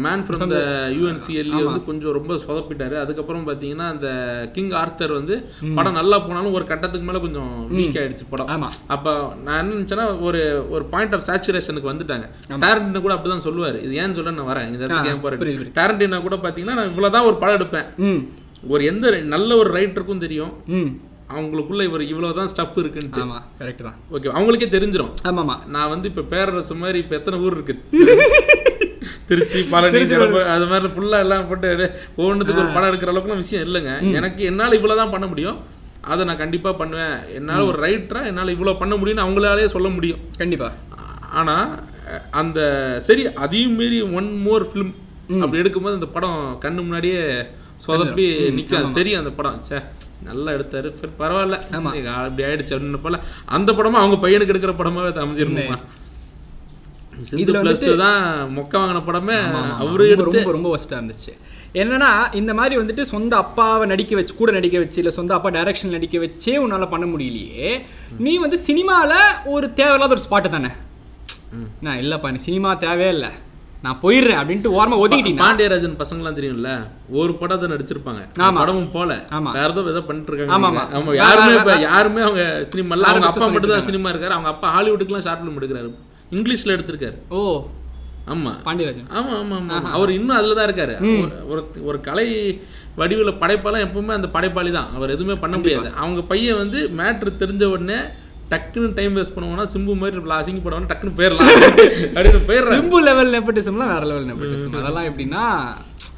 [0.05, 0.59] மேன் ஃப்ரம் த
[0.97, 2.95] யூஎன்சிஎல்இ வந்து கொஞ்சம் ரொம்ப சொதப்பிட்டாரு.
[3.01, 4.09] அதுக்கப்புறம் பார்த்தீங்கன்னா அந்த
[4.53, 5.35] கிங் ஆர்த்தர் வந்து
[5.75, 8.67] படம் நல்லா போனாலும் ஒரு கட்டத்துக்கு மேல கொஞ்சம் வீக் ஆயிடுச்சு படம்.
[8.97, 12.29] அப்போ நான் என்ன நினச்சேன்னா ஒரு ஒரு பாயிண்ட் ஆஃப் சேச்சுரேஷனுக்கு வந்துட்டாங்க.
[12.65, 13.81] டேரண்டினா கூட அப்படிதான் சொல்லுவார்.
[13.81, 14.69] இது ஏன் சொல்ல நான் வரேன்.
[14.73, 18.21] இந்த இடத்துக்கு ஏன் போகிறேன் டேரண்டினா கூட பார்த்தீங்கன்னா நான் இவ்வளோதான் ஒரு படம் எடுப்பேன்.
[18.69, 20.53] ஒரு எந்த நல்ல ஒரு ரைட்டருக்கும் தெரியும்.
[21.35, 23.23] அவங்களுக்குள்ள இவர் இவ்வளவுதான் ஸ்டஃப் இருக்குன்ட்டு.
[23.25, 23.99] ஆமா கரெக்ட் தான்.
[24.13, 25.13] ஓகே அவங்களுக்கே தெரிஞ்சிரும்.
[25.29, 25.55] ஆமாமா.
[25.67, 27.77] நான் வந்து இப்ப பேரரசு மாதிரி இப்ப எத்தனை ஊர் இருக்கு?
[29.29, 30.01] திருச்சி பழனி
[30.53, 31.69] அது மாதிரி ஃபுல்லா எல்லாம் போட்டு
[32.19, 33.93] ஒவ்வொன்றுத்துக்கு ஒரு படம் எடுக்கிற அளவுக்குலாம் விஷயம் இல்லைங்க.
[34.13, 35.59] எனக்கு என்னால இவ்வளவுதான் பண்ண முடியும்.
[36.05, 37.17] அதை நான் கண்டிப்பா பண்ணுவேன்.
[37.35, 40.23] என்னால ஒரு ரைட்டரா என்னால இவ்வளவு பண்ண முடியும்னு அவங்களாலே சொல்ல முடியும்.
[40.39, 40.69] கண்டிப்பா.
[41.33, 41.57] ஆனா
[42.07, 42.61] அஹ், அந்த
[43.01, 44.93] சரி அதையும் மீறி ஒன் மோர் ஃபிலிம்
[45.41, 47.21] அப்படி எடுக்கும்போது அந்த படம் கண்ணு முன்னாடியே
[47.87, 49.61] சொதப்பி நிற்கும் தெரியும் அந்த படம்.
[49.61, 49.79] சே
[50.23, 50.89] நல்லா எடுத்தாரு.
[51.19, 51.57] பரவாயில்ல.
[52.19, 53.19] அப்படி ஆயிடுச்சு அப்படின்னு போல
[53.51, 55.79] அந்த படமா அவங்க பையனுக்கு எடுக்கிற படமாவே அமைஞ்சிருந்துமா
[57.43, 58.21] இதுல பிளஸ் தான்
[58.55, 59.37] மொக்க வாங்கின படமே
[59.79, 61.33] அவரு ரொம்ப ரொம்ப ஒஸ்ட்டாக இருந்துச்சு.
[61.75, 65.95] என்னன்னா இந்த மாதிரி வந்துட்டு சொந்த அப்பாவை நடிக்க வச்சு கூட நடிக்க வச்சு இல்லை சொந்த அப்பா டைரக்ஷன்
[65.97, 67.71] நடிக்க வச்சே உன்னால பண்ண முடியலையே.
[68.19, 69.13] நீ வந்து சினிமால
[69.47, 70.73] ஒரு தேவையில்லாத ஒரு ஸ்பாட்டு தானே.
[71.81, 73.31] நான் இல்லைப்பா நீ சினிமா தேவையே இல்லை.
[73.83, 76.73] நான் போயிடுறேன் அப்படின்ட்டு ஓரமா ஒதுக்கிட்டீங்கன்னா பாண்டியராஜன் பசங்கலாம் தெரியும்ல
[77.21, 78.21] ஒரு படத்தை நடிச்சிருப்பாங்க.
[78.61, 79.13] படமும் போல.
[79.31, 79.51] ஆமா.
[79.53, 80.69] வேற ஏதோ ஏதோ பண்ணிட்டு இருக்காங்க ஆமா.
[80.99, 81.15] ஆமா.
[81.21, 82.43] யாருமே யாருமே அவங்க
[82.75, 84.37] சினிமால அவங்க அப்பா மட்டும் தான் சினிமா இருக்காரு.
[84.39, 85.91] அவங்க அப்பா ஹாலிவுட்டுக்குலாம் ஷார்ட் ஃபிலிம் எடுக்கிறாரு.
[86.33, 87.17] இங்கிலீஷ்ல எடுத்திருக்காரு.
[87.31, 87.41] ஓ.
[88.27, 88.51] ஆமா.
[88.67, 89.09] பாண்டியராஜன்.
[89.19, 90.95] ஆமா ஆமா ஆமா அவர் இன்னும் அதுல தான் இருக்காரு.
[91.53, 92.27] ஒரு- ஒரு கலை
[92.97, 94.91] வடிவில் படைப்பாலாம் எப்பவுமே அந்த படைப்பாளி தான்.
[94.97, 95.89] அவர் எதுவுமே பண்ண முடியாது.
[95.97, 97.99] அவங்க பையன் வந்து மேட்ரு தெரிஞ்ச உடனே
[98.51, 101.51] டக்குன்னு டைம் வேஸ்ட் பண்ணுவோம்னா சிம்பு மாதிரி இவ்வளவு அசிங்கப்படுவாங்க டக்குன்னு போயிடலாம்.
[102.15, 102.75] அப்படின்னு போயிடுறாரு.
[102.75, 105.45] சிம்பு லெவல் நெப்பட்டிசம்லாம் வேற லெவல் நெப்பட்டிசம் அதெல்லாம் எப்படின்னா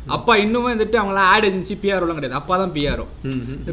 [0.09, 2.39] அப்பா இன்னுமே வந்துட்டு அவங்களாம் ஆட் ஏஜென்சி பிஆர்ஓலாம் கிடையாது.
[2.41, 3.07] அப்பா தான் பிஆர்ஓ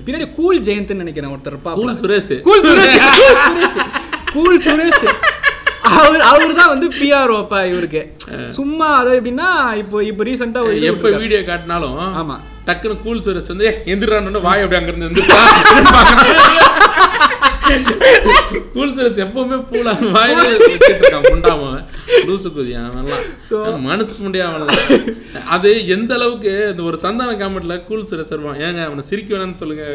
[0.01, 2.99] பின்னாடி கூல் ஜெயந்த்னு நினைக்கிறேன் ஒருத்தர் cool Suresh cool Suresh
[4.33, 5.05] cool Suresh
[5.95, 8.01] அவர் அவர் தான் வந்து பிஆர்ஓ அப்பா இவருக்கு.
[8.51, 9.49] சும்மா அது எப்படின்னா
[9.81, 12.37] இப்போ இப்போ ரீசெண்டா எப்ப வீடியோ காட்டினாலும் ஆமா.
[12.67, 15.39] டக்குன்னு கூல் சுரேஷ் வந்து எந்திரான்னு வாய் அப்படி அங்கிருந்து எந்திரா
[18.73, 21.69] கூல் சுரேஷ் எப்பவுமே பூலா வாயில இருக்கான் முண்டாம
[22.27, 24.81] லூசு குதி அவன்லாம் மனசு முடியா அவன்லாம்.
[25.55, 29.85] அது எந்த அளவுக்கு இந்த ஒரு சந்தான காமெண்ட்ல கூல் வருவான் ஏங்க அவனை சிரிக்க வேணாம்னு சொல்லுங்க.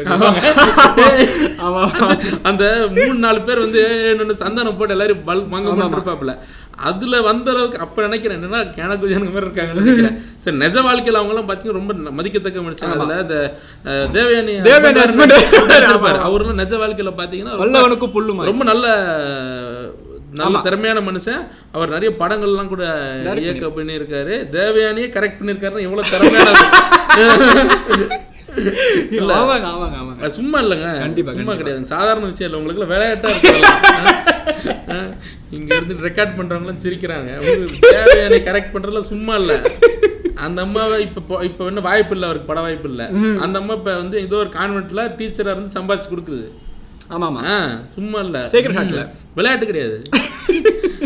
[2.43, 6.33] அந்த மூணு நாலு பேர் வந்து என்னன்னு சந்தானம் போட்டு எல்லாரும் பல் மங்க இருப்பாப்புல
[6.77, 8.37] அதுல வந்த அளவுக்கு அப்ப நினைக்கிறேன்.
[8.37, 10.17] என்னன்னா கேனகுஜானுங்க மாதிரி இருக்காங்கன்னு நினைக்கிறேன்.
[10.37, 12.91] சரி நிஜ வாழ்க்கையில அவங்க எல்லாம் பாத்தீங்கன்னா ரொம்ப மதிக்கத்தக்க மனுஷங்க.
[12.95, 13.37] அதுல இந்த
[14.13, 14.53] தேவயானி.
[15.73, 16.19] வச்சிருப்பாரு.
[16.19, 17.13] அவரெல்லாம் நிஜ வாழ்க்கையில
[17.61, 18.43] வல்லவனுக்கு புல்லுமா?
[18.43, 18.85] ரொம்ப நல்ல
[20.33, 21.41] நல்ல திறமையான மனுஷன்.
[21.71, 22.83] அவர் நிறைய படங்கள்லாம் கூட
[23.41, 24.35] இயக்க பண்ணியிருக்காரு.
[24.57, 26.55] தேவயானியே கரெக்ட் பண்ணியிருக்காருன்னா எவ்வளவு திறமையான
[30.29, 30.99] சும்மா இல்லைங்க.
[30.99, 31.85] கண்டிப்பா, சும்மா கிடையாது.
[31.85, 32.61] சாதாரண விஷயம் இல்லை.
[32.61, 34.35] உங்களுக்கு விளையாட்டா இருக்கு
[35.51, 37.31] இங்க இருந்து ரெக்கார்ட் பண்றவங்களாம் சிரிக்கிறாங்க.
[37.95, 39.53] தேவையான கரெக்ட் பண்றதுல சும்மா இல்ல.
[40.45, 43.05] அந்த அம்மாவை இப்ப இப்ப என்ன வாய்ப்பு இல்லை அவருக்கு பட வாய்ப்பு இல்லை.
[43.45, 46.45] அந்த அம்மா இப்ப வந்து ஏதோ ஒரு கான்வென்ட்ல டீச்சரா இருந்து சம்பாதிச்சு கொடுக்குது.
[47.09, 47.57] ஆமா ஆமா ஆ,
[47.95, 48.37] சும்மா இல்ல.
[49.03, 49.97] ம், விளையாட்டு கிடையாது.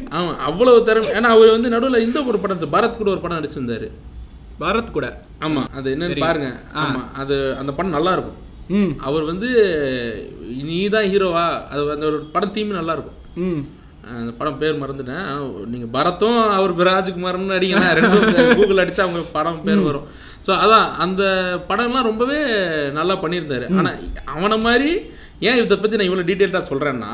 [0.09, 1.09] ஆமா அவ்வளவு திறமை.
[1.17, 3.87] ஏன்னா அவர் வந்து நடுவுல இந்த ஒரு படம் பரத் கூட ஒரு படம் நடிச்சிருந்தாரு.
[4.59, 5.07] பரத் கூட.
[5.39, 6.49] ஆமா அது என்னன்னு பாருங்க.
[6.83, 8.39] ஆமா அது அந்த படம் நல்லா இருக்கும்.
[8.99, 9.47] அவர் வந்து
[10.69, 13.17] நீ தான் ஹீரோவா அது அந்த ஒரு படம் தீம் நல்லா இருக்கும்.
[14.11, 15.23] அந்த படம் பேர் மறந்துட்டேன்.
[15.31, 20.07] ஆனா, நீங்க பரத்தும் அவர் ராஜ்குமார்னு அடிங்கன்னா ரெண்டும் கூகுள் அடிச்சா அவங்க படம் பேர் வரும்.
[20.47, 21.23] ஸோ அதான் அந்த
[21.69, 22.37] படம்லாம் ரொம்பவே
[22.99, 23.65] நல்லா பண்ணியிருந்தாரு.
[23.79, 23.91] ஆனா
[24.35, 24.89] அவனை மாதிரி
[25.49, 27.11] ஏன் இதை பத்தி நான் இவ்வளவு டீட்டெயில்டாக சொல்றேன்னா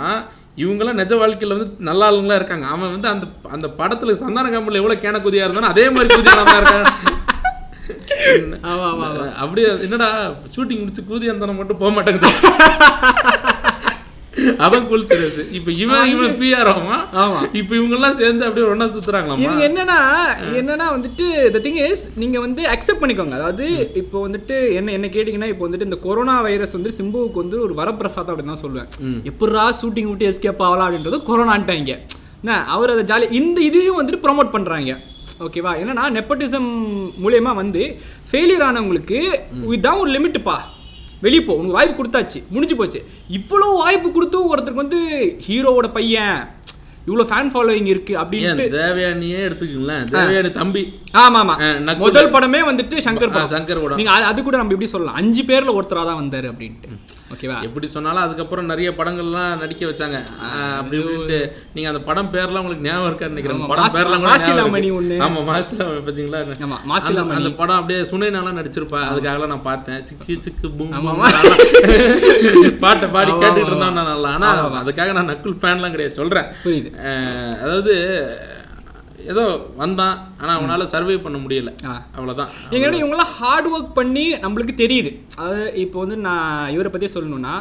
[0.63, 2.65] இவங்கெல்லாம் நிஜ வாழ்க்கையில வந்து நல்ல ஆளுங்களா இருக்காங்க.
[2.75, 6.61] அவன் வந்து அந்த அந்த படத்துல சந்தான காம்பில் எவ்வளவு கேன குதியா இருந்தானோ அதே மாதிரி குதியா தான்
[6.61, 6.87] இருக்கான்.
[9.43, 10.07] அப்படியே என்னடா
[10.55, 12.31] ஷூட்டிங் முடிச்சு கூதி அந்த மட்டும் போக மாட்டேங்குது.
[14.65, 17.39] அவன் கூல் சீரியஸ் இப்ப இவன் இவன் பிஆர் ஆமா ஆமா.
[17.59, 19.43] இப்ப இவங்க எல்லாம் சேர்ந்து அப்படியே ஒண்ணா சுத்துறாங்களாமா?
[19.45, 19.97] இவங்க என்னன்னா
[20.59, 21.25] என்னன்னா வந்துட்டு
[21.55, 23.35] த திங் இஸ் நீங்க வந்து அக்செப்ட் பண்ணிக்கோங்க.
[23.39, 23.65] அதாவது
[24.01, 28.31] இப்போ வந்துட்டு என்ன என்ன கேட்டிங்கன்னா இப்போ வந்துட்டு இந்த கொரோனா வைரஸ் வந்து சிம்புவுக்கு வந்து ஒரு வரப்பிரசாதம்
[28.31, 28.89] அப்படின்னு தான் சொல்லுவேன்
[29.31, 31.93] எப்படா ஷூட்டிங் விட்டு எஸ்கேப் ஆகலாம் அப்படின்றது கொரோனான்ட்டாங்க
[32.41, 34.91] என்ன அவர் அதை ஜாலி இந்த இதையும் வந்துட்டு ப்ரொமோட் பண்றாங்க.
[35.45, 36.69] ஓகேவா என்னன்னா நெப்பட்டிசம்
[37.23, 37.81] மூலியமா வந்து
[38.29, 39.19] ஃபெயிலியர் ஆனவங்களுக்கு
[39.67, 40.55] இதுதான் ஒரு லிமிட்டுப்பா
[41.21, 41.53] வெளியே போ.
[41.53, 42.47] உனக்கு வாய்ப்பு கொடுத்தாச்சு.
[42.49, 43.05] முடிஞ்சு போச்சு.
[43.31, 46.55] இவ்வளோ வாய்ப்பு கொடுத்தும் ஒருத்தருக்கு வந்து ஹீரோவோட பையன்.
[47.07, 50.05] இவ்வளோ ஃபேன் ஃபாலோயிங் இருக்கு ஏன் அப்படின்ட்டு தேவயானியே எடுத்துக்கங்களேன்.
[50.11, 50.99] தேவயானி தம்பி.
[51.13, 51.95] ஆமா ஆமா.
[51.95, 53.49] முதல் படமே வந்துட்டு சங்கர் படம்.
[53.49, 53.95] சங்கர் படம்.
[53.95, 55.15] நீங்க அது- கூட நம்ம எப்படி சொல்லலாம்?
[55.15, 56.89] அஞ்சு பேர்ல ஒருத்தரா தான் வந்தாரு அப்படின்ட்டு.
[57.33, 57.61] ஓகேவா?
[57.61, 60.25] எப்படி சொன்னாலும் அதுக்கப்புறம் நிறைய படங்கள்லாம் நடிக்க வச்சாங்க.
[60.77, 61.03] அப்படி
[61.73, 63.65] நீங்க அந்த படம் பேர்லாம் உங்களுக்கு ஞாபகம் இருக்கான்னு நினைக்கிறேன்.
[63.67, 64.91] படம் பேர்லாம் மாசிலாமணி.
[64.91, 65.17] ஒண்ணு.
[65.17, 67.35] ஆமா மாசிலாமணி பாத்தீங்களா ஆமா அந்த- மாசிலாமணி.
[67.35, 69.01] அந்த படம் அப்படியே சுனைனாலாம் நடிச்சிருப்பா.
[69.13, 69.95] அதுக்காக நான் பார்த்தேன்.
[69.95, 70.91] சிக்கு சிக்கு பூம்.
[72.79, 74.29] பாட்டை பாடி கேட்டுட்டு நான் நல்லா.
[74.29, 76.15] ஆனா அதுக்காக நான் நக்குல் ஃபேன்லாம் கிடையாது.
[76.15, 76.43] சொல்றேன்.
[76.63, 76.96] புரியுது.
[77.61, 77.93] அதாவது
[79.25, 81.73] ஏதோ வந்தான் ஆனா அவனால சர்வே பண்ண முடியல.
[81.85, 82.05] ஆ.
[82.11, 82.47] அவ்வளவுதான்.
[82.69, 85.19] எங்கன்னா இவங்கெல்லாம் ஹார்ட் ஒர்க் பண்ணி நம்மளுக்கு தெரியுது.
[85.35, 87.53] அதாவது இப்போ வந்து நான் இவரை பற்றி சொல்லணும்னா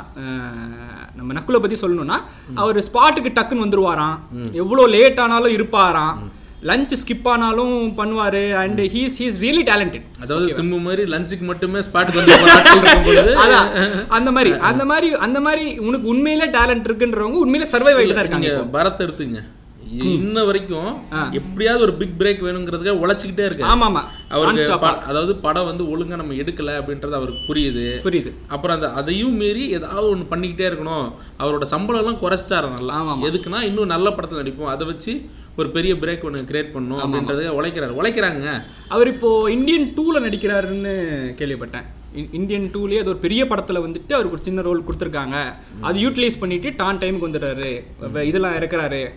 [1.15, 2.19] நம்ம நக்குலை பற்றி சொல்லணும்னா
[2.55, 4.19] அவர் ஸ்பாட்டுக்கு டக்குன்னு வந்துருவாராம்.
[4.53, 6.17] எவ்வளோ லேட் ஆனாலும் இருப்பாராம்.
[6.67, 11.83] லஞ்ச் ஸ்கிப் ஆனாலும் பண்ணுவார் and he's he's really talented அதாவது சிம்பு மாதிரி லஞ்சுக்கு மட்டுமே
[12.77, 13.69] இருக்கும்போது அதான்.
[14.11, 18.53] அந்த மாதிரி அந்த மாதிரி அந்த மாதிரி உனக்கு உண்மையிலே டேலண்ட் இருக்குன்றவங்க உண்மையிலே சர்வைவ் ஆகிட்டு தான் இருக்காங்க
[18.73, 19.43] பரத் எடுத்துங்க.
[19.91, 24.73] இன்ன வரைக்கும் எப்படியாவது ஒரு பிக் பிரேக் வேணுங்கிறதுக்காக உழைச்சிக்கிட்டே இருக்கு ஆமா ஆமா அவருக்கு
[25.07, 28.01] அதாவது படம் வந்து ஒழுங்கா நம்ம எடுக்கல அப்படின்றது அவருக்கு புரியுது.
[28.07, 28.33] புரியுது.
[28.49, 31.13] அப்புறம் அந்த அதையும் மீறி ஏதாவது ஒன்று பண்ணிக்கிட்டே இருக்கணும்.
[31.39, 33.17] அவரோட சம்பளம் எல்லாம் குறைச்சிட்டாரு நல்லா.
[33.29, 34.73] எதுக்குன்னா இன்னும் நல்ல படத்தை நடிப்போம்.
[34.75, 35.23] அதை வச்சு
[35.57, 37.95] ஒரு பெரிய பிரேக் ஒன்று கிரியேட் பண்ணணும் அப்படின்றதுக்கு உழைக்கிறாரு.
[38.01, 38.63] உழைக்கிறாங்க.
[38.89, 40.95] அவர் இப்போ இந்தியன் டூல நடிக்கிறாருன்னு
[41.39, 41.87] கேள்விப்பட்டேன்.
[42.33, 45.55] இந்தியன் டூலயே அது ஒரு பெரிய படத்துல வந்துட்டு அவருக்கு ஒரு சின்ன ரோல் கொடுத்துருக்காங்க.
[45.81, 47.85] அது யூட்டிலைஸ் பண்ணிட்டு டான் டைமுக்கு வந்துடுறாரு.
[48.23, 49.11] இதெல்லாம் இறக்குறாரு.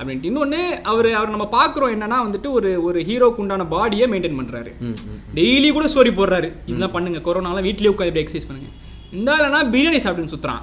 [0.00, 0.24] அப்படின்ட்டு.
[0.24, 4.38] இன்னொன்று அவர் அவர் நம்ம பார்க்குறோம் என்னன்னா வந்துட்டு ஒரு ஒரு ஹீரோக்கு உண்டான பாடியை மெயின்டைன்
[4.80, 4.94] ம்.
[5.34, 6.50] டெய்லி கூட ஸ்டோரி போடுறாரு.
[6.66, 8.70] இதெல்லாம் பண்ணுங்க கொரோனாலாம் வீட்லயே உட்காந்து எக்ஸசைஸ் பண்ணுங்க.
[9.12, 10.60] இந்த இல்லைனா பிரியாணி சாப்பிட்டுன்னு சுத்துறான்.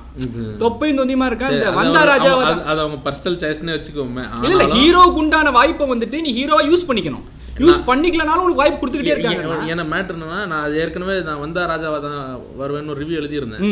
[0.57, 4.23] தொப்பையும் தொந்தியமா இருக்கா இந்த வந்தா ராஜா அது- அவங்க பர்சனல் சாய்ஸ்னே வச்சுக்கோமே.
[4.43, 7.25] இல்ல ஹீரோக்கு உண்டான வாய்ப்பை வந்துட்டு நீ ஹீரோவா யூஸ் பண்ணிக்கணும்.
[7.59, 12.19] யூஸ் பண்ணிக்கலனாலும் உனக்கு வாய்ப்பு கொடுத்துக்கிட்டே இருக்காங்க என்ன மேட்ரு என்னன்னா நான் ஏற்கனவே நான் வந்தா ராஜாவா தான்
[12.59, 13.63] வருவேன்னு ஒரு ரிவ்யூ எழுதியிருந்தேன்.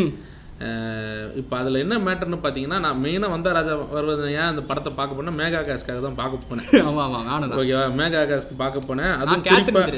[1.40, 5.38] இப்போ அதில் என்ன மேட்டர்னு பார்த்தீங்கன்னா நான் மெயினாக வந்தா ராஜா வருவது ஏன் அந்த படத்தை பார்க்க போனேன்
[5.40, 6.68] மேகா காஸ்க்காக தான் பார்க்க போனேன்.
[6.90, 7.60] ஆமா ஆமா நானும் தான்.
[7.62, 7.82] ஓகேவா?
[8.00, 9.12] மேகா காஸ்க்கு பார்க்க போனேன்.
[9.22, 9.90] அதுவும் கேத்ரின்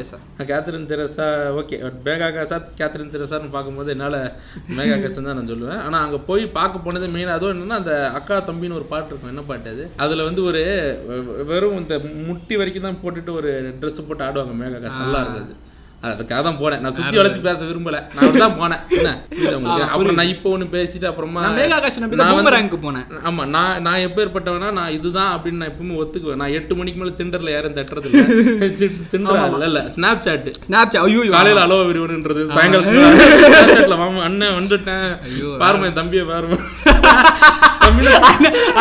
[0.51, 1.28] கேத்ரின் தெரசா
[1.60, 1.78] ஓகே
[2.08, 4.20] மேகா காசா கேத்ரின் தெரசான்னு பார்க்கும்போது என்னால்
[4.80, 5.84] மேகா காசு தான் நான் சொல்லுவேன்.
[5.86, 9.34] ஆனால் அங்கே போய் பார்க்க போனது மெயின் அதுவும் என்னன்னா அந்த அக்கா தம்பின்னு ஒரு பாட்டு இருக்கும்.
[9.36, 9.86] என்ன பாட்டு அது?
[10.05, 10.64] அதில் வந்து ஒரு
[11.53, 11.97] வெறும் இந்த
[12.30, 13.51] முட்டி வரைக்கும் தான் போட்டுட்டு ஒரு
[13.84, 15.55] Dress போட்டு ஆடுவாங்க மேகா காசு நல்லா இருக்குது.
[16.04, 16.82] அதுக்காக தான் போனேன்.
[16.84, 17.98] நான் சுற்றி வளைச்சு பேச விரும்பல.
[18.16, 18.82] நான் தான் போனேன்.
[18.98, 19.10] என்ன?
[19.86, 21.58] அப்புறம் நான் இப்போ ஒன்று பேசிட்டு அப்புறமா நான்
[22.84, 23.06] போனேன்.
[23.28, 26.39] ஆமா நான் நான் எப்பேற்பட்டவனா நான் இதுதான் அப்படின்னு நான் எப்பவுமே ஒத்துக்குவேன்.
[26.41, 28.22] நான் எட்டு மணிக்கு மேல திண்டர்ல யாரும் தட்டுறது இல்ல
[29.14, 29.82] திண்டர் இல்ல இல்ல.
[29.95, 31.24] ஸ்னாப் சாட் ஸ்னாப் ஐயோ.
[31.36, 33.98] காலையில அலோ விரிவனுன்றது சாயங்காலத்துல.
[34.04, 35.06] மாமா அண்ணன் வந்துட்டேன்.
[35.64, 36.60] பாருமா என் தம்பியை பாருமா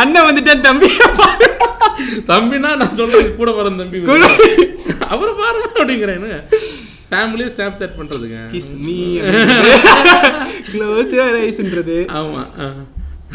[0.00, 0.88] அண்ணன் வந்துட்டேன் தம்பி
[2.30, 4.00] தம்பினா நான் சொல்றேன் கூட பிறந்த தம்பி.
[5.08, 6.30] அவரை பாருமா அப்படிங்கிறேன்னு
[7.08, 8.38] ஃபேமிலியே ஸ்னாப் சாட் பண்றதுங்க.
[8.52, 8.96] கிஸ் மீ
[10.70, 12.66] க்ளோஸ் யுவர் ஐஸ்ன்றது ஆமா ஆ.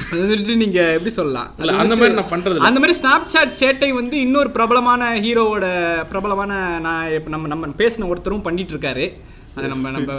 [0.04, 1.48] அது வந்துட்டு நீங்க எப்படி சொல்லலாம்?
[1.60, 2.60] இல்ல அந்த மாதிரி நான் பண்றது.
[2.68, 5.66] அந்த மாதிரி ஸ்னாப்சாட் சேட்டை வந்து இன்னொரு பிரபலமான ஹீரோவோட
[6.10, 9.06] பிரபலமான நான் இப்ப நம்ம நம்ம பேசின ஒருத்தரும் பண்ணிட்டு இருக்காரு
[9.54, 10.12] அதை நம்ம நம்ம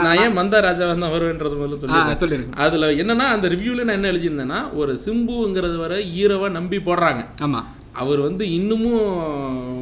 [0.00, 4.94] நான் ஏன் மந்தா ராஜாவா தான் வருவேன்றது முதல்ல அதுல என்னன்னா அந்த ரிவ்யூல நான் என்ன எழுதியிருந்தேன்னா ஒரு
[5.04, 7.22] சிம்புங்கிறது வர ஹீரோவை நம்பி போடுறாங்க.
[7.40, 7.60] ஆமா.
[7.92, 9.06] அவர் வந்து இன்னமும்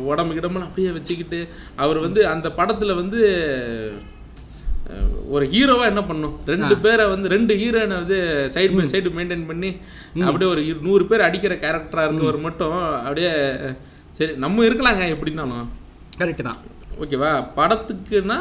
[0.05, 3.21] உடம்பு கிடமெல்லாம் அப்படியே வச்சுக்கிட்டு அவர் வந்து அந்த படத்துல வந்து
[5.29, 6.37] ஒரு ஹீரோவா என்ன பண்ணும்?
[6.47, 8.19] ரெண்டு பேரை வந்து ரெண்டு ஹீரோனை வந்து
[8.55, 9.71] சைடு பை சைடு மெயின்டைன் பண்ணி
[10.27, 13.33] அப்படியே ஒரு நூறு பேர் அடிக்கிற கேரக்டரா இருக்கவர் மட்டும் அப்படியே
[14.19, 15.69] சரி நம்ம இருக்கலாங்க எப்படின்னாலும்.
[16.21, 16.61] கரெக்ட் தான்.
[17.03, 17.31] ஓகேவா?
[17.57, 18.37] படத்துக்குன்னா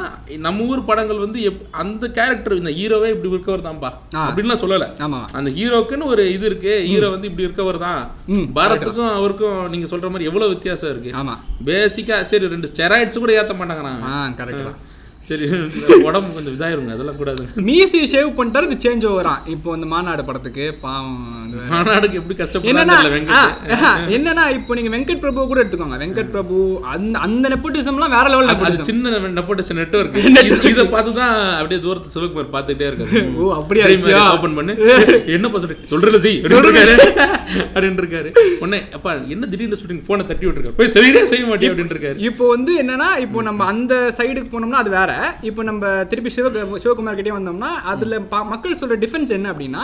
[0.46, 3.90] நம்ம ஊர் படங்கள் வந்து எப் அந்த கேரக்டர் இந்த ஹீரோவே இப்படி இருக்கவர் தான்ப்பா.
[4.28, 4.88] அப்படின்லாம் சொல்லலை.
[5.34, 6.74] அந்த ஹீரோக்குன்னு ஒரு இது இருக்கு.
[6.92, 8.02] ஹீரோ வந்து இப்படி இருக்கவர் தான்.
[8.58, 11.12] பாரத்துக்கும் அவருக்கும் நீங்க சொல்ற மாதிரி எவ்வளவு வித்தியாசம் இருக்கு.
[11.22, 11.36] ஆமா.
[11.66, 14.04] பேசிக்கா சரி ரெண்டு ஸ்டெராய்ட்ஸ் கூட ஏத்த மாட்டாங்கறாங்க.
[14.14, 14.80] ஆ கரெக்ட் தான்.
[15.30, 15.46] சரி
[16.08, 17.44] உடம்பு கொஞ்சம் இதாயிருங்க அதெல்லாம் கூடாது.
[17.68, 21.18] மீசி ஷேவ் பண்ணிட்டாரு இது சேஞ்ச் ஓவரான் இப்போ இந்த மாநாடு படத்துக்கு பாவம்.
[21.72, 22.36] மாநாடுக்கு எப்படி
[22.72, 25.98] என்னன்னா கஷ்டப்படுறாங்க என்னன்னா இப்போ நீங்க வெங்கட் பிரபு கூட எடுத்துக்கோங்க.
[26.04, 26.58] வெங்கட் பிரபு
[26.94, 32.14] அந்த அந்த நெப்போட்டிசம்லாம் வேற லெவல் அது நெப்போட்டிசம் சின்ன நெப்போட்டிசன் நெட்வொர்க் இத பார்த்து தான் அப்படியே தூரத்து
[32.16, 33.24] சிவகுமார் பார்த்துட்டே இருக்காரு.
[33.42, 34.24] ஓ அப்படியா?
[34.38, 34.76] ஓபன் பண்ணு.
[35.36, 35.52] என்ன
[36.28, 36.96] செய் அப்படின்னு இருக்காரு.
[37.76, 38.30] அப்படின்னு இருக்காரு.
[38.64, 40.78] உடனே அப்பா என்ன திடீர்னு ஷூட்டிங் போனை தட்டி விட்டுருக்காரு?
[40.80, 42.18] போய் சரியா செய்ய மாட்டேன் அப்படின்னு இருக்காரு.
[42.30, 45.12] இப்போ வந்து என்னன்னா இப்போ நம்ம அந்த சைடுக்கு போனோம்னா அது வேற.
[45.42, 49.84] இப்போ நம்ம திருப்பி சிவ சிவகுமார் கிட்டே வந்தோம்னா அதுல மக்கள் சொல்ற டிஃபரன்ஸ் என்ன அப்படின்னா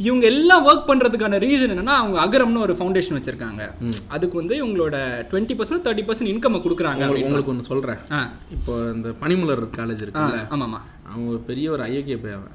[0.00, 3.62] இவங்க எல்லாம் ஒர்க் பண்றதுக்கான ரீசன் என்னன்னா அவங்க அகரம்னு ஒரு ஃபவுண்டேஷன் வச்சிருக்காங்க.
[4.08, 4.96] அதுக்கு வந்து இவங்களோட
[5.30, 8.00] twenty percent thirty percent income கொடுக்குறாங்க உங்களுக்கு ஒன்று சொல்றேன்.
[8.12, 8.20] ஆ.
[8.50, 10.80] இப்போ இந்த பனிமலர் காலேஜ் இருக்குல்ல ஆமாமா.
[11.08, 12.52] அவங்க ஒரு பெரிய ஒரு ஐயக்கிய பேவன்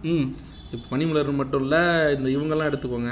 [0.68, 1.82] இப்போ பனிமலர் மட்டும் இல்லை
[2.14, 3.12] இந்த இவங்கெல்லாம் எடுத்துக்கோங்க.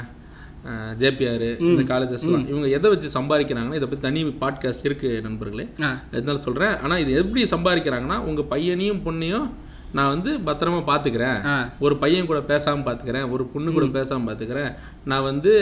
[0.98, 5.68] ஜேபிஆர் இந்த காலேஜஸ்லாம் இவங்க எதை வச்சு சம்பாதிக்கிறாங்கன்னா இதை பற்றி தனி பாட்காஸ்ட் இருக்கு நண்பர்களே.
[6.12, 9.46] அதனால சொல்கிறேன் ஆனால் இது எப்படி சம்பாதிக்கிறாங்கன்னா உங்கள் பையனையும் பொண்ணையும்
[9.92, 11.36] நான் வந்து பத்திரமா பார்த்துக்கிறேன்
[11.78, 14.70] ஒரு பையன் கூட பேசாமல் பார்த்துக்கிறேன் ஒரு பொண்ணு கூட பேசாமல் பார்த்துக்கிறேன்
[15.04, 15.52] நான் வந்து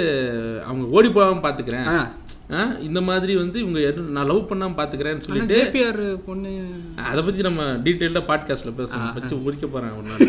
[0.65, 1.89] அவங்க ஓடி போகாமல் பார்த்துக்கிறேன்
[2.81, 6.51] இந்த மாதிரி வந்து இவங்க நான் லவ் பண்ணாமல் பார்த்துக்கிறேன்னு சொல்லி ஆனா ஜேபிஆர் பொண்ணு.
[7.05, 10.21] அதை பத்தி நம்ம டீட்டெயில்டாக பாட்காஸ்ட்ல பேசணும் வச்சு முடிக்க போறேன் ஒரு நாள்.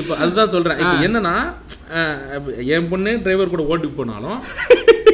[0.00, 0.78] இப்போ அதுதான் சொல்றேன்.
[0.78, 1.34] இப்போ என்னன்னா
[2.74, 4.40] என் பொண்ணு டிரைவர் கூட ஓட்டி போனாலும்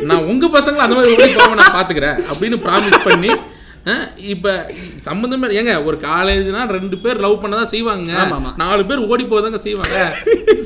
[0.03, 3.31] நான் உங்க பசங்களை அந்த மாதிரி ஓடி போகாம நான் பாத்துக்கிறேன் அப்படின்னு ப்ராமிஸ் பண்ணி
[4.17, 5.57] இப்ப சம்பந்தமே இல்லை.
[5.61, 8.13] ஏங்க ஒரு காலேஜ்னா ரெண்டு பேர் லவ் பண்ணதான் செய்வாங்க.
[8.13, 8.53] ஆமா, ஆமா.
[8.57, 9.97] நாலு பேர் ஓடி போதாங்க செய்வாங்க.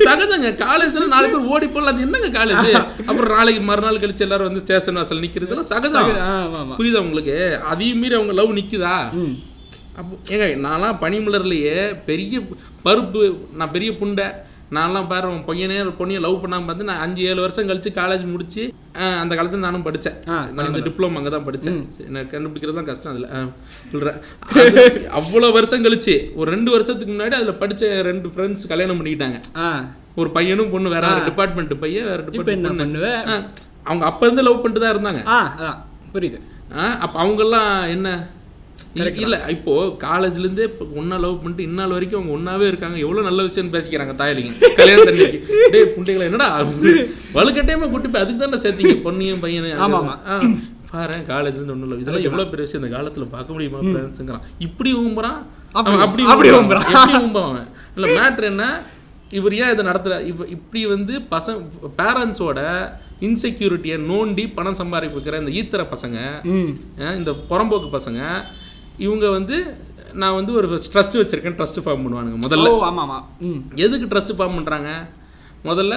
[0.04, 2.70] சகஜங்க காலேஜ்ல நாலு பேர் ஓடி போகலாம் அது என்னங்க காலேஜ்?
[3.06, 6.12] அப்புறம் நாளைக்கு மறுநாள் கழிச்சு எல்லாரும் வந்து ஸ்டேஷன் வாசல் நிக்கிறதுலாம் சகஜம்.
[6.78, 7.36] புரியுதா உங்களுக்கு?
[7.64, 8.94] அதையும் மீறி அவங்க லவ் நிக்குதா?
[9.12, 9.34] ம்.
[9.96, 12.40] அப்போ ஏங்க நான்லாம் பனிமலர்லையே பெரிய
[12.84, 14.26] பருப்பு நான் பெரிய புண்டை
[14.76, 18.24] நான்லாம் பாரு உன் பையனே ஒரு பொண்ணையும் லவ் பண்ணாம பார்த்து நான் அஞ்சு ஏழு வருஷம் கழிச்சு காலேஜ்
[18.32, 18.62] முடிச்சு
[19.22, 20.16] அந்த காலத்துல நானும் படித்தேன்
[20.56, 23.28] நான் இந்த டிப்ளமோ அங்கே தான் படித்தேன் எனக்கு கண்டுபிடிக்கிறது தான் கஷ்டம் அதில்.
[23.92, 24.18] சொல்கிறேன்
[25.20, 29.38] அவ்வளோ வருஷம் கழிச்சு ஒரு ரெண்டு வருஷத்துக்கு முன்னாடி அதில் படித்த ரெண்டு ஃப்ரெண்ட்ஸ் கல்யாணம் பண்ணிக்கிட்டாங்க.
[30.20, 32.98] ஒரு பையனும் பொண்ணு வேற டிபார்ட்மெண்ட் பையன் வேற டிபார்ட்மெண்ட்
[33.88, 35.22] அவங்க அப்போ இருந்து லவ் பண்ணிட்டு தான் இருந்தாங்க
[36.14, 36.38] புரியுது.
[37.04, 38.08] அப்போ அவங்கெல்லாம் என்ன?
[39.18, 39.72] இல்ல- இப்போ
[40.02, 42.96] காலேஜ்ல இருந்தே இப்போ ஒண்ணா லவ் பண்ணிட்டு இந்நாள் வரைக்கும் அவங்க ஒண்ணாவே இருக்காங்க.
[42.98, 45.38] எவ்வளவு நல்ல விஷயம் பேசிக்கிறாங்க தாயலிங்க கல்யாணம் தண்ணிக்கு
[45.70, 46.48] டேய் புண்டைகளை என்னடா
[47.34, 49.82] வலுக்கட்டையமா கூட்டி போய் அதுக்கு தானே சேர்த்தீங்க பொண்ணையும் பையனையும்.
[49.86, 50.14] ஆமா, ஆமா.
[50.26, 50.36] ஆ,
[50.92, 51.98] பாரேன் காலேஜ்ல இருந்து ஒண்ணும் இல்லை.
[52.00, 55.40] இதெல்லாம் எவ்வளவு பெரிய விஷயம் இந்த காலத்துல பார்க்க முடியுமா ஃப்ரெண்ட்ஸுங்கிறான் இப்படி ஊம்புறான்?
[55.74, 56.22] அப்படி- அப்படி
[56.58, 56.86] ஊம்புறான்.
[56.92, 57.66] எப்படி ஊம்புவான்
[57.96, 58.66] இல்ல மேட்ரு என்ன?
[59.32, 60.14] இவர் ஏன் இதை நடத்துற?
[60.26, 61.58] இப்ப இப்படி வந்து பசங்க
[61.98, 62.60] பேரண்ட்ஸோட
[63.20, 66.18] இன்செக்யூரிட்டியை நோண்டி பணம் சம்பாதிக்கிற இந்த ஈத்தர பசங்க
[67.16, 68.20] இந்த புறம்போக்கு பசங்க
[68.98, 69.56] இவங்க வந்து
[70.12, 72.68] நான் வந்து ஒரு ட்ரஸ்ட் வச்சிருக்கேன் ட்ரஸ்ட் ஃபார்ம் பண்ணுவானுங்க முதல்ல.
[72.68, 73.60] ஓ ஆமா ஆமா ம்.
[73.74, 74.90] எதுக்கு ட்ரஸ்ட் ஃபார்ம் பண்றாங்க?
[75.64, 75.94] முதல்ல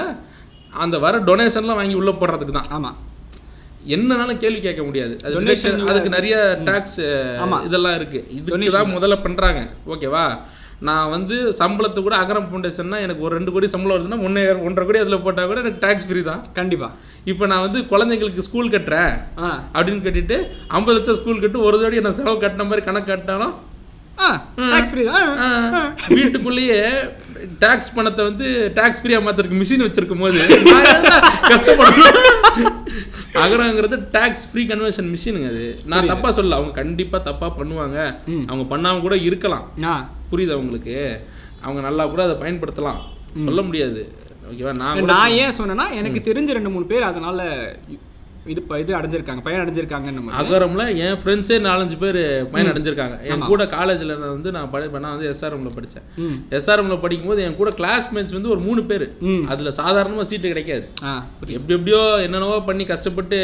[0.72, 2.70] அந்த வர டொனேஷன்லாம் வாங்கி உள்ள போடுறதுக்கு தான்.
[2.72, 2.92] ஆமா.
[3.88, 5.18] என்னனாலும் கேள்வி கேட்க முடியாது.
[5.26, 7.00] அது deduction, அதுக்கு நிறைய டாக்ஸ்.
[7.66, 8.26] இதெல்லாம் இருக்கு.
[8.30, 9.62] இதுக்கு தான் முதல்ல பண்றாங்க.
[9.88, 10.26] ஓகேவா?
[10.82, 15.02] நான் வந்து சம்பளத்தை கூட அகரம் ஃபவுண்டேஷன்னா எனக்கு ஒரு ரெண்டு கோடி சம்பளம் வருதுன்னா ஒன்றே ஒன்றரை கோடி
[15.02, 16.42] அதில் போட்டால் கூட எனக்கு டாக்ஸ் ஃப்ரீ தான்.
[16.54, 16.88] கண்டிப்பா.
[17.26, 19.50] இப்போ நான் வந்து குழந்தைங்களுக்கு ஸ்கூல் கட்டுறேன் ஆ.
[19.76, 20.38] அப்படின்னு கட்டிட்டு
[20.72, 23.56] ஐம்பது லட்சம் ஸ்கூல் கட்டு ஒரு தடவை நான் செலவு கட்டின மாதிரி கணக்கு கட்டினாலும்
[26.16, 26.80] வீட்டுக்குள்ளேயே
[27.60, 30.42] டாக்ஸ் பணத்தை வந்து டாக்ஸ் ஃப்ரீயா மாத்துறதுக்கு மிஷின் வச்சிருக்கும் போது
[31.52, 32.71] கஷ்டப்படணும்
[33.34, 35.80] அகரங்கிறது டாக்ஸ் ஃப்ரீ கன்வர்ஷன் மிஷினுங்க அது.
[35.86, 36.52] நான் தப்பா சொல்லல.
[36.52, 38.16] அவங்க கண்டிப்பா தப்பா பண்ணுவாங்க.
[38.48, 39.72] அவங்க பண்ணாம கூட இருக்கலாம்.
[40.32, 41.22] புரியுதா உங்களுக்கு?
[41.62, 43.02] அவங்க நல்லா கூட அதை பயன்படுத்தலாம்.
[43.46, 44.16] சொல்ல முடியாது.
[44.52, 44.76] ஓகேவா?
[44.76, 47.40] நான் நான் ஏன் சொன்னேன்னா எனக்கு தெரிஞ்ச ரெண்டு மூணு பேர் அதனால
[48.52, 52.20] இது இது அடைஞ்சிருக்காங்க பயன் அடைஞ்சிருக்காங்கன்னு நம்ம அகரம்ல என் ஃப்ரெண்ட்ஸே நாலஞ்சு பேர்
[52.54, 53.16] பயன் அடைஞ்சிருக்காங்க.
[53.32, 56.06] என் கூட காலேஜில் வந்து நான் படி நான் வந்து எஸ்ஆர்எம்ல படித்தேன்
[56.60, 59.06] எஸ்ஆர்எம்ல படிக்கும்போது என் கூட கிளாஸ்மேட்ஸ் வந்து ஒரு மூணு பேர்.
[59.54, 60.86] அதுல சாதாரணமா சீட்டு கிடைக்காது.
[61.38, 63.40] எப்படி எப்படியோ என்னென்னவோ பண்ணி கஷ்டப்பட்டு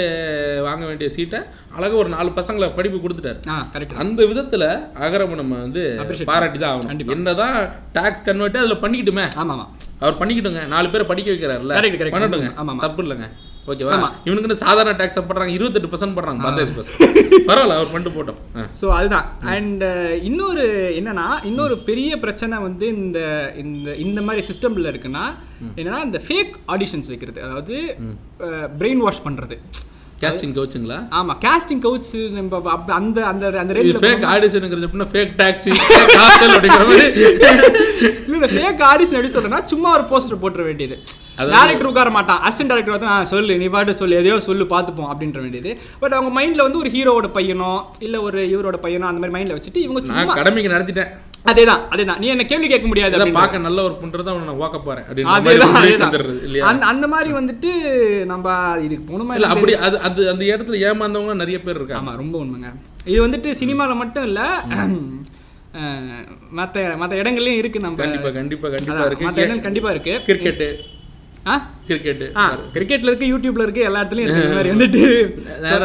[0.68, 1.42] வாங்க வேண்டிய சீட்டை
[1.78, 3.98] அழகா ஒரு நாலு பசங்களை படிப்பு கொடுத்துட்டாரு.
[4.06, 4.64] அந்த விதத்துல
[5.08, 5.84] அகரம் நம்ம வந்து
[6.32, 7.12] பாராட்டி தான் ஆகணும்.
[7.18, 7.58] என்னதான்
[8.00, 9.28] டாக்ஸ் கன்வெர்ட் அதுல பண்ணிக்கிட்டுமே.
[9.44, 9.68] ஆமா ஆமா
[10.02, 10.64] அவர் பண்ணிக்கிட்டுங்க.
[10.74, 12.16] நாலு பேரை படிக்க correct.
[12.16, 12.50] பண்ணட்டுங்க.
[12.62, 12.84] ஆமா, ஆமா.
[12.88, 13.28] தப்பு இல்லைங்க.
[13.72, 13.96] ஓகேவா.
[14.28, 18.40] இவனுக்கு சாதாரண டேக்ஸ் பண்றாங்க இருபத்தெட்டு பர்சன்ட் பண்றாங்க பத்தாயிரம் பர்சன்ட் பரவாயில்ல அவர் பண்ணிட்டு போட்டோம்.
[18.82, 19.26] ஸோ அதுதான்.
[19.56, 19.84] அண்ட்
[20.30, 20.66] இன்னொரு
[21.00, 23.20] என்னன்னா இன்னொரு பெரிய பிரச்சனை வந்து இந்த
[23.64, 25.26] இந்த இந்த மாதிரி சிஸ்டம்ல இருக்குன்னா
[25.80, 27.42] என்னன்னா இந்த ஃபேக் ஆடிஷன்ஸ் வைக்கிறது.
[27.48, 27.76] அதாவது
[28.82, 29.58] பிரெயின் வாஷ் பண்றது.
[30.22, 32.62] கேஸ்டிங் கோச்சுங்களா ஆமா கேஸ்டிங் கவுச் நம்ம
[32.92, 35.72] அந்த அந்த அந்த ரேஞ்சில் ஃபேக் ஆடிஷனுங்கிறது அப்படின்னா ஃபேக் டாக்ஸி
[36.16, 37.08] ஹாஸ்டல் அப்படிங்கிற மாதிரி.
[38.28, 40.98] இல்ல ஃபேக் ஆடிஷன் எப்படி சொல்றேன்னா சும்மா ஒரு போஸ்டர் போட்டுற வேண்டியது.
[41.52, 42.42] டேரக்டர் உட்கார மாட்டான்.
[42.42, 45.72] அசிஸ்டன்ட் டேரக்டர் வந்து "ஆ, சொல்லு நீ பாட்டு சொல்லு எதையோ சொல்லு பார்த்துப்போம் அப்படின்ற வேண்டியது.
[46.00, 49.78] பட் அவங்க மைண்ட்ல வந்து ஒரு ஹீரோவோட பையனோ இல்ல ஒரு இவரோட பையனோ அந்த மாதிரி மைண்ட்ல வச்சுட்டு
[49.78, 51.12] இவங்க சும்மா நான் கடமைக்கு நடத்திட்டேன்.
[51.48, 52.20] அதேதான் அதேதான்.
[52.20, 55.06] நீ என்ன கேள்வி கேட்க முடியாது பார்க்க நல்ல ஒரு பண்றதை அவனை ஓக்க போறேன்
[56.64, 57.72] அந்த அந்த மாதிரி வந்துட்டு
[58.26, 58.48] நம்ம
[58.86, 62.04] இதுக்கு போகணுமா இல்ல அப்படி அது அது அந்த இடத்துல ஏமாந்தவங்க நிறைய பேர் இருக்காங்க.
[62.04, 62.72] ஆமா ரொம்ப உண்மைங்க.
[63.06, 64.42] இது வந்துட்டு சினிமால மட்டும் இல்ல
[66.58, 67.98] மத்த மத்த இடங்கள்லயும் இருக்கு நம்ம.
[67.98, 69.28] கண்டிப்பா கண்டிப்பா கண்டிப்பா அதான், இருக்கு.
[69.28, 70.14] மத்த இடங்கள் கண்டிப்பா இருக்கு.
[70.28, 70.68] கிரிக்கெட்டு.
[71.48, 71.56] ஆ?
[71.88, 72.44] கிரிக்கெட்டு ஆ
[72.74, 75.04] கிரிக்கெட்ல இருக்கு யூடியூப்ல இருக்கு எல்லா இடத்துலயும் இருக்கு இந்த மாதிரி வந்துட்டு.
[75.66, 75.84] வேற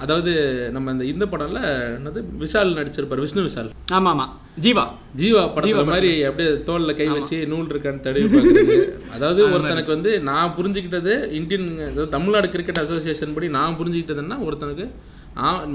[0.00, 0.32] அதாவது
[0.74, 1.60] நம்ம இந்த இந்த படம்ல
[1.96, 2.20] என்னது?
[2.42, 3.70] விஷால் நடிச்சிருப்பாரு விஷ்ணு விஷால்.
[3.92, 4.26] ஆமா ஆமா
[4.58, 4.84] ஜீவா
[5.16, 8.76] ஜீவா படத்துல மாதிரி அப்படியே தோல்ல கை வச்சு நூல் இருக்கான்னு தடவி பார்க்குறது.
[9.14, 11.68] அதாவது ஒருத்தனுக்கு வந்து நான் புரிஞ்சுக்கிட்டது இந்தியன்
[12.12, 14.86] தமிழ்நாடு கிரிக்கெட் அசோசியேஷன் படி நான் புரிஞ்சுக்கிட்டதுன்னா ஒருத்தனுக்கு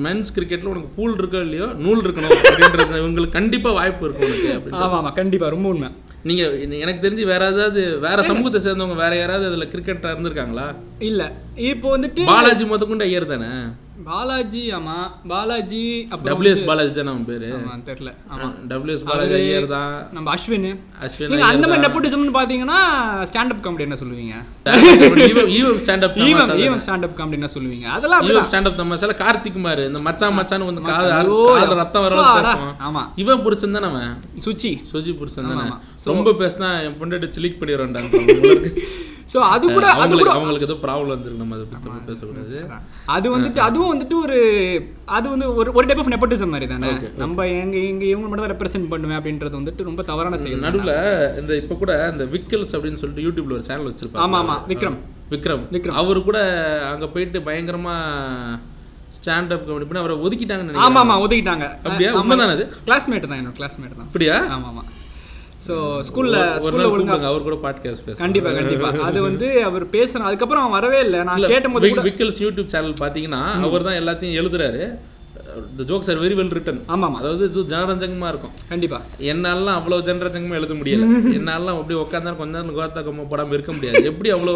[0.04, 1.68] மென்ஸ் கிரிக்கெட்ல உனக்கு பூல் இருக்கோ இல்லையோ?
[1.84, 5.90] நூல் இருக்கணும் அப்படின்றது உங்களுக்கு கண்டிப்பா வாய்ப்பு இருக்கும் உனக்கு அப்படின்னு ஆமா ஆமா கண்டிப்பா ரொம்ப உண்மை.
[6.24, 6.44] நீங்க
[6.80, 10.68] எனக்கு தெரிஞ்சு வேற ஏதாவது வேற சமூகத்தை சேர்ந்தவங்க வேற யாராவது அதுல கிரிக்கெட்டா இருந்திருக்காங்களா?
[11.04, 11.22] இல்ல
[11.68, 13.50] இப்போ வந்துட்டு பாலாஜி முதற்கொண்டு ஐயர் தானே?
[14.08, 14.96] பாலாஜி ஆமா.
[15.32, 15.82] பாலாஜி
[16.28, 17.50] டபிள்யூஎஸ் பாலாஜி தானே அவன் பேரு?
[17.90, 18.12] தெரியல.
[18.34, 18.48] ஆமா.
[18.72, 19.92] டபிள்யூஎஸ் பாலாஜி ஐயர் தான்.
[20.16, 20.66] நம்ம அஸ்வின்.
[21.06, 22.80] அஸ்வின் அந்த மாதிரி நெப்போட்டிசம்னு பாத்தீங்கன்னா
[23.32, 24.34] ஸ்டாண்ட் அப் காமெடி என்ன சொல்லுவீங்க?
[25.60, 27.88] Evam standup Evam Evam stand up comedy என்ன சொல்லுவீங்க?
[27.98, 32.76] அதெல்லாம் ஈவம் ஸ்டாண்டப் தமாசால கார்த்திக் குமார் இந்த மச்சான் மச்சான் வந்து காது ரத்தம் வர பேசுவான்.
[32.90, 33.04] ஆமா.
[33.24, 34.12] இவன் புருஷன் தானே அவன்?
[34.48, 34.74] சுச்சி.
[34.92, 35.68] சுஜி புருஷன் தானே.
[36.14, 38.02] ரொம்ப பேசினா என் பொண்டாட்டி சிலிக் பண்ணிடுறான்டா
[39.34, 42.58] சோ அது கூட அது அவங்களுக்கு அவங்களுக்கு ஏதோ ப்ராப்ளம் வந்துருக்கு நம்ம அதை பத்தி பேசக்கூடாது.
[43.16, 44.38] அது வந்துட்டு அதுவும் வந்துட்டு ஒரு
[45.16, 46.90] அது வந்து ஒரு ஒரு டைப் ஆஃப் நெப்போட்டிசம் மாதிரி தானே
[47.22, 50.94] நம்ம எங்க எங்க இவங்க மட்டும் தான் ரெப்ரசென்ட் பண்ணுவேன் அப்படின்றது வந்துட்டு ரொம்ப தவறான செயல் நடுவுல
[51.40, 54.24] இந்த இப்ப கூட இந்த விக்கல்ஸ் அப்படின்னு சொல்லிட்டு யூடியூப்ல ஒரு சேனல் வச்சிருப்பாங்க.
[54.26, 54.56] ஆமா ஆமா.
[54.72, 54.98] விக்ரம்.
[55.34, 55.64] விக்ரம்.
[55.76, 55.98] விக்ரம்.
[56.02, 56.40] அவரு கூட
[56.92, 57.96] அங்க போயிட்டு பயங்கரமா
[59.18, 61.66] ஸ்டாண்ட் அப் கமெடி பண்ணி அவரை ஒதுக்கிட்டாங்கன்னு ஆமா ஆமா ஒதுக்கிட்டாங்க.
[61.86, 62.12] அப்படியா?
[62.22, 62.66] உண்மைதானே அது?
[62.88, 64.08] கிளாஸ்மேட் தான் என்னோட கிளாஸ்மேட் தான்.
[64.08, 64.38] அப்படியா?
[64.56, 64.84] ஆமா ஆமா.
[65.66, 65.76] சோ
[66.08, 68.88] ஸ்கூல்ல ஸ்கூல்ல நாள் ஒழுங்கா கூப்பிடுங்க அவர் கூட பாட்காஸ்ட் பேச கண்டிப்பா கண்டிப்பா.
[69.10, 71.20] அது வந்து அவர் பேசுற அதுக்கப்புறம் அவன் வரவே இல்லை.
[71.30, 74.82] நான் கேட்டபோது கூட விக்கல்ஸ் யூடியூப் சேனல் பாத்தீங்கன்னா அவர் தான் எல்லாத்தையும் எழுதுறாரு.
[75.78, 78.54] The jokes are very well written ஆமா ஆமா அதாவது இது ஜனரஞ்சகமா இருக்கும்.
[78.70, 79.00] கண்டிப்பா.
[79.32, 81.06] என்னாலாம் அவ்வளவு ஜனரஞ்சகமா எழுத முடியல.
[81.40, 83.04] என்னாலாம் அப்படி உட்காந்தா கொஞ்ச நேரம் கோத்தா
[83.34, 84.04] படம் இருக்க முடியாது.
[84.06, 84.56] எப்படி அவ்வளோ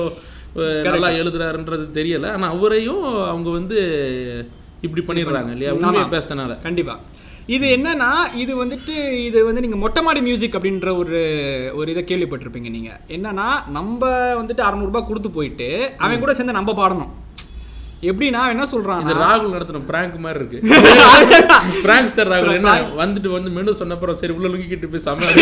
[0.88, 2.28] நல்லா எழுதுறாருன்றது தெரியல.
[2.32, 3.78] ஆனா அவரையும் அவங்க வந்து
[4.82, 5.72] இப்படி பண்ணிடுறாங்க இல்லையா?
[5.78, 6.96] உண்மையை பேசினால கண்டிப்பா.
[7.56, 8.96] இது என்னன்னா இது வந்துட்டு
[9.28, 11.20] இது வந்து நீங்க மொட்டை மாடி மியூசிக் அப்படின்ற ஒரு
[11.76, 12.92] ஒரு இதை கேள்விப்பட்டிருப்பீங்க நீங்க.
[13.08, 14.10] என்னன்னா நம்ம
[14.42, 17.14] வந்துட்டு அறநூறுபா கொடுத்து போயிட்டு அவன் கூட சேர்ந்து நம்ம பாடணும்.
[18.10, 20.60] எப்படின்னா என்ன சொல்றான் இது ராகுல் நடத்தின பிராங்க் மாதிரி இருக்கு.
[21.86, 25.34] பிராங்க்ஸ்டர் ராகுல் என்ன வந்துட்டு வந்து மெனு சொன்னப்பறம் சரி உள்ள லுக்கிட்டு போய் சம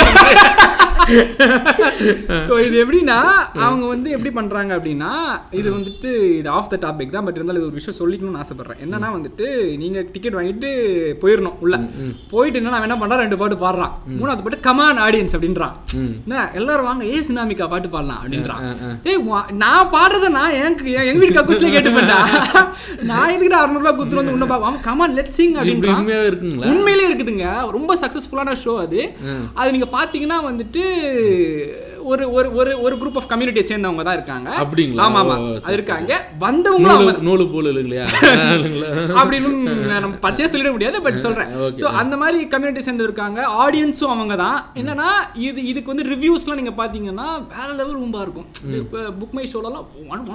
[2.47, 3.17] ஸோ இது எப்படின்னா
[3.65, 5.09] அவங்க வந்து எப்படி பண்றாங்க அப்படின்னா
[5.59, 8.79] இது வந்துட்டு இது ஆஃப் த டாபிக் தான் பட் இருந்தாலும் இது ஒரு விஷயம் சொல்லிக்கணும்னு ஆசைப்படுறேன்.
[8.85, 9.45] என்னன்னா வந்துட்டு
[9.81, 10.69] நீங்க டிக்கெட் வாங்கிட்டு
[11.23, 11.75] போயிடணும் உள்ள.
[12.31, 13.23] போயிட்டு என்ன அவன் என்ன பண்றான்?
[13.25, 13.93] ரெண்டு பாட்டு பாடுறான்.
[14.19, 15.75] மூணாவது பாட்டு கமான் ஆடியன்ஸ் அப்படின்றான்.
[16.25, 18.63] என்ன எல்லாரும் வாங்க ஏ சினாமிக்கா பாட்டு பாடலாம் அப்படின்றான்.
[19.11, 19.21] ஏய்
[19.63, 22.19] நான் பாடுறத நான் எனக்கு எங்க வீட்டு கக்கூஸ்ல கேட்டு பண்ணா
[23.01, 25.55] நான் எதுக்கிட்ட அறுநூறுபா குத்துரு வந்து உன்ன அவன் கமான் லெட் சிங்
[25.97, 26.65] உண்மையாவே இருக்குங்களா?
[26.65, 27.71] உண்மையிலே இருக்குதுங்க.
[27.71, 29.01] ரொம்ப சக்ஸஸ்ஃபுல்லான ஷோ அது.
[29.53, 30.83] அது நீங்க பாத்தீங்கன்னா வந்துட்டு
[32.11, 34.49] ஒரு ஒரு ஒரு ஒரு குரூப் ஆஃப் கம்யூனிட்டியை சேர்ந்தவங்க தான் இருக்காங்க.
[34.63, 35.01] அப்படிங்களா?
[35.05, 35.35] ஆமா ஆமா
[35.65, 36.11] அது இருக்காங்க.
[36.45, 38.05] வந்தவங்களும் நூலு போல் இல்லைங்களா?
[39.19, 39.49] அப்படின்னு
[40.03, 41.51] நம்ம பச்சையா சொல்லிட முடியாது பட் சொல்றேன்.
[41.81, 43.39] ஸோ அந்த மாதிரி கம்யூனிட்டி சேர்ந்து இருக்காங்க.
[43.63, 44.57] ஆடியன்ஸும் அவங்க தான்.
[44.81, 45.09] என்னன்னா
[45.47, 48.47] இது இதுக்கு வந்து ரிவ்யூஸ்லாம் நீங்க பாத்தீங்கன்னா வேற லெவல் ரொம்ப இருக்கும்.
[49.21, 49.85] புக் மை ஷோலலாம்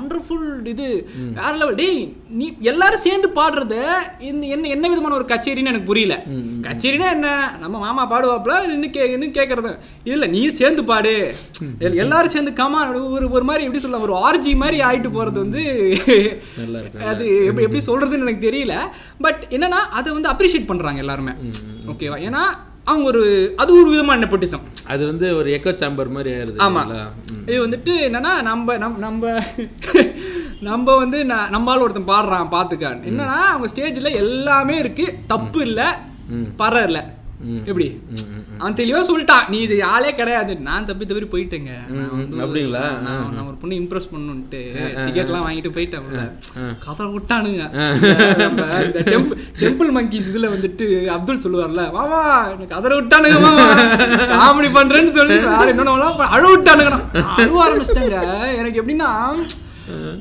[0.00, 0.88] ஒண்டர்ஃபுல் இது.
[1.38, 2.00] வேற லெவல் டேய்
[2.40, 3.76] நீ எல்லாரும் சேர்ந்து பாடுறத
[4.30, 6.14] இந்த என்ன என்ன விதமான ஒரு கச்சேரின்னு எனக்கு புரியல.
[6.66, 7.28] கச்சேரினா என்ன?
[7.62, 9.72] நம்ம மாமா பாடுவாப்ல நின்று கே நின்னு கேட்கறது
[10.12, 11.14] இல்ல நீ சேர்ந்து பாடு.
[11.98, 12.80] எல்லாரும் சேர்ந்து கமா
[13.10, 15.62] ஒரு ஒரு மாதிரி எப்படி சொல்லலாம் ஒரு ஆர்ஜி மாதிரி ஆயிட்டு போறது வந்து
[17.10, 18.74] அது எப்படி எப்படி சொல்றதுன்னு எனக்கு தெரியல.
[19.20, 21.34] பட் என்னன்னா அதை வந்து அப்ரிஷியேட் பண்றாங்க எல்லாருமே.
[21.86, 22.42] ஓகேவா ஏன்னா
[22.84, 23.22] அவங்க ஒரு
[23.56, 26.82] அது ஒரு விதமான நெப்போட்டிசம் அது வந்து ஒரு எக்கோ சாம்பர் மாதிரி ஆயிருது ஆமா.
[26.82, 27.04] இல்லைங்களா?
[27.32, 27.42] ம்.
[27.46, 29.24] இது வந்துட்டு என்னன்னா நம்ம நம் நம்ம
[30.62, 35.88] நம்ம வந்து ந- நம்மால் ஒருத்தன் பாடுறான் பார்த்துக்கான் என்னன்னா அவங்க ஸ்டேஜில் எல்லாமே இருக்கு தப்பு இல்லை
[36.58, 37.02] பற இல்லை
[37.70, 37.86] எப்படி?
[38.60, 40.52] அவன் தெளிவா சொல்லிட்டான் நீ இது ஆளே கிடையாது.
[40.68, 41.72] நான் தப்பி தவறி போயிட்டேங்க.
[42.42, 42.84] அப்படிங்களா?
[43.04, 44.60] நான் ஒரு பொண்ணு இம்ப்ரெஸ் பண்ணணும்ட்டு
[45.04, 46.06] டிக்கெட்லாம் வாங்கிட்டு போயிட்டேன்.
[46.84, 47.62] கதை விட்டானுங்க.
[48.88, 50.86] இந்த டெம்பிள் டெம்பிள் மங்கிஸ் இதுல வந்துட்டு
[51.16, 52.20] அப்துல் சொல்லுவார்ல மாமா
[52.52, 53.66] எனக்கு கதற விட்டானுங்க மாமா
[54.34, 58.20] காமெடி பண்றேன்னு சொல்லி வேற என்னென்னலாம் அழ விட்டானுங்க நான் அழுவ ஆரம்பிச்சிட்டேங்க.
[58.60, 59.10] எனக்கு எப்படின்னா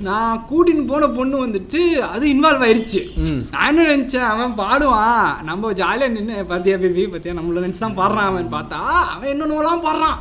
[0.02, 3.02] நான் கூட்டின்னு போன பொண்ணு வந்துட்டு அது இன்வால்வ் ஆயிருச்சு.
[3.16, 3.48] ம்.
[3.52, 4.28] நான் என்ன நினைச்சேன்?
[4.28, 5.44] அவன் பாடுவான்.
[5.44, 7.36] நம்ம ஜாலியா நின்று பாத்தியா பேபி பாத்தியா?
[7.36, 8.80] நம்மள நினைச்சு தான் பாடுறான் அவன் பார்த்தா
[9.16, 10.18] அவன் என்னென்னலாம் பாடுறான்.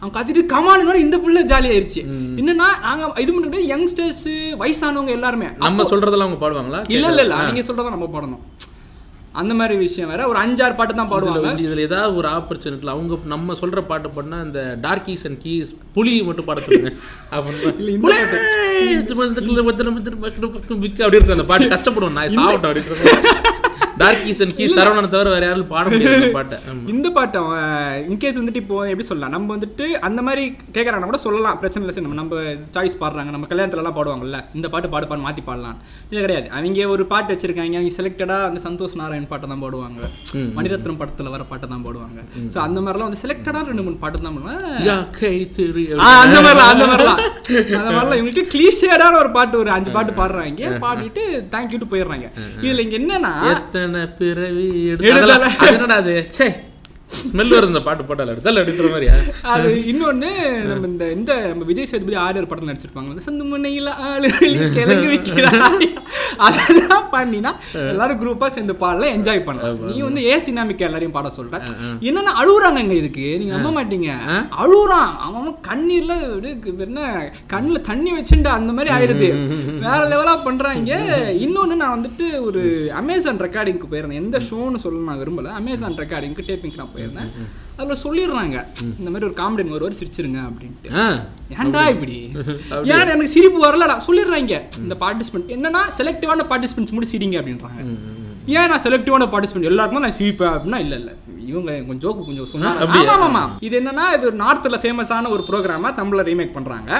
[0.00, 2.02] அவன் கத்திட்டு கமானுங்க இந்த புள்ள ஜாலி ஆயிருச்சு.
[2.40, 4.28] என்னன்னா நாங்க இது பண்ணிட்டு யங்ஸ்டர்ஸ்
[4.58, 5.46] வயசானவங்க எல்லாருமே.
[5.56, 6.82] நம்ம சொல்றதெல்லாம் அவங்க பாடுவாங்களா?
[6.88, 7.42] இல்ல இல்ல இல்ல.
[7.42, 8.42] நீங்க சொல்றத நம்ம பாடணும்.
[9.34, 13.56] அந்த மாதிரி விஷயம் வேற ஒரு அஞ்சாறு பாட்டு தான் பாடுவாங்க இதுல ஏதாவது ஒரு ஆப்பர்ச்சுனிட்டில அவங்க நம்ம
[13.60, 16.92] சொல்ற பாட்டு பாடினா இந்த டார்கீஸ் அண்ட் கீஸ் புலி மட்டும் பாட சொல்லுங்க
[21.00, 23.52] அப்படி இருக்கும் அந்த பாட்டு கஷ்டப்படுவோம் நான் சாப்பிட்டோம் அப்படின்னு
[24.02, 26.56] டார்கீஸ் அண்ட் கீஸ் சரவணனை தவிர வேற யாரும் பாட முடியாது பாட்டை.
[26.92, 27.68] இந்த பாட்டு அவன்
[28.10, 30.44] இன்கேஸ் வந்துட்டு இப்போ எப்படி சொல்லலாம் நம்ம வந்துட்டு அந்த மாதிரி
[30.76, 32.04] கேட்குறாங்க கூட சொல்லலாம் பிரச்சனை இல்லை.
[32.06, 32.40] நம்ம நம்ம
[32.76, 33.30] சாய்ஸ் பாடுறாங்க.
[33.36, 35.78] நம்ம கல்யாணத்துலலாம் பாடுவாங்கல்ல இந்த பாட்டு பாடு பாடு மாற்றி பாடலாம்.
[36.10, 36.48] இது கிடையாது.
[36.58, 40.00] அவங்க ஒரு பாட்டு வச்சிருக்காங்க அவங்க செலக்டடாக அந்த சந்தோஷ் நாராயண் பாட்டை தான் பாடுவாங்க.
[40.58, 42.20] மணிரத்னம் படத்தில் வர பாட்டை தான் பாடுவாங்க.
[42.54, 44.98] ஸோ அந்த மாதிரிலாம் வந்து செலக்டடாக ரெண்டு மூணு பாட்டு தான் பாடுவாங்க.
[45.20, 45.34] கை
[46.24, 47.20] அந்த மாதிரிலாம் அந்த மாதிரிலாம்.
[47.80, 50.42] அந்த மாதிரிலாம் இவங்களுக்கு கிளீஷியடான ஒரு பாட்டு ஒரு அஞ்சு பாட்டு பாடுறாங்க.
[50.86, 51.22] பாடிட்டு
[51.54, 52.28] தேங்க்யூட்டு போயிடுறாங்க.
[52.64, 53.32] இதுல இங்க என்னன்னா
[54.18, 54.68] பிறவி
[55.70, 56.16] என்னடா அது?
[56.30, 56.46] சே
[57.12, 59.14] ஸ்மெல் வருது இந்த பாட்டு போட்டால எடுத்தால எடுக்கிற மாதிரியா?
[59.52, 60.30] அது இன்னொன்னு
[60.70, 63.24] நம்ம இந்த இந்த நம்ம விஜய் சேதுபதி ஆரியர் படத்துல நடிச்சிருப்பாங்க.
[63.26, 64.28] சந்து முனையில ஆளு
[64.76, 65.88] கிழங்கு விற்கிறாய்.
[66.46, 67.50] அதெல்லாம் பண்ணினா
[67.90, 69.82] எல்லாரும் குரூப்பா சேர்ந்து பாடலாம் என்ஜாய் பண்ணலாம்.
[69.90, 71.60] நீ வந்து ஏ சினாமிக்க எல்லாரையும் பாட சொல்ற.
[72.08, 73.26] என்னன்னா அழுகுறாங்க இங்க இதுக்கு?
[73.42, 74.10] நீங்க நம்ப மாட்டீங்க.
[74.62, 76.14] அழுகுறான் அவன் கண்ணீர்ல
[76.86, 77.00] என்ன
[77.54, 79.30] கண்ணுல தண்ணி வச்சுட்டு அந்த மாதிரி ஆயிருது.
[79.86, 80.92] வேற லெவலா பண்றாங்க.
[81.46, 82.62] இன்னொன்னு நான் வந்துட்டு ஒரு
[83.02, 84.22] அமேசான் ரெக்கார்டிங்க்கு போயிருந்தேன்.
[84.24, 85.54] எந்த ஷோன்னு சொல்ல நான் விரும்பல.
[85.62, 87.30] அமேசான் ரெக்கார்டிங்க்கு டேப்பிங்க்கு நான் போயிருந்தேன்.
[87.78, 88.56] அதுல சொல்லிடுறாங்க
[88.98, 90.90] இந்த மாதிரி ஒரு காமெடி ஒரு வாரம் சிரிச்சிருங்க அப்படின்ட்டு.
[91.62, 92.16] ஏன்டா இப்படி?
[92.92, 93.96] ஏன் எனக்கு சிரிப்பு வரலடா?
[94.08, 94.58] சொல்லிடுறாங்க.
[94.84, 97.80] இந்த பார்ட்டிசிபென்ட் என்னன்னா செலக்டிவான பார்ட்டிசிபென்ட்ஸ் மட்டும் சிரிங்க அப்படின்றாங்க.
[98.58, 101.10] ஏன் நான் செலக்டிவான பார்ட்டிசிபென்ட் எல்லாருக்கும் நான் சிரிப்பேன் அப்படின்னா இல்ல இல்ல.
[101.50, 106.56] இவங்க கொஞ்சம் ஜோக்கு கொஞ்சம் சொன்னாங்க இது என்னன்னா இது ஒரு நார்த்ல ஃபேமஸான ஒரு ப்ரோக்ராமா தமிழ்ல ரீமேக்
[106.58, 106.90] பண்றாங்க.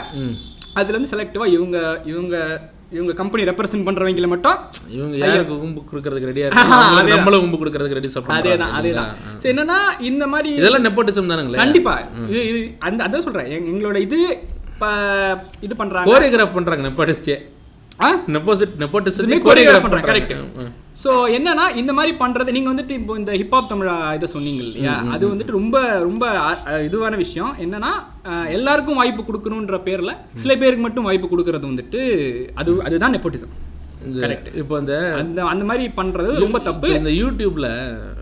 [0.75, 2.37] அதுல இருந்து செலக்டிவா இவங்க இவங்க
[2.95, 4.59] இவங்க கம்பெனி ரெப்ரசென்ட் பண்றவங்கள மட்டும்
[4.91, 9.11] இவங்க யாருக்கு உம்பு கொடுக்கறதுக்கு ரெடியா இருக்காங்க நம்மளும் உம்பு கொடுக்கறதுக்கு ரெடி அதேதான் அதேதான்.
[9.39, 11.57] சரி என்னன்னா இந்த மாதிரி இதெல்லாம் நெப்போட்டிசம் தானுங்களே.
[11.57, 11.95] கண்டிப்பா.
[12.29, 13.49] இது இது அந்த அதான் சொல்றேன்.
[13.49, 14.19] எங்க- எங்களோட இது
[14.73, 14.87] இப்ப
[15.61, 16.09] இது பண்றாங்க.
[16.11, 17.37] கோரியோகிராஃப் பண்றாங்க நெப்போட்டிஸ்டே
[21.03, 24.95] ஸோ என்னன்னா இந்த மாதிரி பண்றது நீங்க வந்துட்டு இப்போ இந்த ஹிப்ஹாப் தமிழா இதை சொன்னீங்க இல்லையா?
[25.15, 25.77] அது வந்துட்டு ரொம்ப
[26.09, 26.25] ரொம்ப
[26.89, 27.53] இதுவான விஷயம்.
[27.65, 27.93] என்னன்னா
[28.57, 32.03] எல்லாருக்கும் வாய்ப்பு கொடுக்கணுன்ற பேர்ல சில பேருக்கு மட்டும் வாய்ப்பு கொடுக்கறது வந்துட்டு
[32.63, 33.55] அது அதுதான் நெப்போட்டிசம்
[34.61, 36.89] இப்போ இந்த அந்த அந்த மாதிரி பண்றது ரொம்ப தப்பு.
[37.01, 37.69] இந்த யூடியூப்ல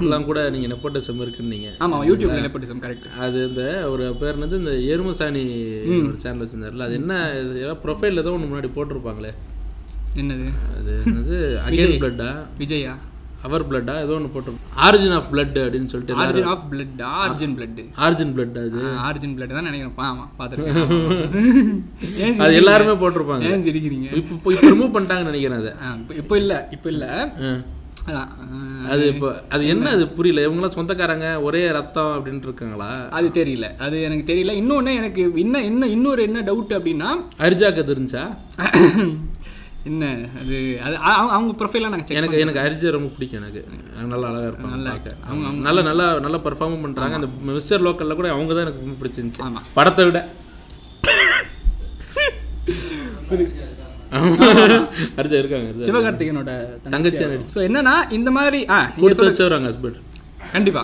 [0.03, 1.69] எல்லாம் கூட நீங்க நெப்போட்டிசம் இருக்குன்னீங்க.
[1.85, 3.63] ஆமா யூடியூப்ல நெப்போட்டிசம் கரெக்ட் அது இந்த
[3.93, 4.61] ஒரு பேர் என்னது?
[4.63, 5.43] இந்த எருமசாணி
[6.25, 6.87] சேனல் வச்சிருந்தாருல.
[6.89, 7.17] அது என்ன
[7.87, 9.33] ப்ரொஃபைல் ஏதோ ஒன்று முன்னாடி போட்டிருப்பாங்களே.
[10.21, 10.49] என்னது?
[10.79, 11.37] அது என்னது?
[11.67, 12.93] அகைன் பிளட்டா விஜயா?
[13.47, 17.81] அவர் பிளட்டா ஏதோ ஒன்று போட்டிருப்போம் ஆரிஜின் ஆஃப் பிளட் அப்படின்னு சொல்லிட்டு origin of blood origin blood
[18.05, 18.83] origin blood அது?
[19.07, 19.97] ஆர்ஜின் பிளட் தான் நினைக்கிறேன்.
[20.11, 22.41] ஆமா பார்த்துருக்கேன்.
[22.45, 23.51] அது எல்லாருமே போட்டிருப்பாங்க.
[23.53, 24.09] ஏன் சிரிக்கிறீங்க?
[24.21, 25.73] இப்போ இப்போ ரிமூவ் பண்ணிட்டாங்கன்னு நினைக்கிறேன் அதை.
[26.23, 27.27] இப்ப- இல்ல இப்போ இல்ல.
[28.93, 29.97] அது இப்போ அது என்ன?
[29.97, 30.47] அது புரியல.
[30.47, 33.09] இவங்களாம் சொந்தக்காரங்க ஒரே ரத்தம் அப்படின்ட்டு இருக்காங்களா?
[33.19, 33.79] அது தெரியல.
[33.79, 34.63] அது எனக்கு தெரியல.
[34.63, 38.37] இன்னொன்னு எனக்கு என்ன என்ன இன்னொரு என்ன டவுட் அப்படின்னா அரிஜாக்கு தெரிஞ்சா?
[39.85, 40.09] என்ன?
[40.41, 40.97] அது அது
[41.29, 43.61] அவங்க- ப்ரொஃபைலாம் நாங்கள் செக் எனக்கு எனக்கு அரிஜா ரொம்ப பிடிக்கும் எனக்கு.
[44.05, 44.93] நல்லா அழகா இருப்பாங்க நல்லா.
[45.27, 47.17] அவங்க நல்ல நல்லா நல்லா பெர்ஃபார்ம் பண்றாங்க.
[47.21, 49.43] அந்த மிஸ்டர் லோக்கல்ல கூட அவங்க தான் எனக்கு ரொம்ப பிடிச்சிருந்துச்சு.
[49.43, 49.63] ஆமா.
[49.75, 50.21] படத்தை விட.
[55.17, 55.69] அரிஜா இருக்காங்க.
[55.87, 56.51] சிவகார்த்திகனோட
[56.87, 57.23] தங்கச்சி
[57.53, 60.01] ஸோ என்னன்னா இந்த மாதிரி ஆ கொடுத்து வச்சவராங்க ஹஸ்பண்ட்
[60.53, 60.83] கண்டிப்பா.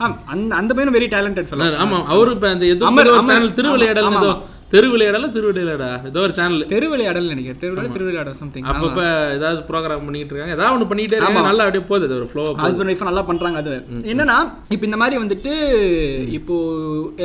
[0.00, 0.06] ஆ.
[0.26, 3.10] அந்த அந்த பையனும் வெரி டேலண்டட் ஃபெலோ ஆமா அவரு இப்ப அந்த அமர்.
[3.26, 4.30] சேனல் திருவிளையாடல் ஏதோ
[4.72, 5.88] திருவிளையாடல திருவிளையாடா?
[6.08, 7.60] ஏதோ ஒரு சேனல் தெருவிளையாடல் நினைக்கிறேன்.
[7.62, 9.00] தெருவிளையாடல் திருவிளையாடல் சம்திங் அப்பப்ப
[9.36, 10.54] ஏதாவது ப்ரோக்ராம் பண்ணிட்டு இருக்காங்க.
[10.56, 12.06] ஏதாவது ஒண்ணு பண்ணிட்டே இருக்காங்க நல்லா அப்படியே போகுது.
[12.08, 13.74] அது ஒரு ஃப்ளோ ஹஸ்பண்ட் ஒய்ஃப் நல்லா பண்றாங்க அது.
[14.12, 14.38] என்னன்னா
[14.76, 15.54] இப்போ இந்த மாதிரி வந்துட்டு
[16.38, 16.56] இப்போ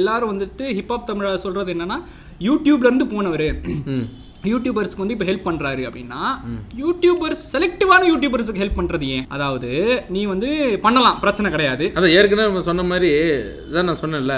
[0.02, 2.00] எல்லாரும் வந்துட்டு ஹிப்ஹாப் தமிழா சொல்றது என்னன்னா
[2.50, 3.48] யூடியூப்ல இருந்து போனவர்.
[4.52, 6.22] யூடியூபர்ஸ்க்கு வந்து இப்போ ஹெல்ப் பண்றாரு அப்படின்னா
[6.84, 9.26] யூடியூபர்ஸ் செலக்டிவான யூடியூபர்ஸ்க்கு ஹெல்ப் பண்றது ஏன்?
[9.36, 9.70] அதாவது
[10.16, 10.50] நீ வந்து
[10.86, 11.18] பண்ணலாம்.
[11.24, 11.86] பிரச்சனை கிடையாது.
[11.98, 13.12] அதான் ஏற்கனவே நம்ம சொன்ன மாதிரி
[13.70, 14.36] இதான் நான் சொன்னேன்ல.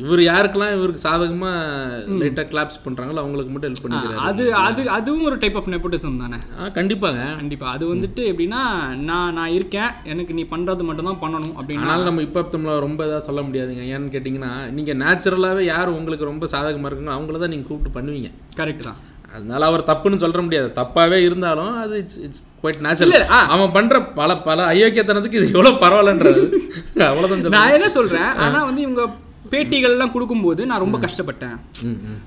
[0.00, 1.50] இவர் யாருக்கெல்லாம் இவருக்கு சாதகமா
[2.20, 4.20] லைட்டா கிளாப்ஸ் பண்றாங்களோ அவங்களுக்கு மட்டும் ஹெல்ப் பண்ணிக்கிறாரு.
[4.28, 6.38] அது அது அதுவும் ஒரு டைப் ஆஃப் நெப்போட்டிசம் தானே?
[6.58, 7.20] ஆ கண்டிப்பாங்க.
[7.40, 7.68] கண்டிப்பா.
[7.76, 8.62] அது வந்துட்டு எப்படின்னா
[9.10, 13.22] நான் நான் இருக்கேன் எனக்கு நீ பண்றது மட்டும் தான் பண்ணணும் அப்படின்னா நம்ம இப்போ தமிழ ரொம்ப இதாக
[13.28, 13.84] சொல்ல முடியாதுங்க.
[13.94, 18.30] ஏன்னு கேட்டிங்கன்னா நீங்கள் நேச்சுரலாகவே யார் உங்களுக்கு ரொம்ப சாதகமாக இருக்குங்களோ அவங்கள தான் நீங்கள் கூப்பிட்டு பண்ணுவீங்க.
[18.60, 19.00] கரெக்ட் தான்.
[19.36, 20.68] அதனால அவர் தப்புன்னு சொல்ற முடியாது.
[20.78, 23.26] தப்பாவே இருந்தாலும் அது இட்ஸ் இட்ஸ் குவைட் நேச்சுரல்.
[23.54, 26.42] அவன் பண்ற பல பல அயோக்கியத்தனத்துக்கு இது எவ்வளவு பரவாயில்லன்றது.
[27.10, 27.56] அவ்வளவுதான் சொல்றேன்.
[27.58, 28.30] நான் என்ன சொல்றேன்?
[28.46, 29.02] ஆனா வந்து இவங்க
[29.52, 31.56] பேட்டிகள் எல்லாம் கொடுக்கும்போது நான் ரொம்ப கஷ்டப்பட்டேன்.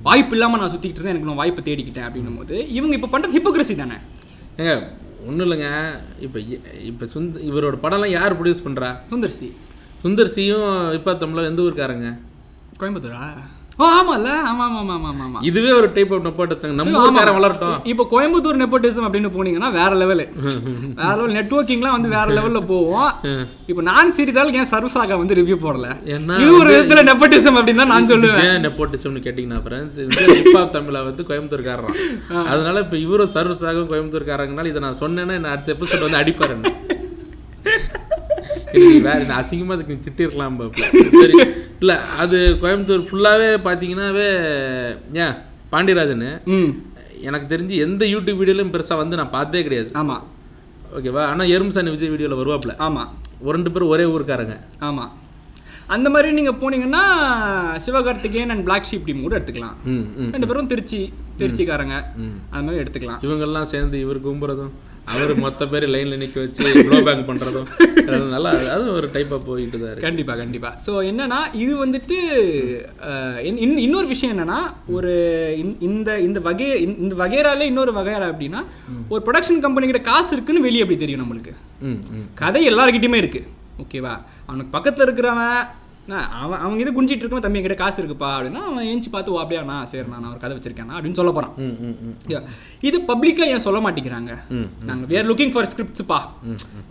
[0.07, 1.15] வாய்ப்பு இல்லாம நான் சுத்திக்கிட்டு இருந்தேன்.
[1.15, 3.97] எனக்கு நான் வாய்ப்பு தேடிக்கிட்டேன் அப்படின்னும் போது இவங்க இப்ப பண்றது ஹிப்போக்ரஸி தானே?
[4.59, 4.75] ஏங்க
[5.27, 5.69] ஒன்றும் இல்லைங்க.
[6.25, 6.39] இப்போ
[6.89, 8.89] இப்போ சுந்த இவரோட படம்லாம் யார் ப்ரொடியூஸ் பண்றா?
[9.11, 9.49] சுந்தர் சி.
[10.03, 12.09] சுந்தர் சியும் இப்போ தமிழ் எந்த ஊருக்காரங்க?
[12.79, 13.25] கோயம்புத்தூரா?
[13.79, 16.91] ஆமால ஆமா ஆமா ஆமா ஆமா ஆமா இதுவே ஒரு டைப் ஆஃப் நெப்போட்டங்க நம்ம.
[16.99, 17.77] ஊருக்காரன் வளரட்டும்.
[17.91, 20.25] இப்போ கோயம்புத்தூர் நெப்போட்டிசம் அப்படின்னு போனீங்கன்னா வேற லெவலு
[20.99, 23.09] வேற லெவல் நெட்வொர்க்கிங்லாம் வந்து வேற லெவல்ல போவோம்.
[23.69, 25.87] இப்போ நான் சிறிதால் ஏன் சர்வசாகா வந்து ரிவ்யூ போடல?
[26.43, 28.43] இது ஒரு விதத்துல நெப்போட்டிசம் அப்படின்னு நான் சொல்லுவேன்.
[28.47, 29.99] ஏன் நெப்போட்டிசம்னு கேட்டிங்கன்னா ஃப்ரெண்ட்ஸ்
[30.33, 31.99] ஹிப்ஹாப் தமிழா வந்து கோயம்புத்தூர்காரன்
[32.51, 36.57] அதனால இப்போ இவரும் சர்வசாகம் கோயம்புத்தூர்காரங்கனால இதை நான் சொன்னேன்னா என்ன அடுத்த எபிசோட் வந்து அடிப்பாரு
[39.05, 40.85] வேற இந்த அசிங்கமா அதுக்கு திட்டிருக்கலாம் பாப்பல.
[41.21, 41.35] சரி
[41.81, 41.93] இல்ல
[42.23, 44.27] அது கோயம்புத்தூர் ஃபுல்லாவே பாத்தீங்கன்னாவே
[45.23, 45.35] ஏன்
[45.73, 46.27] பாண்டியராஜன்
[47.27, 49.91] எனக்கு தெரிஞ்சு எந்த யூடியூப் வீடியோலையும் பெருசா வந்து நான் பார்த்ததே கிடையாது.
[50.01, 50.17] ஆமா.
[50.97, 51.23] ஓகேவா?
[51.33, 53.03] ஆனா எரும்சாணி விஜய் வீடியோல வருவாப்ல ஆமா.
[53.45, 54.55] ஒரு ரெண்டு பேரும் ஒரே ஊருக்காரங்க.
[54.87, 55.05] ஆமா.
[55.95, 57.03] அந்த மாதிரி நீங்க போனீங்கன்னா
[57.85, 59.77] Sivakarthikeyan and Black Sheep team கூட எடுத்துக்கலாம்.
[60.35, 60.99] ரெண்டு பேரும் திருச்சி
[61.39, 61.95] திருச்சிக்காரங்க.
[62.53, 63.21] அந்த மாதிரி எடுத்துக்கலாம்.
[63.27, 64.73] இவங்கெல்லாம் சேர்ந்து இவர் கும்புறதும்
[65.05, 67.67] அவர் மொத்த பேர் லைன்ல நிக்க வச்சு ப்ளோ பேங்க் பண்றதும்
[68.05, 70.01] அது நல்லா அது ஒரு டைப்பா போயிட்டு தான் இருக்கு.
[70.01, 70.69] கண்டிப்பா கண்டிப்பா.
[70.85, 72.17] ஸோ என்னன்னா இது வந்துட்டு
[73.43, 75.11] இன்- இன்னொரு விஷயம் என்னன்னா ஒரு
[75.83, 78.61] இந்த- இந்த வகை இந்த- வகைராலே இன்னொரு வகைரா அப்படின்னா
[79.09, 81.53] ஒரு ப்ரொடக்ஷன் கம்பெனி கிட்ட காசு இருக்குன்னு வெளியே அப்படி தெரியும் நம்மளுக்கு?
[82.35, 83.41] கதை எல்லார்கிட்டயுமே இருக்கு.
[83.79, 84.13] ஓகேவா
[84.45, 85.61] அவனுக்கு பக்கத்துல இருக்கிறவன்
[86.39, 89.77] அவன் அவங்க இது குஞ்சிட்டு இருக்கவன் தம்பி என்கிட்ட காசு இருக்குப்பா அப்படின்னா அவன் ஏஞ்சி பார்த்து ஓ அப்படியாண்ணா
[89.91, 91.31] சரிண்ணா நான் ஒரு கதை வச்சிருக்கேனா அப்படின்னு சொல்ல
[92.31, 92.41] Yeah.
[92.87, 94.31] இது பப்ளிக்காக ஏன் சொல்ல மாட்டேங்கிறாங்க.
[94.89, 96.19] நாங்கள் we are லுக்கிங் ஃபார் ஸ்கிரிப்ட்ஸ்ப்பா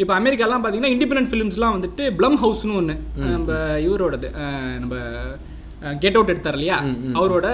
[0.03, 2.97] இப்போ அமெரிக்காலாம் பார்த்தீங்கன்னா இண்டிபெண்டன்ட் ஃபிலிம்ஸ்லாம் வந்துட்டு ப்ளம் ஹவுஸ்னு ஒன்று
[3.35, 3.57] நம்ம
[3.87, 4.31] இவரோடது
[4.83, 4.95] நம்ம
[6.03, 6.79] கெட் அவுட் எடுத்தார் இல்லையா?
[7.21, 7.47] அவரோட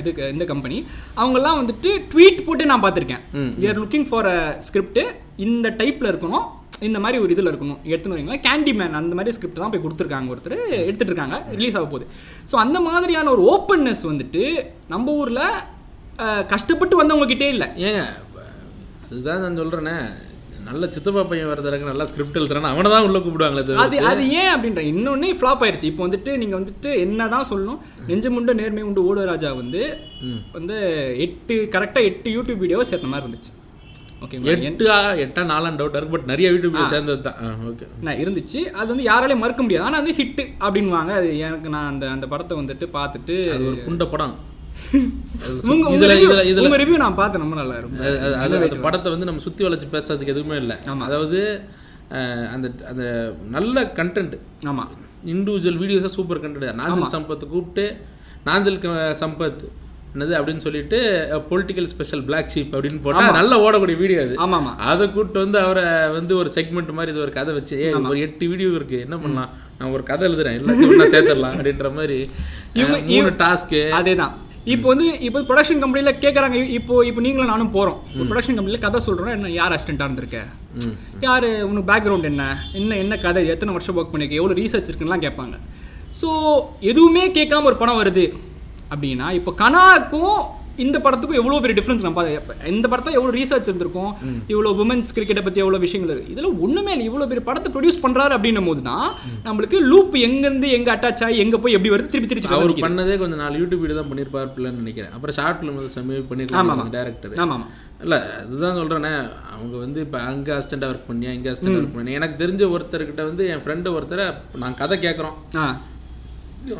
[0.00, 0.78] இதுக்கு இந்த கம்பெனி
[1.20, 3.24] அவங்கெல்லாம் வந்துட்டு ட்வீட் போட்டு நான் பார்த்துருக்கேன்
[3.62, 5.02] we are looking for a script
[5.46, 6.46] இந்த டைப்பில் இருக்கணும்.
[6.86, 7.80] இந்த மாதிரி ஒரு இதில் இருக்கணும்.
[7.92, 8.38] எடுத்துன்னு வரீங்களா?
[8.46, 10.56] கேண்டி மேன் அந்த மாதிரி ஸ்கிரிப்ட் தான் போய் கொடுத்துருக்காங்க ஒருத்தர்.
[10.88, 12.06] எடுத்துட்டு இருக்காங்க ரிலீஸ் ஆக போகுது.
[12.50, 14.44] ஸோ அந்த மாதிரியான ஒரு ஓப்பன்னஸ் வந்துட்டு
[14.94, 15.44] நம்ம ஊரில்
[16.54, 17.68] கஷ்டப்பட்டு வந்தவங்ககிட்டே இல்லை.
[17.88, 18.00] ஏங்க
[19.10, 19.98] அதுதான் நான் சொல்றேனே.
[20.68, 24.00] நல்ல சித்தப்பா பையன் வரதுக்கு நல்லா ஸ்கிரிப்ட் எழுதுறான்னு அவனை தான் உள்ள கூப்பிடுவாங்களே அது.
[24.10, 25.90] அது ஏன் அப்படின்ற இன்னொன்னு ஃப்ளாப் ஆயிருச்சு.
[25.90, 27.78] இப்போ வந்துட்டு நீங்க வந்துட்டு என்னதான் சொல்லணும்.
[28.08, 29.82] நெஞ்சமுண்டு நேர்மை உண்டு ஓடுராஜா வந்து
[30.56, 30.76] வந்து
[31.26, 33.52] எட்டு கரெக்டா எட்டு யூடியூப் வீடியோ சேர்த்த மாதிரி இருந்துச்சு.
[34.24, 34.38] ஓகே
[34.68, 34.84] எட்டு
[35.24, 37.38] எட்டா நாலாம் டவுட் இருக்கு பட் நிறைய யூடியூப்ல சேர்ந்தது தான்.
[37.70, 38.60] ஓகே நான் இருந்துச்சு.
[38.80, 39.86] அது வந்து யாராலையும் மறுக்க முடியாது.
[39.88, 44.06] ஆனால் வந்து ஹிட்டு அப்படின்வாங்க அது எனக்கு நான் அந்த அந்த படத்தை வந்துட்டு பார்த்துட்டு அது ஒரு குண்ட
[44.14, 44.36] படம்.
[46.82, 47.42] ரிவ்யூ நான் பார்த்தேன்.
[47.44, 48.84] ரொம்ப நல்லா இருக்கும்.
[48.86, 50.76] படத்தை வந்து நம்ம சுத்தி வளைச்சு பேசுறதுக்கு எதுவுமே இல்லை.
[51.06, 51.40] அதாவது
[52.54, 53.04] அந்த அந்த
[53.56, 54.36] நல்ல கண்டென்ட்
[54.70, 54.84] ஆமா.
[55.32, 57.84] இண்டிவிஜுவல் வீடியோஸாக சூப்பர் கண்டென்ட் நாஞ்சல் சம்பத்தை கூப்பிட்டு
[58.46, 58.78] நாஞ்சல்
[59.22, 59.64] சம்பத்
[60.18, 60.98] என்னது அப்படின்னு சொல்லிட்டு
[61.50, 64.34] பொலிட்டிக்கல் ஸ்பெஷல் பிளாக் ஷீப் அப்படின்னு போட்டா நல்ல ஓடக்கூடிய வீடியோ அது.
[64.36, 67.92] ஆமா ஆமா அதை கூப்பிட்டு வந்து அவரை வந்து ஒரு செக்மெண்ட் மாதிரி இது ஒரு கதை வச்சு ஏய்
[68.04, 69.50] ஒரு எட்டு வீடியோ இருக்கு என்ன பண்ணலாம்?
[69.78, 72.18] நான் ஒரு கதை எழுதுறேன் எல்லாத்தையும் நான் சேர்த்துடலாம் அப்படின்ற மாதிரி.
[72.74, 73.02] இவங்க-
[73.38, 74.34] டாஸ்க்கு அதேதான்.
[74.64, 79.32] இப்போ வந்து இப்போ ப்ரொடக்ஷன் கம்பெனில கேட்குறாங்க இப்போ இப்போ நீங்களும் நானும் போகிறோம் ப்ரொடக்ஷன் கம்பெனியில் கதை சொல்கிறோம்
[79.32, 80.40] என்ன யார் அசிஸ்டண்ட்டாக இருந்திருக்க?
[81.20, 82.44] யார் உனக்கு பேக்ரவுண்ட் என்ன?
[82.72, 83.46] என்ன என்ன கதை?
[83.46, 84.30] எத்தனை வருஷம் ஒர்க் பண்ணிருக்க?
[84.30, 85.56] எவ்வளோ ரீசர்ச் இருக்குன்னுலாம் கேட்பாங்க.
[86.22, 86.28] ஸோ
[86.80, 88.24] எதுவுமே கேட்காம ஒரு படம் வருது.
[88.90, 90.38] அப்படின்னா இப்போ கனாக்கும்
[90.78, 92.24] இந்த படத்துக்கும் எவ்வளோ பெரிய டிஃப்ரென்ஸ் நம்ம
[92.72, 94.10] இந்த படத்தில் எவ்வளோ ரீசர்ச் இருந்திருக்கும்
[94.52, 97.06] இவ்வளோ உமன்ஸ் கிரிக்கெட்டை பற்றி எவ்வளோ விஷயங்கள் இருக்குது இதில் ஒன்றுமே இல்லை.
[97.08, 99.06] இவ்வளோ பெரிய படத்தை ப்ரொடியூஸ் பண்ணுறாரு அப்படின்னும் போது தான்
[99.46, 103.42] நம்மளுக்கு லூப் எங்கேருந்து எங்கே அட்டாச் ஆகி எங்கே போய் எப்படி வருது திருப்பி திருப்பி அவர் பண்ணதே கொஞ்சம்
[103.42, 105.12] நாலு யூடியூப் வீடியோ தான் பண்ணியிருப்பாருன்னு நினைக்கிறேன்.
[105.16, 106.62] அப்புறம் ஷார்ட் ஃபிலிம் செம்மி பண்ணியிருக்காங்க
[106.96, 107.66] டேரக்டர் ஆமாம்
[108.04, 109.12] இல்லை அதுதான் சொல்கிறேனே
[109.54, 112.18] அவங்க வந்து இப்போ அங்கே அசிஸ்டண்ட்டாக ஒர்க் பண்ணியா இங்கே அசிஸ்டண்ட் ஒர்க் பண்ணி.
[112.18, 114.26] எனக்கு தெரிஞ்ச ஒருத்தர்கிட்ட வந்து என் ஃப்ரெண்டு ஒருத்தரை
[114.64, 115.66] நான் கதை கேட்குறோம் ஆ.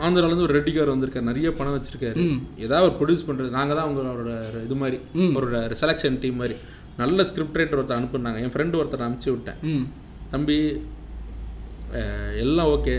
[0.07, 1.29] ஆந்திராலேருந்து ஒரு ரெட்டிக்கார் வந்திருக்காரு.
[1.31, 2.24] நிறைய பணம் வச்சிருக்காரு.
[2.64, 4.35] ஏதாவது ஒரு ப்ரொடியூஸ் பண்ணுறது நாங்கள் தான் அவங்களோட
[4.66, 4.99] இது மாதிரி
[5.41, 6.57] ஒரு செலெக்ஷன் டீம் மாதிரி.
[7.03, 8.41] நல்ல ஸ்கிரிப்ட் ரைட்டர் ஒருத்தர் அனுப்புனாங்க.
[8.45, 9.87] என் ஃப்ரெண்டு ஒருத்தர் அனுப்பிச்சி விட்டேன்.
[10.35, 10.59] தம்பி
[12.45, 12.97] எல்லாம் ஓகே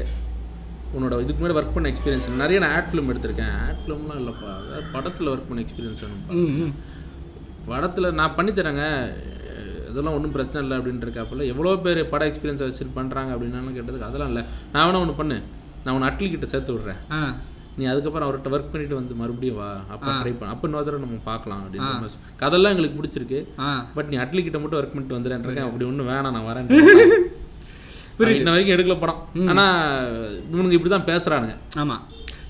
[0.97, 3.51] உன்னோட இதுக்கு முன்னாடி ஒர்க் பண்ண எக்ஸ்பீரியன்ஸ் நிறைய நான் ஆட் ஃபிலிம் எடுத்திருக்கேன்.
[3.65, 4.51] ஆட் ஃபிலிம்லாம் இல்லைப்பா.
[4.61, 6.71] அதாவது படத்தில் ஒர்க் பண்ண எக்ஸ்பீரியன்ஸ் வேணும்
[7.69, 8.85] படத்தில் நான் பண்ணித்தரேங்க
[9.89, 11.45] இதெல்லாம் ஒன்றும் பிரச்சனை இல்லை அப்படின்ட்டு இருக்காப்புல.
[11.53, 14.43] எவ்வளோ பேர் பட எக்ஸ்பீரியன்ஸ் வச்சுட்டு பண்ணுறாங்க அப்படின்னாலும் கேட்டதுக்கு அதெல்லாம் இல்லை.
[14.73, 15.37] நான் வேணா ஒன்று பண்ணு.
[15.79, 16.99] நான் உன்னை அட்லி கிட்ட சேர்த்து விட்றேன்.
[17.77, 19.69] நீ அதுக்கப்புறம் அவர்கிட்ட ஒர்க் பண்ணிட்டு வந்து மறுபடியும் வா.
[19.89, 20.53] அப்போ ட்ரை பண்ண.
[20.53, 21.61] அப்போ இன்னொரு தடவை நம்ம பார்க்கலாம்
[22.07, 23.39] சொ- கதெல்லாம் எங்களுக்கு பிடிச்சிருக்கு.
[23.93, 25.37] பட் நீ அட்லி கிட்ட மட்டும் ஒர்க் பண்ணிட்டு வந்துடுறேன்
[25.67, 26.67] அப்படி ஒன்றும் வேணாம் நான் வரேன்
[28.35, 29.19] இன்ன வரைக்கும் எடுக்கல படம்.
[29.51, 29.75] ஆனால்
[30.49, 32.01] இவனுங்க இப்படி தான் பேசுகிறானுங்க ஆமாம்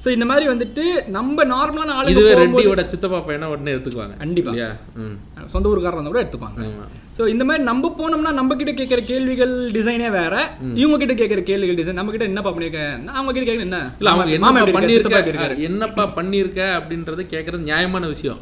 [0.03, 4.15] ஸோ இந்த மாதிரி வந்துட்டு நம்ம நார்மலான ஆளுங்க இதுவே ரெட்டியோட சித்தப்பா பையனா உடனே எடுத்துக்குவாங்க.
[4.17, 4.51] கண்டிப்பா.
[4.51, 4.69] இல்லையா?
[4.97, 5.15] ம்.
[5.47, 6.59] சொந்த ஊருக்காரர் இருந்தா கூட எடுத்துப்பாங்க.
[6.67, 6.85] ஆமா.
[7.19, 10.35] ஸோ இந்த மாதிரி நம்ம போனோம்னா நம்ம கிட்ட கேட்குற கேள்விகள் டிசைனே வேற.
[10.81, 13.79] இவங்க கிட்ட கேட்குற கேள்விகள் டிசைன் நம்ம கிட்ட என்னப்பா பண்ணியிருக்கேன் நான் அவங்க கிட்ட கேட்குறேன் என்ன?
[14.01, 14.75] இல்ல அவங்க இருக்காரு?
[14.77, 18.39] பண்ணியிருக்க என்னப்பா பண்ணியிருக்க அப்படின்றத கேட்கறது நியாயமான விஷயம்.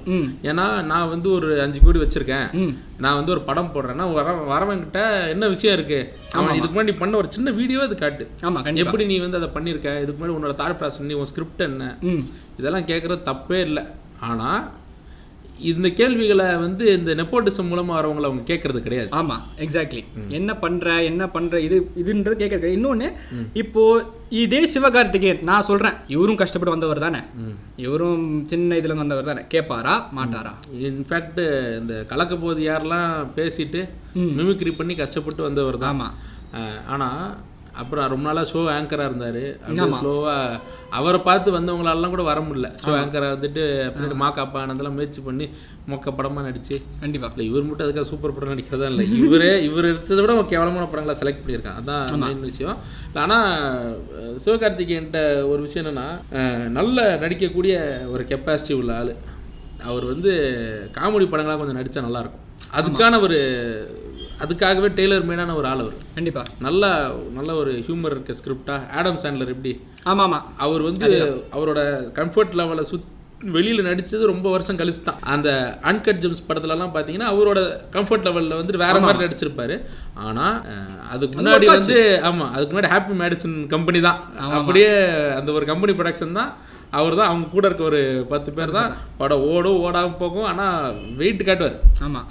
[0.49, 2.47] ஏன்னா நான் வந்து ஒரு அஞ்சு கோடி வச்சிருக்கேன்.
[3.05, 5.01] நான் வந்து ஒரு படம் போடுறேன்னா வர வரவன்கிட்ட
[5.33, 6.01] என்ன விஷயம் இருக்கு?
[6.37, 8.25] அவன் இதுக்கு முன்னாடி பண்ண ஒரு சின்ன வீடியோ அது காட்டு.
[8.47, 11.93] ஆமா எப்படி நீ வந்து அதை பண்ணியிருக்க இதுக்கு முன்னாடி உன்னோட தாட் ப்ராசஸ் நீ உன் ஸ்கிரிப்ட் என்ன?
[12.59, 13.85] இதெல்லாம் கேட்குறது தப்பே இல்லை.
[14.27, 14.61] ஆனால்
[15.71, 19.09] இந்த கேள்விகளை வந்து இந்த நெப்போட்டிசம் மூலமா வரவங்களை அவங்க கேட்கறது கிடையாது.
[19.19, 19.35] ஆமா
[19.65, 20.03] எக்ஸாக்ட்லி
[20.39, 23.07] என்ன பண்ற என்ன பண்ற இது இதுன்றது கேட்கறது இன்னொன்னு
[23.61, 23.83] இப்போ
[24.43, 27.21] இதே சிவகார்த்திகேயன் நான் சொல்றேன் இவரும் கஷ்டப்பட்டு வந்தவர் தானே?
[27.85, 29.43] இவரும் சின்ன இதுல வந்தவர் தானே?
[29.53, 30.53] கேட்பாரா மாட்டாரா?
[30.89, 31.41] இன்ஃபேக்ட்
[31.79, 33.81] இந்த கலக்க போது யாரெல்லாம் பேசிட்டு
[34.39, 36.03] மிமிக்ரி பண்ணி கஷ்டப்பட்டு வந்தவர் தான்.
[36.93, 37.21] ஆனால்
[37.81, 39.43] அப்புறம் ரொம்ப நாளாக ஷோ ஆங்கராக இருந்தார்.
[39.65, 40.59] அப்படியே ஸ்லோவாக
[40.97, 42.69] அவரை பார்த்து வந்தவங்களாலாம் கூட வர முடியல.
[42.83, 43.63] ஷோ ஆங்கராக இருந்துட்டு
[43.95, 45.47] பின்னாடி மாக்காப்பா அதெல்லாம் முயற்சி பண்ணி
[45.91, 46.75] மொக்க படமாக நடிச்சு.
[47.03, 47.29] கண்டிப்பா.
[47.33, 49.05] இல்லை இவர் மட்டும் அதுக்காக சூப்பர் படம் நடிக்கிறதா இல்லை.
[49.25, 51.79] இவரே இவர் எடுத்ததை விட கேவலமான படங்களை செலக்ட் பண்ணியிருக்கான்.
[51.81, 52.79] அதான் மெயின் விஷயம்.
[53.23, 53.47] ஆனால்
[54.45, 55.21] சிவகார்த்திகேயன்ட்ட
[55.51, 56.07] ஒரு விஷயம் என்னன்னா
[56.79, 57.77] நல்ல நடிக்கக்கூடிய
[58.15, 59.13] ஒரு கெப்பாசிட்டி உள்ள ஆள்.
[59.89, 60.31] அவர் வந்து
[60.97, 62.43] காமெடி படங்களாக கொஞ்சம் நடித்தா நல்லாயிருக்கும்
[62.77, 63.37] அதுக்கான ஒரு
[64.39, 65.95] அதுக்காகவே டெய்லர் மேடான ஒரு ஆள் அவர்.
[66.15, 66.41] கண்டிப்பா.
[66.59, 66.83] நல்ல
[67.37, 69.71] நல்ல ஒரு ஹியூமர் இருக்க ஸ்கிரிப்டா ஆடம் சாண்ட்லர் எப்படி?
[70.05, 71.07] ஆமா ஆமா அவர் வந்து
[71.55, 71.79] அவரோட
[72.17, 73.13] கம்ஃபர்ட் லெவலை சுத்
[73.55, 75.17] வெளியில நடிச்சது ரொம்ப வருஷம் கழிச்சு தான்.
[75.33, 75.49] அந்த
[75.89, 77.59] அன்கட் ஜெம்ஸ் படத்துலலாம் பார்த்தீங்கன்னா அவரோட
[77.95, 79.75] கம்ஃபர்ட் லெவலில் வந்துட்டு வேற மாதிரி நடிச்சிருப்பாரு.
[80.23, 81.97] ஆனா அஹ், அதுக்கு முன்னாடி வந்து
[82.29, 84.19] ஆமா அதுக்கு முன்னாடி ஹாப்பி மேடிசன் கம்பெனி தான்.
[84.59, 84.89] அப்படியே
[85.37, 86.51] அந்த ஒரு கம்பெனி ப்ரொடக்ஷன் தான்.
[86.93, 88.91] அவர் தான் அவங்க கூட இருக்க ஒரு பத்து பேர் தான்.
[89.17, 90.47] படம் ஓடும் ஓடாம போகும்.
[90.47, 90.65] ஆனா
[91.17, 91.77] வெயிட் காட்டுவார்.
[92.03, 92.21] ஆமா.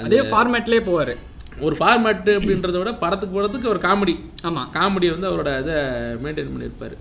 [0.00, 1.12] அதே ஃபார்மேட்லயே போவாரு.
[1.60, 4.14] ஒரு ஃபார்மேட் அப்படின்றத விட படத்துக்கு படத்துக்கு ஒரு காமெடி
[4.48, 4.62] ஆமா.
[4.74, 5.76] காமெடி வந்து அவரோட இதை
[6.24, 6.96] மெயின்டைன் பண்ணியிருப்பார்.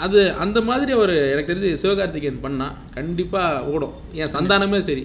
[0.00, 3.94] அது அந்த மாதிரி ஒரு எனக்கு தெரிஞ்சு சிவகார்த்திகேயன் பண்ணா கண்டிப்பாக ஓடும்.
[4.12, 5.04] ஏன் சந்தானமே சரி.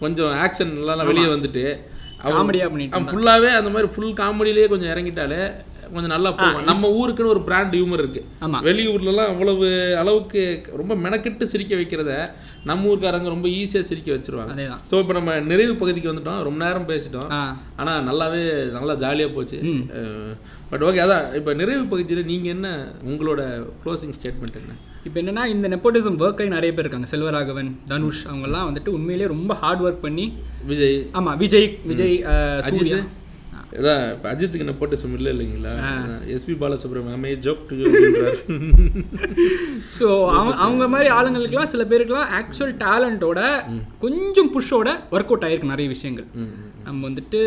[0.00, 1.64] கொஞ்சம் ஆக்ஷன் எல்லாம் வெளியே வந்துட்டு
[2.20, 5.42] அவன் காமெடியா பண்ணிட்டு ஃபுல்லாகவே அந்த மாதிரி ஃபுல் காமெடியிலேயே கொஞ்சம் இறங்கிட்டாலே
[5.94, 8.22] கொஞ்சம் நல்லா போகும் நம்ம ஊருக்குன்னு ஒரு பிராண்ட் ஹியூமர் இருக்கு.
[8.68, 9.66] வெளியூர்லலாம் அவ்வளவு
[10.02, 10.42] அளவுக்கு
[10.80, 12.12] ரொம்ப மெனக்கெட்டு சிரிக்க வைக்கிறத
[12.70, 14.52] நம்ம ஊர்க்காரங்க ரொம்ப ஈஸியாக சிரிக்க வச்சிருவாங்க.
[14.90, 16.42] ஸோ இப்போ நம்ம நிறைவு பகுதிக்கு வந்துட்டோம்.
[16.48, 17.28] ரொம்ப நேரம் பேசிட்டோம்.
[17.38, 17.40] ஆ.
[17.76, 18.42] ஆனா நல்லாவே
[18.78, 19.58] நல்லா ஜாலியாக போச்சு.
[20.70, 22.68] பட் ஓகே அதான் இப்போ நிறைவு பகுதியில் நீங்கள் என்ன
[23.10, 23.40] உங்களோட
[23.82, 24.74] க்ளோசிங் ஸ்டேட்மெண்ட் என்ன?
[25.06, 27.08] இப்போ என்னன்னா இந்த நெப்போட்டிசம் ஒர்க் ஆகி நிறைய பேர் இருக்காங்க.
[27.12, 30.26] செல்வராகவன் தனுஷ் அவங்கெல்லாம் வந்துட்டு உண்மையிலேயே ரொம்ப ஹார்ட் ஒர்க் பண்ணி
[30.70, 30.98] விஜய்.
[31.20, 32.14] ஆமா விஜய் விஜய்
[32.68, 33.00] சூர்யா.
[33.78, 35.72] அதான் இப்போ அஜித்துக்கு என்ன போட்டு இல்லை இல்லைங்களா?
[36.34, 37.76] எஸ்பி பாலசுப்ரமணியம் அமே ஜோக் டு
[39.96, 40.06] ஸோ
[40.38, 43.40] அவங்க அவங்க மாதிரி ஆளுங்களுக்குலாம் சில பேருக்குலாம் ஆக்சுவல் டேலண்ட்டோட
[44.04, 46.28] கொஞ்சம் புஷ்ஷோட ஒர்க் அவுட் ஆயிருக்கு நிறைய விஷயங்கள்.
[46.86, 47.40] நம்ம வந்துட்டு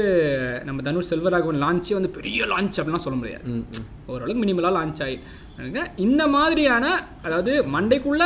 [0.67, 3.45] நம்ம தனுஷ் செல்வராகவன் லான்ச்சே வந்து பெரிய லான்ச் அப்படிலாம் சொல்ல முடியாது.
[4.11, 5.17] ஓரளவுக்கு மினிமலாக லான்ச் ஆகி
[6.05, 6.85] இந்த மாதிரியான
[7.25, 8.23] அதாவது மண்டைக்குள்ள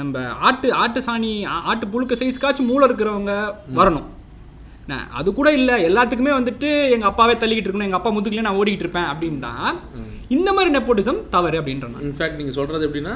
[0.00, 1.32] நம்ம ஆட்டு ஆட்டு சாணி
[1.70, 3.32] ஆட்டு புழுக்க சைஸ்க்காச்சும் மூளை இருக்கிறவங்க
[3.80, 4.06] வரணும்.
[4.86, 5.74] என்ன, அது கூட இல்லை.
[5.88, 7.88] எல்லாத்துக்குமே வந்துட்டு எங்கள் அப்பாவே தள்ளிக்கிட்டு இருக்கணும்.
[7.88, 9.52] எங்கள் அப்பா முதுகுல நான் ஓடிக்கிட்டு இருப்பேன் அப்படின்னா
[10.34, 13.14] இந்த மாதிரி நெப்போட்டிசம் தவறு அப்படின்றாங்க இன்ஃபேக்ட் நீங்கள் சொல்கிறது எப்படின்னா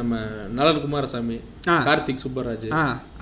[0.00, 0.16] நம்ம
[0.58, 1.36] நலன் குமாரசாமி.
[1.86, 2.66] கார்த்திக் சுப்பராஜ்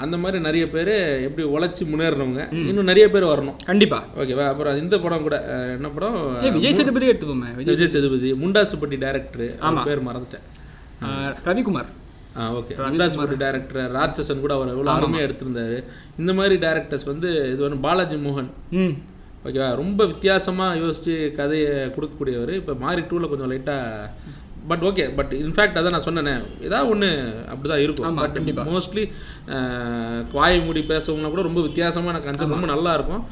[0.04, 0.92] அந்த மாதிரி நிறைய பேர்
[1.26, 3.58] எப்படி உழைச்சி முன்னேறினவங்க இன்னும் நிறைய பேர் வரணும்.
[3.70, 3.98] கண்டிப்பா.
[4.22, 4.46] ஓகேவா?
[4.52, 5.38] அப்புறம் இந்த படம் கூட
[5.76, 6.18] என்ன படம்?
[6.56, 7.52] விஜய் சேதுபதி எடுத்துப்போமே.
[7.60, 10.44] விஜய் விஜய் சேதுபதி முண்டாசுப்பட்டி டேரக்டர் அவர் பேர் மறந்துட்டேன்.
[11.48, 11.90] ரவிக்குமார்.
[12.58, 15.76] ஓகே முண்டாசுப்பட்டி டேரக்டர் ராட்சசன் கூட அவர் எவ்வளோ அருமையாக எடுத்திருந்தாரு.
[16.20, 18.50] இந்த மாதிரி டேரக்டர்ஸ் வந்து இது வந்து பாலாஜி மோகன்.
[19.46, 19.68] ஓகேவா?
[19.82, 22.52] ரொம்ப வித்தியாசமாக யோசிச்சு கதையை கொடுக்கக்கூடியவர்.
[22.60, 24.18] இப்போ மாறி டூவில் கொஞ்சம் லைட்டாக
[24.70, 26.32] பட் ஓகே பட் இன்ஃபேக்ட் அதான் நான் சொன்னேனே.
[26.66, 27.08] ஏதாவது ஒன்று
[27.52, 29.04] அப்படி தான் இருக்கும் பட் மோஸ்ட்லி
[30.38, 33.22] வாய் மூடி கூட ரொம்ப வித்தியாசமான கன்செப்ட் ரொம்ப நல்லா இருக்கும்.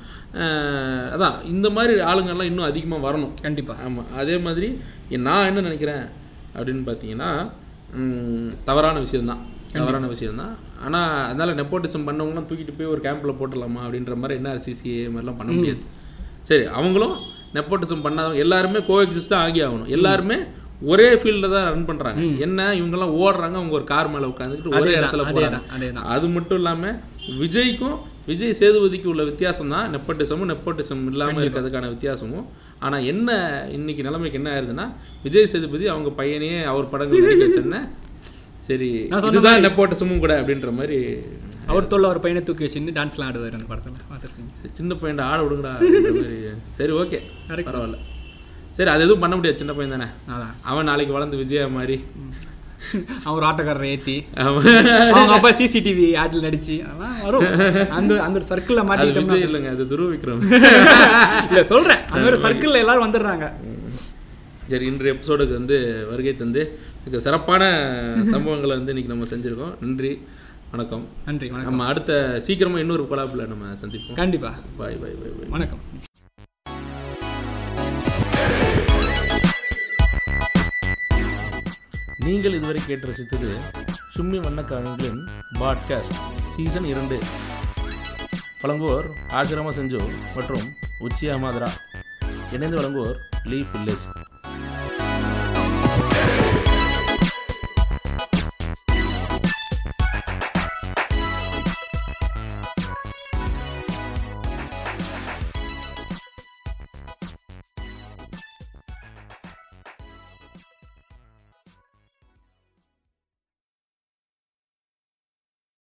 [1.14, 3.35] அதான் இந்த மாதிரி ஆளுங்கள்லாம் இன்னும் அதிகமாக வரணும்.
[3.47, 3.76] கண்டிப்பா.
[3.86, 4.70] ஆமாம் அதே மாதிரி
[5.28, 6.06] நான் என்ன நினைக்கிறேன்
[6.56, 7.31] அப்படின்னு பார்த்தீங்கன்னா
[8.69, 9.43] தவறான விஷயம்தான்.
[9.77, 10.55] தவறான விஷயம்தான்.
[10.85, 15.52] ஆனால் அதனால் நெப்போட்டிசம் பண்ணவங்களாம் தூக்கிட்டு போய் ஒரு கேம்பில் போட்டுடலாமா அப்படின்ற மாதிரி என்ன சிசிஏ மாதிரிலாம் பண்ண
[15.59, 15.82] முடியாது.
[16.51, 17.16] சரி அவங்களும்
[17.56, 19.90] நெப்போட்டிசம் பண்ணாதவங்க எல்லாருமே கோ எக்ஸிஸ்டாக ஆகி ஆகணும்.
[19.97, 20.39] எல்லாருமே
[20.93, 25.24] ஒரே ஃபீல்டில் தான் ரன் பண்ணுறாங்க என்ன இவங்கெல்லாம் ஓடுறாங்க அவங்க ஒரு கார் மேலே உட்காந்துக்கிட்டு ஒரே இடத்துல
[25.28, 26.97] போகிறாங்க அது மட்டும் இல்லாமல்
[27.43, 27.98] விஜய்க்கும்
[28.28, 32.46] விஜய் சேதுபதிக்கு உள்ள வித்தியாசம் தான் நெப்போட்டிசமும் நெப்போட்டிசம் இல்லாமல் இருக்கிறதுக்கான வித்தியாசமும்.
[32.84, 33.28] ஆனால் என்ன
[33.76, 34.86] இன்னைக்கு நிலைமைக்கு என்ன ஆயிருதுன்னா
[35.26, 37.82] விஜய் சேதுபதி அவங்க பையனையே அவர் படங்கள் நடிக்க வச்சோன்னே
[38.68, 38.88] சரி
[39.30, 40.98] இதுதான் நெப்போட்டிசமும் கூட அப்படின்ற மாதிரி.
[41.72, 44.09] அவர் தொல்லை ஒரு பையனை தூக்கி வச்சுன்னு டான்ஸ்லாம் ஆடுவார் அந்த படத்தில்.
[44.10, 44.72] பார்த்துருக்கீங்க?
[44.78, 45.72] சின்ன பையன் ஆட விடுங்கடா
[46.16, 46.38] மாதிரி.
[46.78, 47.20] சரி ஓகே.
[47.68, 47.98] பரவாயில்ல.
[48.76, 50.09] சரி அது எதுவும் பண்ண முடியாது சின்ன பையன் தானே?
[50.70, 51.98] அவன் நாளைக்கு வளர்ந்து விஜயா மாதிரி.
[53.24, 54.69] அவன் ஒரு ஆட்டோக்காரரை ஏற்றி அவன்
[55.15, 57.44] அவங்க அப்பா சிசிடிவி ஆடில் நடிச்சு அதெல்லாம் வரும்.
[57.98, 60.43] அந்த அந்த ஒரு சர்க்கிளில் மாட்டிக்கிட்டோம்னா இல்லைங்க அது துருவ விக்ரம்.
[61.51, 63.48] இல்லை சொல்கிறேன் அந்த ஒரு சர்க்கிளில் எல்லாரும் வந்துடுறாங்க.
[64.73, 65.77] சரி இன்றைய எபிசோடுக்கு வந்து
[66.11, 66.62] வருகை தந்து
[67.06, 67.62] மிக சிறப்பான
[68.35, 69.74] சம்பவங்களை வந்து இன்னைக்கு நம்ம செஞ்சுருக்கோம்.
[69.85, 70.12] நன்றி
[70.73, 71.05] வணக்கம்.
[71.28, 71.69] நன்றி வணக்கம்.
[71.70, 72.12] நம்ம அடுத்த
[72.47, 74.19] சீக்கிரமாக இன்னொரு கொலாப்பில் நம்ம சந்திப்போம்.
[74.23, 74.52] கண்டிப்பா.
[74.81, 75.85] பாய் பாய் பாய் பாய் வணக்கம்.
[82.24, 83.56] நீங்கள் இதுவரை கேட்டு ரசித்தது
[84.16, 86.16] சும்மி வண்ணக்காரங்களின் பாட்காஸ்ட்
[86.48, 87.18] சீசன் இரண்டு.
[88.62, 91.70] வழங்குவோர் ஆசிரம செஞ்சு மற்றும் உச்சியா மாதரா.
[92.52, 94.34] இணைந்து வழங்குவோர் லீ வில்லேஜ்.